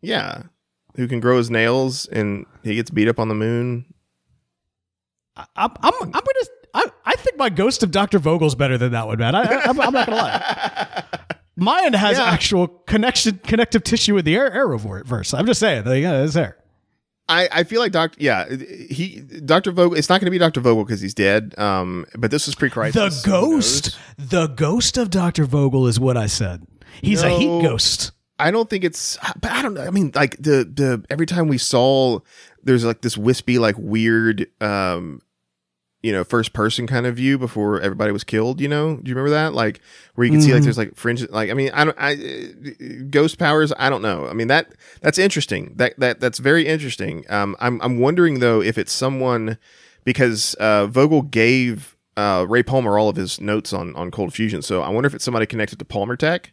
Yeah. 0.00 0.42
Who 0.96 1.06
can 1.08 1.20
grow 1.20 1.36
his 1.36 1.50
nails 1.50 2.06
and 2.06 2.46
he 2.62 2.76
gets 2.76 2.90
beat 2.90 3.08
up 3.08 3.18
on 3.18 3.28
the 3.28 3.34
moon. 3.34 3.84
I, 5.36 5.44
I'm, 5.56 5.70
I'm, 5.82 5.92
I'm 6.02 6.10
gonna. 6.12 6.24
I, 6.76 6.84
I 7.04 7.12
think 7.16 7.36
my 7.36 7.50
ghost 7.50 7.82
of 7.82 7.90
Dr. 7.90 8.18
Vogel's 8.20 8.54
better 8.54 8.78
than 8.78 8.92
that 8.92 9.06
one, 9.08 9.18
man. 9.18 9.34
I, 9.34 9.42
I, 9.42 9.62
I'm, 9.64 9.80
I'm 9.80 9.92
not 9.92 10.06
gonna 10.06 10.16
lie. 10.16 11.03
Mine 11.56 11.92
has 11.92 12.18
Yeah. 12.18 12.24
actual 12.24 12.66
connection, 12.68 13.40
connective 13.44 13.84
tissue 13.84 14.14
with 14.14 14.24
the 14.24 14.36
Ar- 14.38 14.50
Arrowverse. 14.50 15.38
I'm 15.38 15.46
just 15.46 15.60
saying, 15.60 15.84
like, 15.84 16.02
yeah, 16.02 16.22
it's 16.24 16.34
there. 16.34 16.56
I, 17.28 17.48
I 17.50 17.64
feel 17.64 17.80
like 17.80 17.92
Doctor 17.92 18.18
yeah 18.20 18.46
he 18.54 19.20
Doctor 19.46 19.72
Vogel 19.72 19.96
it's 19.96 20.10
not 20.10 20.20
going 20.20 20.26
to 20.26 20.30
be 20.30 20.36
Doctor 20.36 20.60
Vogel 20.60 20.84
because 20.84 21.00
he's 21.00 21.14
dead 21.14 21.54
um 21.56 22.04
but 22.18 22.30
this 22.30 22.44
was 22.44 22.54
pre-crisis 22.54 23.22
The 23.22 23.26
ghost, 23.30 23.96
the 24.18 24.46
ghost 24.48 24.98
of 24.98 25.08
Dr. 25.08 25.46
Vogel 25.46 25.86
is 25.86 25.98
what 25.98 26.18
I 26.18 26.26
said. 26.26 26.66
He's 27.00 27.22
a 27.22 27.30
heat 27.30 27.46
ghost. 27.62 28.12
I 28.38 28.50
don't 28.50 28.68
think 28.68 28.84
it's 28.84 29.16
but 29.40 29.50
I 29.52 29.62
don't 29.62 29.72
know 29.72 29.84
I 29.86 29.90
mean 29.90 30.12
like 30.14 30.36
the 30.36 30.70
the 30.70 31.02
every 31.08 31.24
time 31.24 31.48
we 31.48 31.56
saw 31.56 32.18
there's 32.62 32.84
like 32.84 33.00
this 33.00 33.16
wispy 33.16 33.58
like 33.58 33.76
weird 33.78 34.46
um 34.60 35.22
you 36.04 36.12
know 36.12 36.22
first 36.22 36.52
person 36.52 36.86
kind 36.86 37.06
of 37.06 37.16
view 37.16 37.38
before 37.38 37.80
everybody 37.80 38.12
was 38.12 38.24
killed 38.24 38.60
you 38.60 38.68
know 38.68 38.96
do 39.02 39.08
you 39.08 39.14
remember 39.14 39.30
that 39.30 39.54
like 39.54 39.80
where 40.14 40.24
you 40.26 40.30
can 40.32 40.40
see 40.42 40.52
like 40.52 40.60
Mhm. 40.60 40.64
there's 40.64 40.78
like 40.78 40.94
fringe 40.96 41.26
like 41.30 41.50
I 41.50 41.54
mean 41.54 41.70
I 41.72 41.84
don't 41.84 41.96
I 41.98 42.12
uh, 42.12 43.04
ghost 43.10 43.38
powers 43.38 43.72
I 43.78 43.88
don't 43.90 44.02
know 44.02 44.26
I 44.28 44.34
mean 44.34 44.48
that 44.48 44.74
that's 45.00 45.18
interesting 45.18 45.72
that 45.76 45.98
that 45.98 46.20
that's 46.20 46.38
very 46.38 46.66
interesting 46.66 47.24
um 47.30 47.56
I'm 47.58 47.80
I'm 47.80 47.98
wondering 47.98 48.40
though 48.40 48.60
if 48.60 48.76
it's 48.78 48.92
someone 48.92 49.56
because 50.04 50.54
uh 50.60 50.86
Vogel 50.88 51.22
gave 51.22 51.96
uh 52.16 52.44
Ray 52.48 52.62
Palmer 52.62 52.98
all 52.98 53.08
of 53.08 53.16
his 53.16 53.40
notes 53.40 53.72
on 53.72 53.96
on 53.96 54.10
cold 54.10 54.34
fusion 54.34 54.60
so 54.62 54.82
I 54.82 54.90
wonder 54.90 55.06
if 55.06 55.14
it's 55.14 55.24
somebody 55.24 55.46
connected 55.46 55.78
to 55.78 55.84
Palmer 55.84 56.16
Tech 56.16 56.52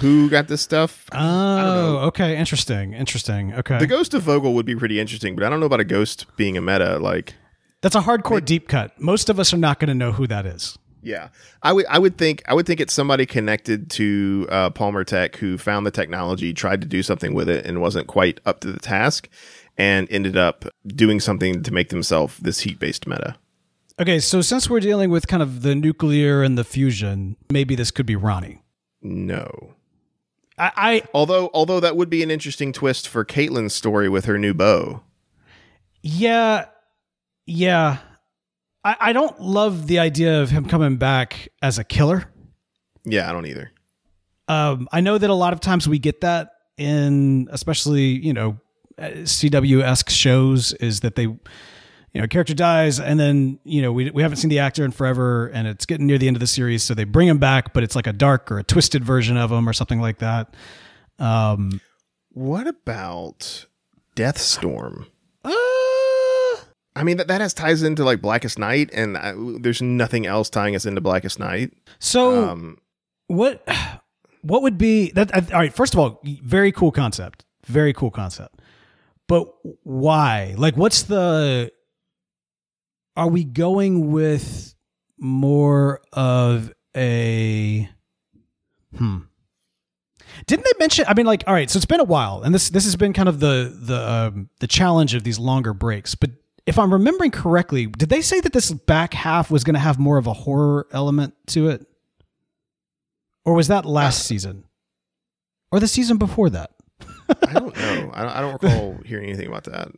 who 0.00 0.28
got 0.30 0.48
this 0.48 0.60
stuff 0.62 1.06
Oh, 1.12 1.98
okay. 2.08 2.36
Interesting. 2.36 2.94
Interesting. 2.94 3.54
Okay. 3.54 3.78
the 3.78 3.86
ghost 3.86 4.14
of 4.14 4.22
Vogel 4.22 4.54
would 4.54 4.66
be 4.66 4.74
pretty 4.74 4.98
interesting, 4.98 5.34
but 5.36 5.44
I 5.44 5.50
don't 5.50 5.60
know 5.60 5.66
about 5.66 5.80
a 5.80 5.84
ghost 5.84 6.26
being 6.36 6.56
a 6.56 6.60
meta. 6.60 6.98
Like, 6.98 7.34
That's 7.82 7.94
a 7.94 8.00
hardcore 8.00 8.44
deep 8.44 8.68
cut. 8.68 9.00
Most 9.00 9.28
of 9.28 9.38
us 9.40 9.52
are 9.54 9.58
not 9.58 9.78
going 9.78 9.88
to 9.88 9.94
know 9.94 10.12
who 10.12 10.26
that 10.26 10.46
is. 10.46 10.78
yeah, 11.02 11.28
I 11.62 11.72
would, 11.72 11.86
I 11.88 11.98
would 11.98 12.18
think, 12.18 12.42
I 12.46 12.52
would 12.54 12.66
think 12.66 12.78
it's 12.80 12.92
somebody 12.92 13.24
connected 13.24 13.90
to 13.92 14.46
uh, 14.50 14.70
Palmer 14.70 15.02
Tech 15.04 15.36
who 15.36 15.56
found 15.56 15.86
the 15.86 15.90
technology, 15.90 16.52
tried 16.52 16.82
to 16.82 16.86
do 16.86 17.02
something 17.02 17.32
with 17.32 17.48
it, 17.48 17.64
and 17.64 17.80
wasn't 17.80 18.06
quite 18.06 18.38
up 18.44 18.60
to 18.60 18.70
the 18.72 18.78
task, 18.78 19.28
and 19.78 20.06
ended 20.10 20.36
up 20.36 20.66
doing 20.86 21.20
something 21.20 21.62
to 21.62 21.72
make 21.72 21.88
themselves 21.88 22.36
this 22.38 22.60
heat-based 22.60 23.06
meta. 23.06 23.36
Okay, 23.98 24.18
so 24.18 24.42
since 24.42 24.68
we're 24.68 24.80
dealing 24.80 25.10
with 25.10 25.26
kind 25.26 25.42
of 25.42 25.62
the 25.62 25.74
nuclear 25.74 26.42
and 26.42 26.58
the 26.58 26.64
fusion, 26.64 27.36
maybe 27.50 27.74
this 27.74 27.90
could 27.90 28.06
be 28.06 28.16
Ronnie. 28.16 28.62
No, 29.00 29.74
I, 30.58 30.72
I 30.76 31.02
although, 31.14 31.50
although 31.54 31.80
that 31.80 31.96
would 31.96 32.10
be 32.10 32.22
an 32.22 32.30
interesting 32.30 32.72
twist 32.74 33.08
for 33.08 33.24
Caitlin's 33.24 33.72
story 33.74 34.10
with 34.10 34.26
her 34.26 34.36
new 34.38 34.52
beau. 34.52 35.02
yeah, 36.02 36.66
yeah. 37.46 37.98
I, 38.84 38.96
I 39.00 39.12
don't 39.12 39.40
love 39.40 39.86
the 39.86 39.98
idea 39.98 40.40
of 40.42 40.50
him 40.50 40.64
coming 40.66 40.96
back 40.96 41.48
as 41.60 41.78
a 41.78 41.84
killer. 41.84 42.32
Yeah, 43.04 43.28
I 43.28 43.32
don't 43.32 43.46
either. 43.46 43.70
Um, 44.48 44.88
I 44.90 45.00
know 45.00 45.18
that 45.18 45.28
a 45.30 45.34
lot 45.34 45.52
of 45.52 45.60
times 45.60 45.86
we 45.88 45.98
get 45.98 46.22
that 46.22 46.50
in, 46.76 47.48
especially 47.50 48.04
you 48.04 48.32
know, 48.32 48.58
CW 48.98 49.82
esque 49.82 50.10
shows, 50.10 50.72
is 50.74 51.00
that 51.00 51.14
they, 51.14 51.22
you 51.24 51.38
know, 52.14 52.24
a 52.24 52.28
character 52.28 52.54
dies 52.54 52.98
and 52.98 53.20
then 53.20 53.58
you 53.64 53.80
know 53.82 53.92
we 53.92 54.10
we 54.10 54.22
haven't 54.22 54.38
seen 54.38 54.50
the 54.50 54.58
actor 54.58 54.84
in 54.84 54.90
forever, 54.90 55.48
and 55.48 55.68
it's 55.68 55.86
getting 55.86 56.06
near 56.06 56.18
the 56.18 56.26
end 56.26 56.36
of 56.36 56.40
the 56.40 56.46
series, 56.46 56.82
so 56.82 56.94
they 56.94 57.04
bring 57.04 57.28
him 57.28 57.38
back, 57.38 57.72
but 57.72 57.82
it's 57.82 57.94
like 57.94 58.06
a 58.06 58.12
dark 58.12 58.50
or 58.50 58.58
a 58.58 58.64
twisted 58.64 59.04
version 59.04 59.36
of 59.36 59.52
him 59.52 59.68
or 59.68 59.72
something 59.72 60.00
like 60.00 60.18
that. 60.18 60.54
Um, 61.18 61.80
What 62.30 62.66
about 62.66 63.66
Deathstorm? 64.16 65.06
I 67.00 67.02
mean, 67.02 67.16
that, 67.16 67.28
that 67.28 67.40
has 67.40 67.54
ties 67.54 67.82
into 67.82 68.04
like 68.04 68.20
Blackest 68.20 68.58
Night, 68.58 68.90
and 68.92 69.16
I, 69.16 69.32
there's 69.58 69.80
nothing 69.80 70.26
else 70.26 70.50
tying 70.50 70.76
us 70.76 70.84
into 70.84 71.00
Blackest 71.00 71.38
Night. 71.38 71.72
so 71.98 72.50
Um, 72.50 72.76
what 73.26 73.66
what 74.42 74.60
would 74.60 74.76
be 74.76 75.10
that 75.12 75.34
all 75.34 75.58
right 75.60 75.72
first 75.72 75.94
of 75.94 76.00
all 76.00 76.20
very 76.24 76.72
cool 76.72 76.92
concept 76.92 77.46
very 77.64 77.94
cool 77.94 78.10
concept. 78.10 78.60
But 79.28 79.48
why? 79.82 80.54
Like 80.58 80.76
what's 80.76 81.04
the 81.04 81.72
are 83.16 83.28
we 83.28 83.44
going 83.44 84.12
with 84.12 84.74
more 85.18 86.02
of 86.12 86.70
a 86.94 87.88
hmm. 88.94 89.18
Didn't 90.46 90.64
they 90.64 90.72
mention 90.78 91.04
i 91.08 91.14
mean 91.14 91.26
like 91.26 91.44
all 91.46 91.54
right 91.54 91.68
so 91.68 91.76
it's 91.76 91.86
been 91.86 92.00
a 92.00 92.04
while 92.04 92.42
and 92.42 92.54
this 92.54 92.70
this 92.70 92.84
has 92.84 92.96
been 92.96 93.12
kind 93.12 93.28
of 93.28 93.40
the 93.40 93.76
the 93.78 94.10
um, 94.10 94.48
the 94.60 94.66
challenge 94.66 95.14
of 95.14 95.22
these 95.22 95.38
longer 95.38 95.74
breaks 95.74 96.14
but 96.14 96.30
if 96.66 96.78
i'm 96.78 96.92
remembering 96.92 97.30
correctly 97.30 97.86
did 97.86 98.08
they 98.08 98.20
say 98.20 98.40
that 98.40 98.52
this 98.52 98.70
back 98.70 99.14
half 99.14 99.50
was 99.50 99.64
going 99.64 99.74
to 99.74 99.80
have 99.80 99.98
more 99.98 100.18
of 100.18 100.26
a 100.26 100.32
horror 100.32 100.86
element 100.92 101.34
to 101.46 101.68
it 101.68 101.86
or 103.44 103.54
was 103.54 103.68
that 103.68 103.84
last 103.84 104.26
season? 104.26 104.64
Or 105.72 105.80
the 105.80 105.88
season 105.88 106.18
before 106.18 106.50
that? 106.50 106.70
I 107.46 107.52
don't 107.52 107.76
know. 107.76 108.10
I 108.12 108.22
don't, 108.22 108.36
I 108.36 108.40
don't 108.40 108.62
recall 108.62 108.98
hearing 109.04 109.28
anything 109.28 109.46
about 109.46 109.64
that. 109.64 109.88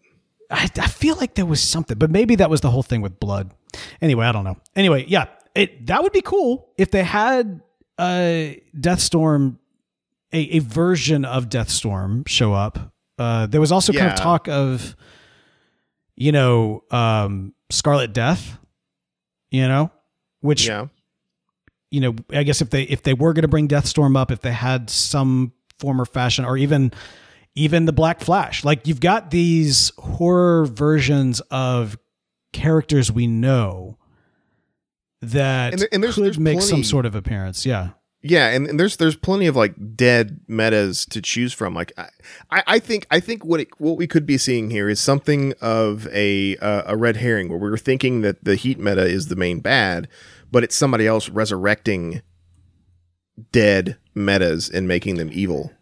I, 0.51 0.69
I 0.79 0.87
feel 0.87 1.17
like 1.17 1.35
there 1.35 1.47
was 1.47 1.63
something, 1.63 1.99
but 1.99 2.11
maybe 2.11 2.37
that 2.37 2.51
was 2.51 2.61
the 2.61 2.71
whole 2.71 2.83
thing 2.83 3.01
with 3.01 3.19
blood. 3.19 3.53
Anyway, 4.01 4.27
I 4.27 4.33
don't 4.33 4.45
know. 4.45 4.57
Anyway, 4.77 5.07
yeah, 5.09 5.27
it 5.55 5.87
that 5.87 6.03
would 6.03 6.13
be 6.13 6.21
cool 6.21 6.69
if 6.77 6.91
they 6.91 7.03
had 7.03 7.63
uh 7.99 8.53
Deathstorm, 8.79 9.59
a, 10.33 10.39
a 10.39 10.59
version 10.59 11.25
of 11.25 11.49
Deathstorm 11.49 12.25
show 12.27 12.53
up. 12.53 12.93
Uh, 13.19 13.47
there 13.47 13.61
was 13.61 13.73
also 13.73 13.93
kind 13.93 14.11
of 14.11 14.17
talk 14.17 14.49
of, 14.49 14.97
you 16.23 16.31
know, 16.31 16.85
um, 16.93 17.53
Scarlet 17.71 18.13
Death, 18.13 18.57
you 19.51 19.67
know, 19.67 19.91
which 20.41 20.67
Yeah. 20.69 20.87
you 21.91 22.01
know, 22.01 22.15
I 22.31 22.45
guess 22.45 22.63
if 22.63 22.71
they 22.71 22.83
if 22.85 23.03
they 23.03 23.13
were 23.15 23.33
going 23.33 23.43
to 23.43 23.49
bring 23.49 23.67
Deathstorm 23.67 24.17
up, 24.17 24.31
if 24.31 24.41
they 24.41 24.53
had 24.53 24.89
some 24.89 25.53
form 25.81 26.01
or 26.01 26.05
fashion, 26.05 26.45
or 26.45 26.57
even 26.57 26.93
even 27.57 27.85
the 27.87 27.93
Black 27.93 28.21
Flash, 28.21 28.65
like 28.65 28.87
you've 28.87 29.01
got 29.01 29.31
these 29.31 29.91
horror 29.99 30.65
versions 30.67 31.41
of 31.51 31.99
characters 32.53 33.11
we 33.11 33.27
know 33.27 33.99
that 35.23 35.73
And 35.73 35.81
there- 35.83 35.89
and 35.93 36.03
there's- 36.03 36.15
could 36.15 36.25
there's 36.25 36.39
make 36.39 36.61
some 36.63 36.85
sort 36.85 37.05
of 37.05 37.15
appearance. 37.15 37.67
Yeah, 37.67 37.91
Yeah, 38.25 38.49
and, 38.51 38.69
and 38.69 38.79
there's 38.79 38.97
there's 38.97 39.17
plenty 39.17 39.47
of 39.47 39.57
like 39.57 39.75
dead 39.97 40.41
metas 40.47 41.05
to 41.07 41.21
choose 41.21 41.53
from. 41.53 41.75
Like 41.75 41.93
I, 42.51 42.63
I 42.67 42.79
think 42.79 43.07
I 43.11 43.19
think 43.19 43.45
what 43.45 43.61
it, 43.61 43.69
what 43.81 43.97
we 43.97 44.07
could 44.07 44.27
be 44.27 44.39
seeing 44.39 44.71
here 44.71 44.89
is 44.89 45.01
something 45.01 45.55
of 45.61 46.07
a 46.13 46.57
uh, 46.59 46.83
a 46.87 46.97
red 46.97 47.17
herring 47.17 47.49
where 47.49 47.59
we're 47.59 47.77
thinking 47.77 48.21
that 48.21 48.45
the 48.45 48.55
heat 48.55 48.79
meta 48.79 49.05
is 49.05 49.27
the 49.27 49.35
main 49.35 49.59
bad, 49.59 50.07
but 50.53 50.63
it's 50.63 50.77
somebody 50.77 51.07
else 51.07 51.29
resurrecting 51.29 52.23
dead 53.51 53.99
metas 54.15 54.71
and 54.71 54.87
making 54.87 55.17
them 55.17 55.31
evil. 55.33 55.73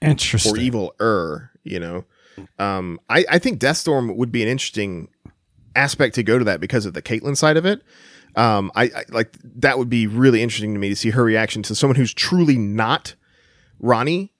Interesting. 0.00 0.52
or 0.52 0.58
evil 0.58 0.94
er 1.00 1.50
you 1.62 1.80
know 1.80 2.04
um 2.58 3.00
I, 3.08 3.24
I 3.30 3.38
think 3.38 3.58
deathstorm 3.58 4.14
would 4.16 4.30
be 4.30 4.42
an 4.42 4.48
interesting 4.48 5.08
aspect 5.74 6.14
to 6.16 6.22
go 6.22 6.38
to 6.38 6.44
that 6.44 6.60
because 6.60 6.86
of 6.86 6.94
the 6.94 7.02
caitlin 7.02 7.36
side 7.36 7.56
of 7.56 7.64
it 7.64 7.82
um 8.36 8.70
I, 8.74 8.84
I 8.84 9.04
like 9.10 9.36
that 9.56 9.78
would 9.78 9.88
be 9.88 10.06
really 10.06 10.42
interesting 10.42 10.74
to 10.74 10.80
me 10.80 10.88
to 10.88 10.96
see 10.96 11.10
her 11.10 11.24
reaction 11.24 11.62
to 11.64 11.74
someone 11.74 11.96
who's 11.96 12.14
truly 12.14 12.56
not 12.56 13.14
ronnie 13.78 14.32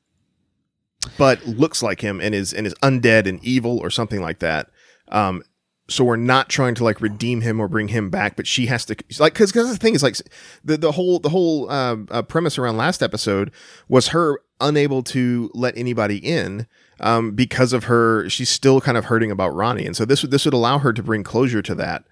but 1.19 1.45
looks 1.47 1.83
like 1.83 2.01
him 2.01 2.21
and 2.21 2.35
is 2.35 2.53
and 2.53 2.67
is 2.67 2.75
undead 2.83 3.29
and 3.29 3.43
evil 3.45 3.79
or 3.79 3.91
something 3.91 4.21
like 4.21 4.39
that. 4.41 4.71
Um 5.09 5.43
so 5.87 6.03
we're 6.03 6.17
not 6.17 6.49
trying 6.49 6.75
to 6.77 6.85
like 6.85 7.03
redeem 7.03 7.43
him 7.43 7.61
or 7.61 7.69
bring 7.69 7.89
him 7.89 8.09
back, 8.09 8.37
but 8.37 8.47
she 8.47 8.67
has 8.67 8.87
to 8.87 8.97
like 9.19 9.35
because 9.35 9.53
because 9.53 9.71
the 9.71 9.77
thing 9.77 9.95
is 9.95 10.03
like 10.03 10.17
the 10.65 10.79
the 10.79 10.93
whole 10.93 11.19
the 11.19 11.29
whole 11.29 11.71
uh, 11.71 11.97
uh, 12.11 12.23
premise 12.23 12.57
around 12.57 12.79
last 12.79 13.03
episode 13.03 13.51
was 13.87 14.09
her 14.09 14.41
unable 14.61 15.03
to 15.03 15.51
let 15.53 15.77
anybody 15.77 16.17
in 16.17 16.67
um, 17.01 17.33
because 17.33 17.75
of 17.75 17.85
her 17.85 18.27
she's 18.31 18.49
still 18.49 18.81
kind 18.81 18.97
of 18.97 19.07
hurting 19.07 19.31
about 19.31 19.55
Ronnie, 19.55 19.85
and 19.85 19.95
so 19.95 20.07
this 20.07 20.23
would 20.23 20.31
this 20.31 20.47
would 20.47 20.55
allow 20.55 20.79
her 20.79 20.95
to 20.95 21.03
bring 21.03 21.23
closure 21.23 21.61
to 21.61 21.75
that 21.75 22.05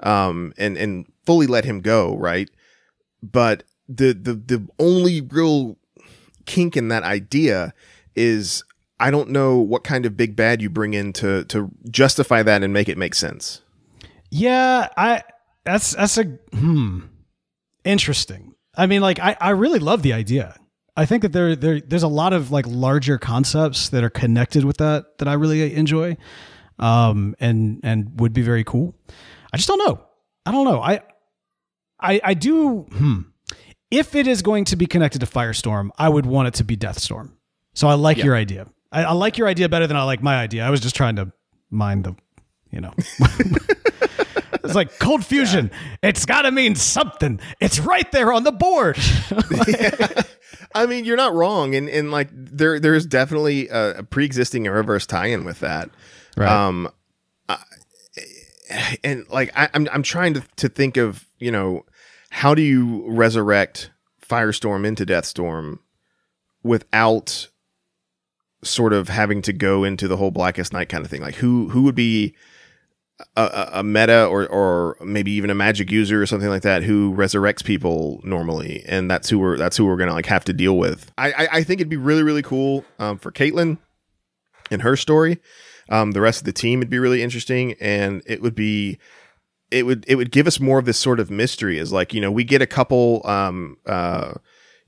um, 0.00 0.52
and 0.58 0.76
and 0.76 1.06
fully 1.24 1.46
let 1.46 1.64
him 1.64 1.80
go, 1.80 2.16
right? 2.16 2.50
But 3.22 3.64
the 3.88 4.12
the 4.12 4.34
the 4.34 4.68
only 4.78 5.20
real 5.20 5.76
kink 6.46 6.76
in 6.76 6.88
that 6.88 7.02
idea 7.02 7.74
is 8.14 8.64
I 9.00 9.10
don't 9.10 9.30
know 9.30 9.58
what 9.58 9.84
kind 9.84 10.06
of 10.06 10.16
big 10.16 10.34
bad 10.36 10.60
you 10.60 10.70
bring 10.70 10.94
in 10.94 11.12
to 11.14 11.44
to 11.44 11.70
justify 11.90 12.42
that 12.42 12.62
and 12.62 12.72
make 12.72 12.88
it 12.88 12.98
make 12.98 13.14
sense. 13.14 13.62
Yeah, 14.30 14.88
I 14.96 15.22
that's 15.64 15.94
that's 15.94 16.18
a 16.18 16.24
hmm 16.24 17.00
interesting. 17.84 18.54
I 18.76 18.86
mean, 18.86 19.00
like 19.00 19.18
I 19.18 19.36
I 19.40 19.50
really 19.50 19.78
love 19.78 20.02
the 20.02 20.12
idea. 20.12 20.56
I 20.96 21.06
think 21.06 21.22
that 21.22 21.32
there 21.32 21.54
there 21.54 21.80
there's 21.80 22.02
a 22.02 22.08
lot 22.08 22.32
of 22.32 22.50
like 22.50 22.66
larger 22.66 23.18
concepts 23.18 23.88
that 23.90 24.02
are 24.02 24.10
connected 24.10 24.64
with 24.64 24.78
that 24.78 25.18
that 25.18 25.28
I 25.28 25.34
really 25.34 25.74
enjoy, 25.74 26.16
um, 26.78 27.36
and 27.38 27.80
and 27.84 28.18
would 28.20 28.32
be 28.32 28.42
very 28.42 28.64
cool. 28.64 28.94
I 29.52 29.56
just 29.56 29.68
don't 29.68 29.78
know. 29.78 30.00
I 30.46 30.52
don't 30.52 30.64
know. 30.64 30.80
I 30.80 31.00
I 32.00 32.20
I 32.22 32.34
do. 32.34 32.80
Hmm. 32.82 33.20
If 33.90 34.14
it 34.14 34.26
is 34.26 34.42
going 34.42 34.66
to 34.66 34.76
be 34.76 34.86
connected 34.86 35.20
to 35.20 35.26
Firestorm, 35.26 35.90
I 35.96 36.08
would 36.08 36.26
want 36.26 36.48
it 36.48 36.54
to 36.54 36.64
be 36.64 36.76
Deathstorm. 36.76 37.32
So 37.72 37.88
I 37.88 37.94
like 37.94 38.18
your 38.18 38.36
idea. 38.36 38.66
I, 38.92 39.04
I 39.04 39.12
like 39.12 39.38
your 39.38 39.48
idea 39.48 39.68
better 39.68 39.86
than 39.86 39.96
I 39.96 40.02
like 40.02 40.22
my 40.22 40.36
idea. 40.36 40.64
I 40.64 40.70
was 40.70 40.80
just 40.80 40.94
trying 40.94 41.16
to 41.16 41.32
mind 41.70 42.04
the, 42.04 42.14
you 42.70 42.80
know. 42.82 42.92
it's 44.64 44.74
like 44.74 44.98
cold 44.98 45.24
fusion. 45.24 45.70
It's 46.02 46.26
got 46.26 46.42
to 46.42 46.50
mean 46.50 46.74
something. 46.74 47.40
It's 47.60 47.78
right 47.78 48.10
there 48.12 48.32
on 48.32 48.44
the 48.44 48.52
board. 48.52 48.98
I 50.74 50.86
mean, 50.86 51.04
you're 51.06 51.16
not 51.16 51.34
wrong, 51.34 51.74
and 51.74 51.88
and 51.88 52.10
like 52.10 52.28
there 52.32 52.78
there 52.78 52.94
is 52.94 53.06
definitely 53.06 53.68
a, 53.68 53.98
a 53.98 54.02
pre-existing 54.02 54.66
and 54.66 54.76
reverse 54.76 55.06
tie-in 55.06 55.44
with 55.44 55.60
that. 55.60 55.88
Right. 56.36 56.50
Um, 56.50 56.90
I- 57.48 57.62
and 59.04 59.28
like 59.28 59.50
I, 59.56 59.68
I'm 59.74 59.88
I'm 59.92 60.02
trying 60.02 60.34
to 60.34 60.42
to 60.56 60.68
think 60.68 60.96
of 60.96 61.26
you 61.38 61.50
know 61.50 61.84
how 62.30 62.54
do 62.54 62.62
you 62.62 63.04
resurrect 63.08 63.90
Firestorm 64.26 64.86
into 64.86 65.06
Deathstorm 65.06 65.80
without 66.62 67.48
sort 68.62 68.92
of 68.92 69.08
having 69.08 69.40
to 69.42 69.52
go 69.52 69.84
into 69.84 70.08
the 70.08 70.16
whole 70.16 70.30
Blackest 70.30 70.72
Night 70.72 70.88
kind 70.88 71.04
of 71.04 71.10
thing. 71.10 71.22
Like 71.22 71.36
who 71.36 71.68
who 71.68 71.82
would 71.82 71.94
be 71.94 72.34
a, 73.36 73.42
a, 73.42 73.70
a 73.74 73.82
meta 73.82 74.26
or 74.26 74.46
or 74.46 74.96
maybe 75.04 75.30
even 75.32 75.50
a 75.50 75.54
magic 75.54 75.90
user 75.90 76.22
or 76.22 76.26
something 76.26 76.48
like 76.48 76.62
that 76.62 76.82
who 76.82 77.14
resurrects 77.14 77.64
people 77.64 78.20
normally, 78.24 78.84
and 78.86 79.10
that's 79.10 79.28
who 79.28 79.38
we're 79.38 79.56
that's 79.56 79.76
who 79.76 79.86
we're 79.86 79.96
gonna 79.96 80.12
like 80.12 80.26
have 80.26 80.44
to 80.46 80.52
deal 80.52 80.76
with. 80.76 81.10
I 81.16 81.32
I, 81.32 81.48
I 81.52 81.62
think 81.64 81.80
it'd 81.80 81.88
be 81.88 81.96
really 81.96 82.22
really 82.22 82.42
cool 82.42 82.84
um, 82.98 83.18
for 83.18 83.32
Caitlin 83.32 83.78
and 84.70 84.82
her 84.82 84.96
story. 84.96 85.40
Um, 85.88 86.12
the 86.12 86.20
rest 86.20 86.40
of 86.40 86.44
the 86.44 86.52
team 86.52 86.78
would 86.80 86.90
be 86.90 86.98
really 86.98 87.22
interesting, 87.22 87.74
and 87.80 88.22
it 88.26 88.42
would 88.42 88.54
be 88.54 88.98
it 89.70 89.84
would 89.86 90.04
it 90.08 90.16
would 90.16 90.30
give 90.30 90.46
us 90.46 90.60
more 90.60 90.78
of 90.78 90.84
this 90.84 90.98
sort 90.98 91.20
of 91.20 91.30
mystery. 91.30 91.78
Is 91.78 91.92
like 91.92 92.14
you 92.14 92.20
know 92.20 92.30
we 92.30 92.44
get 92.44 92.62
a 92.62 92.66
couple 92.66 93.22
um 93.24 93.76
uh 93.86 94.34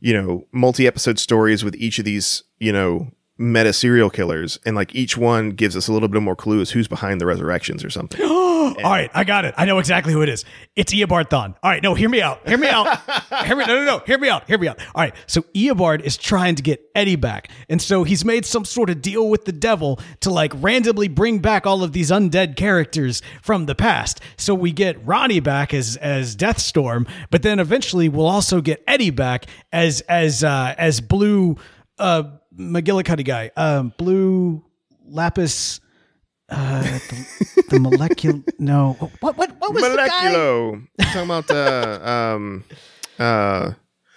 you 0.01 0.13
know 0.13 0.47
multi 0.53 0.87
episode 0.87 1.19
stories 1.19 1.65
with 1.65 1.75
each 1.77 1.99
of 1.99 2.05
these 2.05 2.43
you 2.59 2.73
know 2.73 3.11
meta 3.39 3.73
serial 3.73 4.11
killers, 4.11 4.59
and 4.65 4.77
like 4.77 4.95
each 4.95 5.17
one 5.17 5.51
gives 5.51 5.77
us 5.77 5.89
a 5.89 5.93
little 5.93 6.09
bit 6.09 6.23
more 6.23 6.37
clues 6.37 6.71
who's 6.71 6.89
behind 6.89 7.21
the 7.21 7.27
resurrections 7.27 7.85
or 7.85 7.91
something. 7.91 8.21
All 8.77 8.91
right, 8.91 9.11
I 9.15 9.25
got 9.25 9.45
it. 9.45 9.55
I 9.57 9.65
know 9.65 9.79
exactly 9.79 10.13
who 10.13 10.23
it 10.23 10.29
is. 10.29 10.45
It's 10.77 10.93
Eobard 10.93 11.29
Thawne. 11.31 11.55
All 11.63 11.71
right, 11.71 11.83
no, 11.83 11.95
hear 11.95 12.09
me 12.09 12.23
out. 12.23 12.47
Hear 12.49 12.59
me 12.59 12.69
out. 12.69 13.01
hear 13.45 13.57
me. 13.57 13.65
No, 13.67 13.77
no, 13.77 13.85
no. 13.85 13.99
Hear 14.07 14.19
me 14.19 14.29
out. 14.29 14.47
Hear 14.47 14.59
me 14.59 14.69
out. 14.69 14.79
All 14.95 15.03
right. 15.03 15.15
So 15.27 15.43
Eobard 15.55 16.01
is 16.03 16.17
trying 16.17 16.55
to 16.57 16.63
get 16.63 16.81
Eddie 16.95 17.17
back, 17.17 17.51
and 17.69 17.81
so 17.81 18.05
he's 18.05 18.25
made 18.25 18.47
some 18.47 18.65
sort 18.65 18.91
of 18.91 19.03
deal 19.03 19.29
with 19.29 19.45
the 19.45 19.53
devil 19.53 20.01
to 20.21 20.31
like 20.31 20.53
randomly 20.57 21.09
bring 21.09 21.39
back 21.41 21.67
all 21.67 21.83
of 21.83 21.93
these 21.93 22.11
undead 22.11 22.57
characters 22.57 23.23
from 23.43 23.67
the 23.67 23.75
past. 23.75 24.21
So 24.37 24.55
we 24.55 24.73
get 24.73 25.05
Ronnie 25.07 25.41
back 25.41 25.75
as 25.75 25.97
as 25.97 26.37
Deathstorm, 26.37 27.07
but 27.31 27.43
then 27.43 27.59
eventually 27.59 28.09
we'll 28.09 28.27
also 28.27 28.61
get 28.61 28.83
Eddie 28.87 29.11
back 29.11 29.47
as 29.73 30.01
as 30.03 30.45
uh, 30.45 30.75
as 30.79 31.01
Blue 31.01 31.57
uh, 31.99 32.25
McGillicuddy 32.57 33.25
guy, 33.25 33.51
um, 33.57 33.93
Blue 33.97 34.63
Lapis. 35.07 35.81
Uh, 36.51 36.83
the, 36.83 37.65
the 37.71 37.81
molecular. 37.81 38.41
No, 38.59 38.95
what 39.21 39.37
what 39.37 39.51
what 39.59 39.73
was 39.73 39.83
the 39.83 39.97
guy? 39.97 40.33
Moleculo. 40.33 40.87
Talking 41.01 41.23
about 41.23 41.51
uh, 41.51 42.35
um 42.35 42.65
uh 43.19 43.73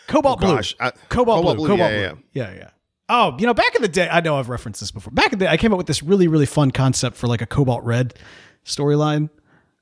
Cobalt 0.08 0.40
Oh, 0.44 0.48
blue. 0.48 0.58
I- 0.80 0.92
Cobalt, 1.10 1.10
Cobalt 1.10 1.44
blue. 1.44 1.56
blue, 1.56 1.68
Cobalt 1.68 1.92
yeah, 1.92 2.10
blue. 2.12 2.24
Yeah, 2.34 2.54
yeah. 2.56 2.70
Oh, 3.10 3.36
you 3.38 3.46
know, 3.46 3.54
back 3.54 3.76
in 3.76 3.82
the 3.82 3.88
day, 3.88 4.08
I 4.10 4.22
know 4.22 4.38
I've 4.38 4.50
referenced 4.50 4.80
this 4.80 4.90
before. 4.92 5.12
Back 5.12 5.34
in 5.34 5.40
the 5.40 5.46
day, 5.46 5.52
I 5.52 5.58
came 5.58 5.72
up 5.74 5.78
with 5.78 5.88
this 5.88 6.02
really, 6.02 6.28
really 6.28 6.46
fun 6.46 6.72
concept 6.72 7.16
for 7.18 7.28
like 7.28 7.42
a 7.42 7.46
Cobalt 7.46 7.84
Red 7.84 8.14
storyline. 8.66 9.30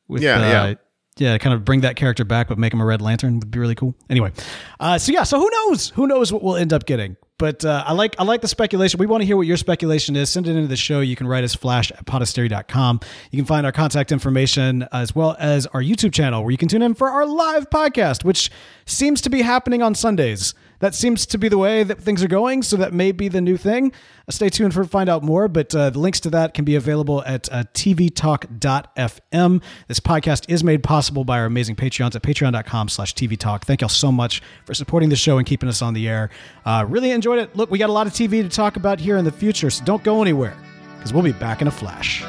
With 0.07 0.21
Yeah, 0.21 0.35
uh, 0.37 0.41
yeah. 0.41 0.73
Yeah, 1.21 1.37
kind 1.37 1.53
of 1.53 1.63
bring 1.63 1.81
that 1.81 1.97
character 1.97 2.25
back, 2.25 2.47
but 2.47 2.57
make 2.57 2.73
him 2.73 2.81
a 2.81 2.85
Red 2.85 2.99
Lantern 2.99 3.39
would 3.39 3.51
be 3.51 3.59
really 3.59 3.75
cool. 3.75 3.93
Anyway, 4.09 4.31
uh, 4.79 4.97
so 4.97 5.11
yeah, 5.11 5.21
so 5.21 5.39
who 5.39 5.47
knows? 5.51 5.89
Who 5.91 6.07
knows 6.07 6.33
what 6.33 6.41
we'll 6.41 6.55
end 6.55 6.73
up 6.73 6.87
getting? 6.87 7.15
But 7.37 7.63
uh, 7.63 7.83
I 7.85 7.93
like 7.93 8.15
I 8.17 8.23
like 8.23 8.41
the 8.41 8.47
speculation. 8.47 8.97
We 8.97 9.05
want 9.05 9.21
to 9.21 9.27
hear 9.27 9.37
what 9.37 9.45
your 9.45 9.57
speculation 9.57 10.15
is. 10.15 10.31
Send 10.31 10.47
it 10.47 10.55
into 10.55 10.67
the 10.67 10.75
show. 10.75 10.99
You 10.99 11.15
can 11.15 11.27
write 11.27 11.43
us 11.43 11.53
flash 11.53 11.91
at 11.91 12.05
podcastery.com. 12.05 13.01
You 13.29 13.37
can 13.37 13.45
find 13.45 13.67
our 13.67 13.71
contact 13.71 14.11
information 14.11 14.87
as 14.91 15.13
well 15.13 15.35
as 15.37 15.67
our 15.67 15.81
YouTube 15.81 16.11
channel 16.11 16.41
where 16.41 16.49
you 16.49 16.57
can 16.57 16.67
tune 16.67 16.81
in 16.81 16.95
for 16.95 17.07
our 17.07 17.27
live 17.27 17.69
podcast, 17.69 18.23
which 18.23 18.49
seems 18.87 19.21
to 19.21 19.29
be 19.29 19.43
happening 19.43 19.83
on 19.83 19.93
Sundays. 19.93 20.55
That 20.81 20.93
seems 20.95 21.25
to 21.27 21.37
be 21.37 21.47
the 21.47 21.57
way 21.57 21.83
that 21.83 22.01
things 22.01 22.23
are 22.23 22.27
going. 22.27 22.63
So 22.63 22.75
that 22.77 22.91
may 22.93 23.11
be 23.11 23.27
the 23.27 23.39
new 23.39 23.55
thing. 23.55 23.93
Uh, 24.27 24.31
stay 24.31 24.49
tuned 24.49 24.73
for 24.73 24.83
find 24.83 25.09
out 25.09 25.23
more. 25.23 25.47
But 25.47 25.73
uh, 25.73 25.91
the 25.91 25.99
links 25.99 26.19
to 26.21 26.29
that 26.31 26.53
can 26.53 26.65
be 26.65 26.75
available 26.75 27.23
at 27.25 27.51
uh, 27.51 27.63
tvtalk.fm. 27.73 29.61
This 29.87 29.99
podcast 29.99 30.45
is 30.49 30.63
made 30.63 30.83
possible 30.83 31.23
by 31.23 31.39
our 31.39 31.45
amazing 31.45 31.75
Patreons 31.75 32.15
at 32.15 32.23
patreon.com 32.23 32.89
slash 32.89 33.13
tvtalk. 33.13 33.63
Thank 33.63 33.81
y'all 33.81 33.89
so 33.89 34.11
much 34.11 34.41
for 34.65 34.73
supporting 34.73 35.09
the 35.09 35.15
show 35.15 35.37
and 35.37 35.47
keeping 35.47 35.69
us 35.69 35.81
on 35.81 35.93
the 35.93 36.09
air. 36.09 36.29
Uh, 36.65 36.85
really 36.87 37.11
enjoyed 37.11 37.39
it. 37.39 37.55
Look, 37.55 37.69
we 37.69 37.77
got 37.77 37.89
a 37.89 37.93
lot 37.93 38.07
of 38.07 38.13
TV 38.13 38.41
to 38.41 38.49
talk 38.49 38.75
about 38.75 38.99
here 38.99 39.17
in 39.17 39.25
the 39.25 39.31
future, 39.31 39.69
so 39.69 39.85
don't 39.85 40.03
go 40.03 40.21
anywhere 40.21 40.57
because 40.97 41.13
we'll 41.13 41.23
be 41.23 41.31
back 41.31 41.61
in 41.61 41.67
a 41.67 41.71
flash. 41.71 42.23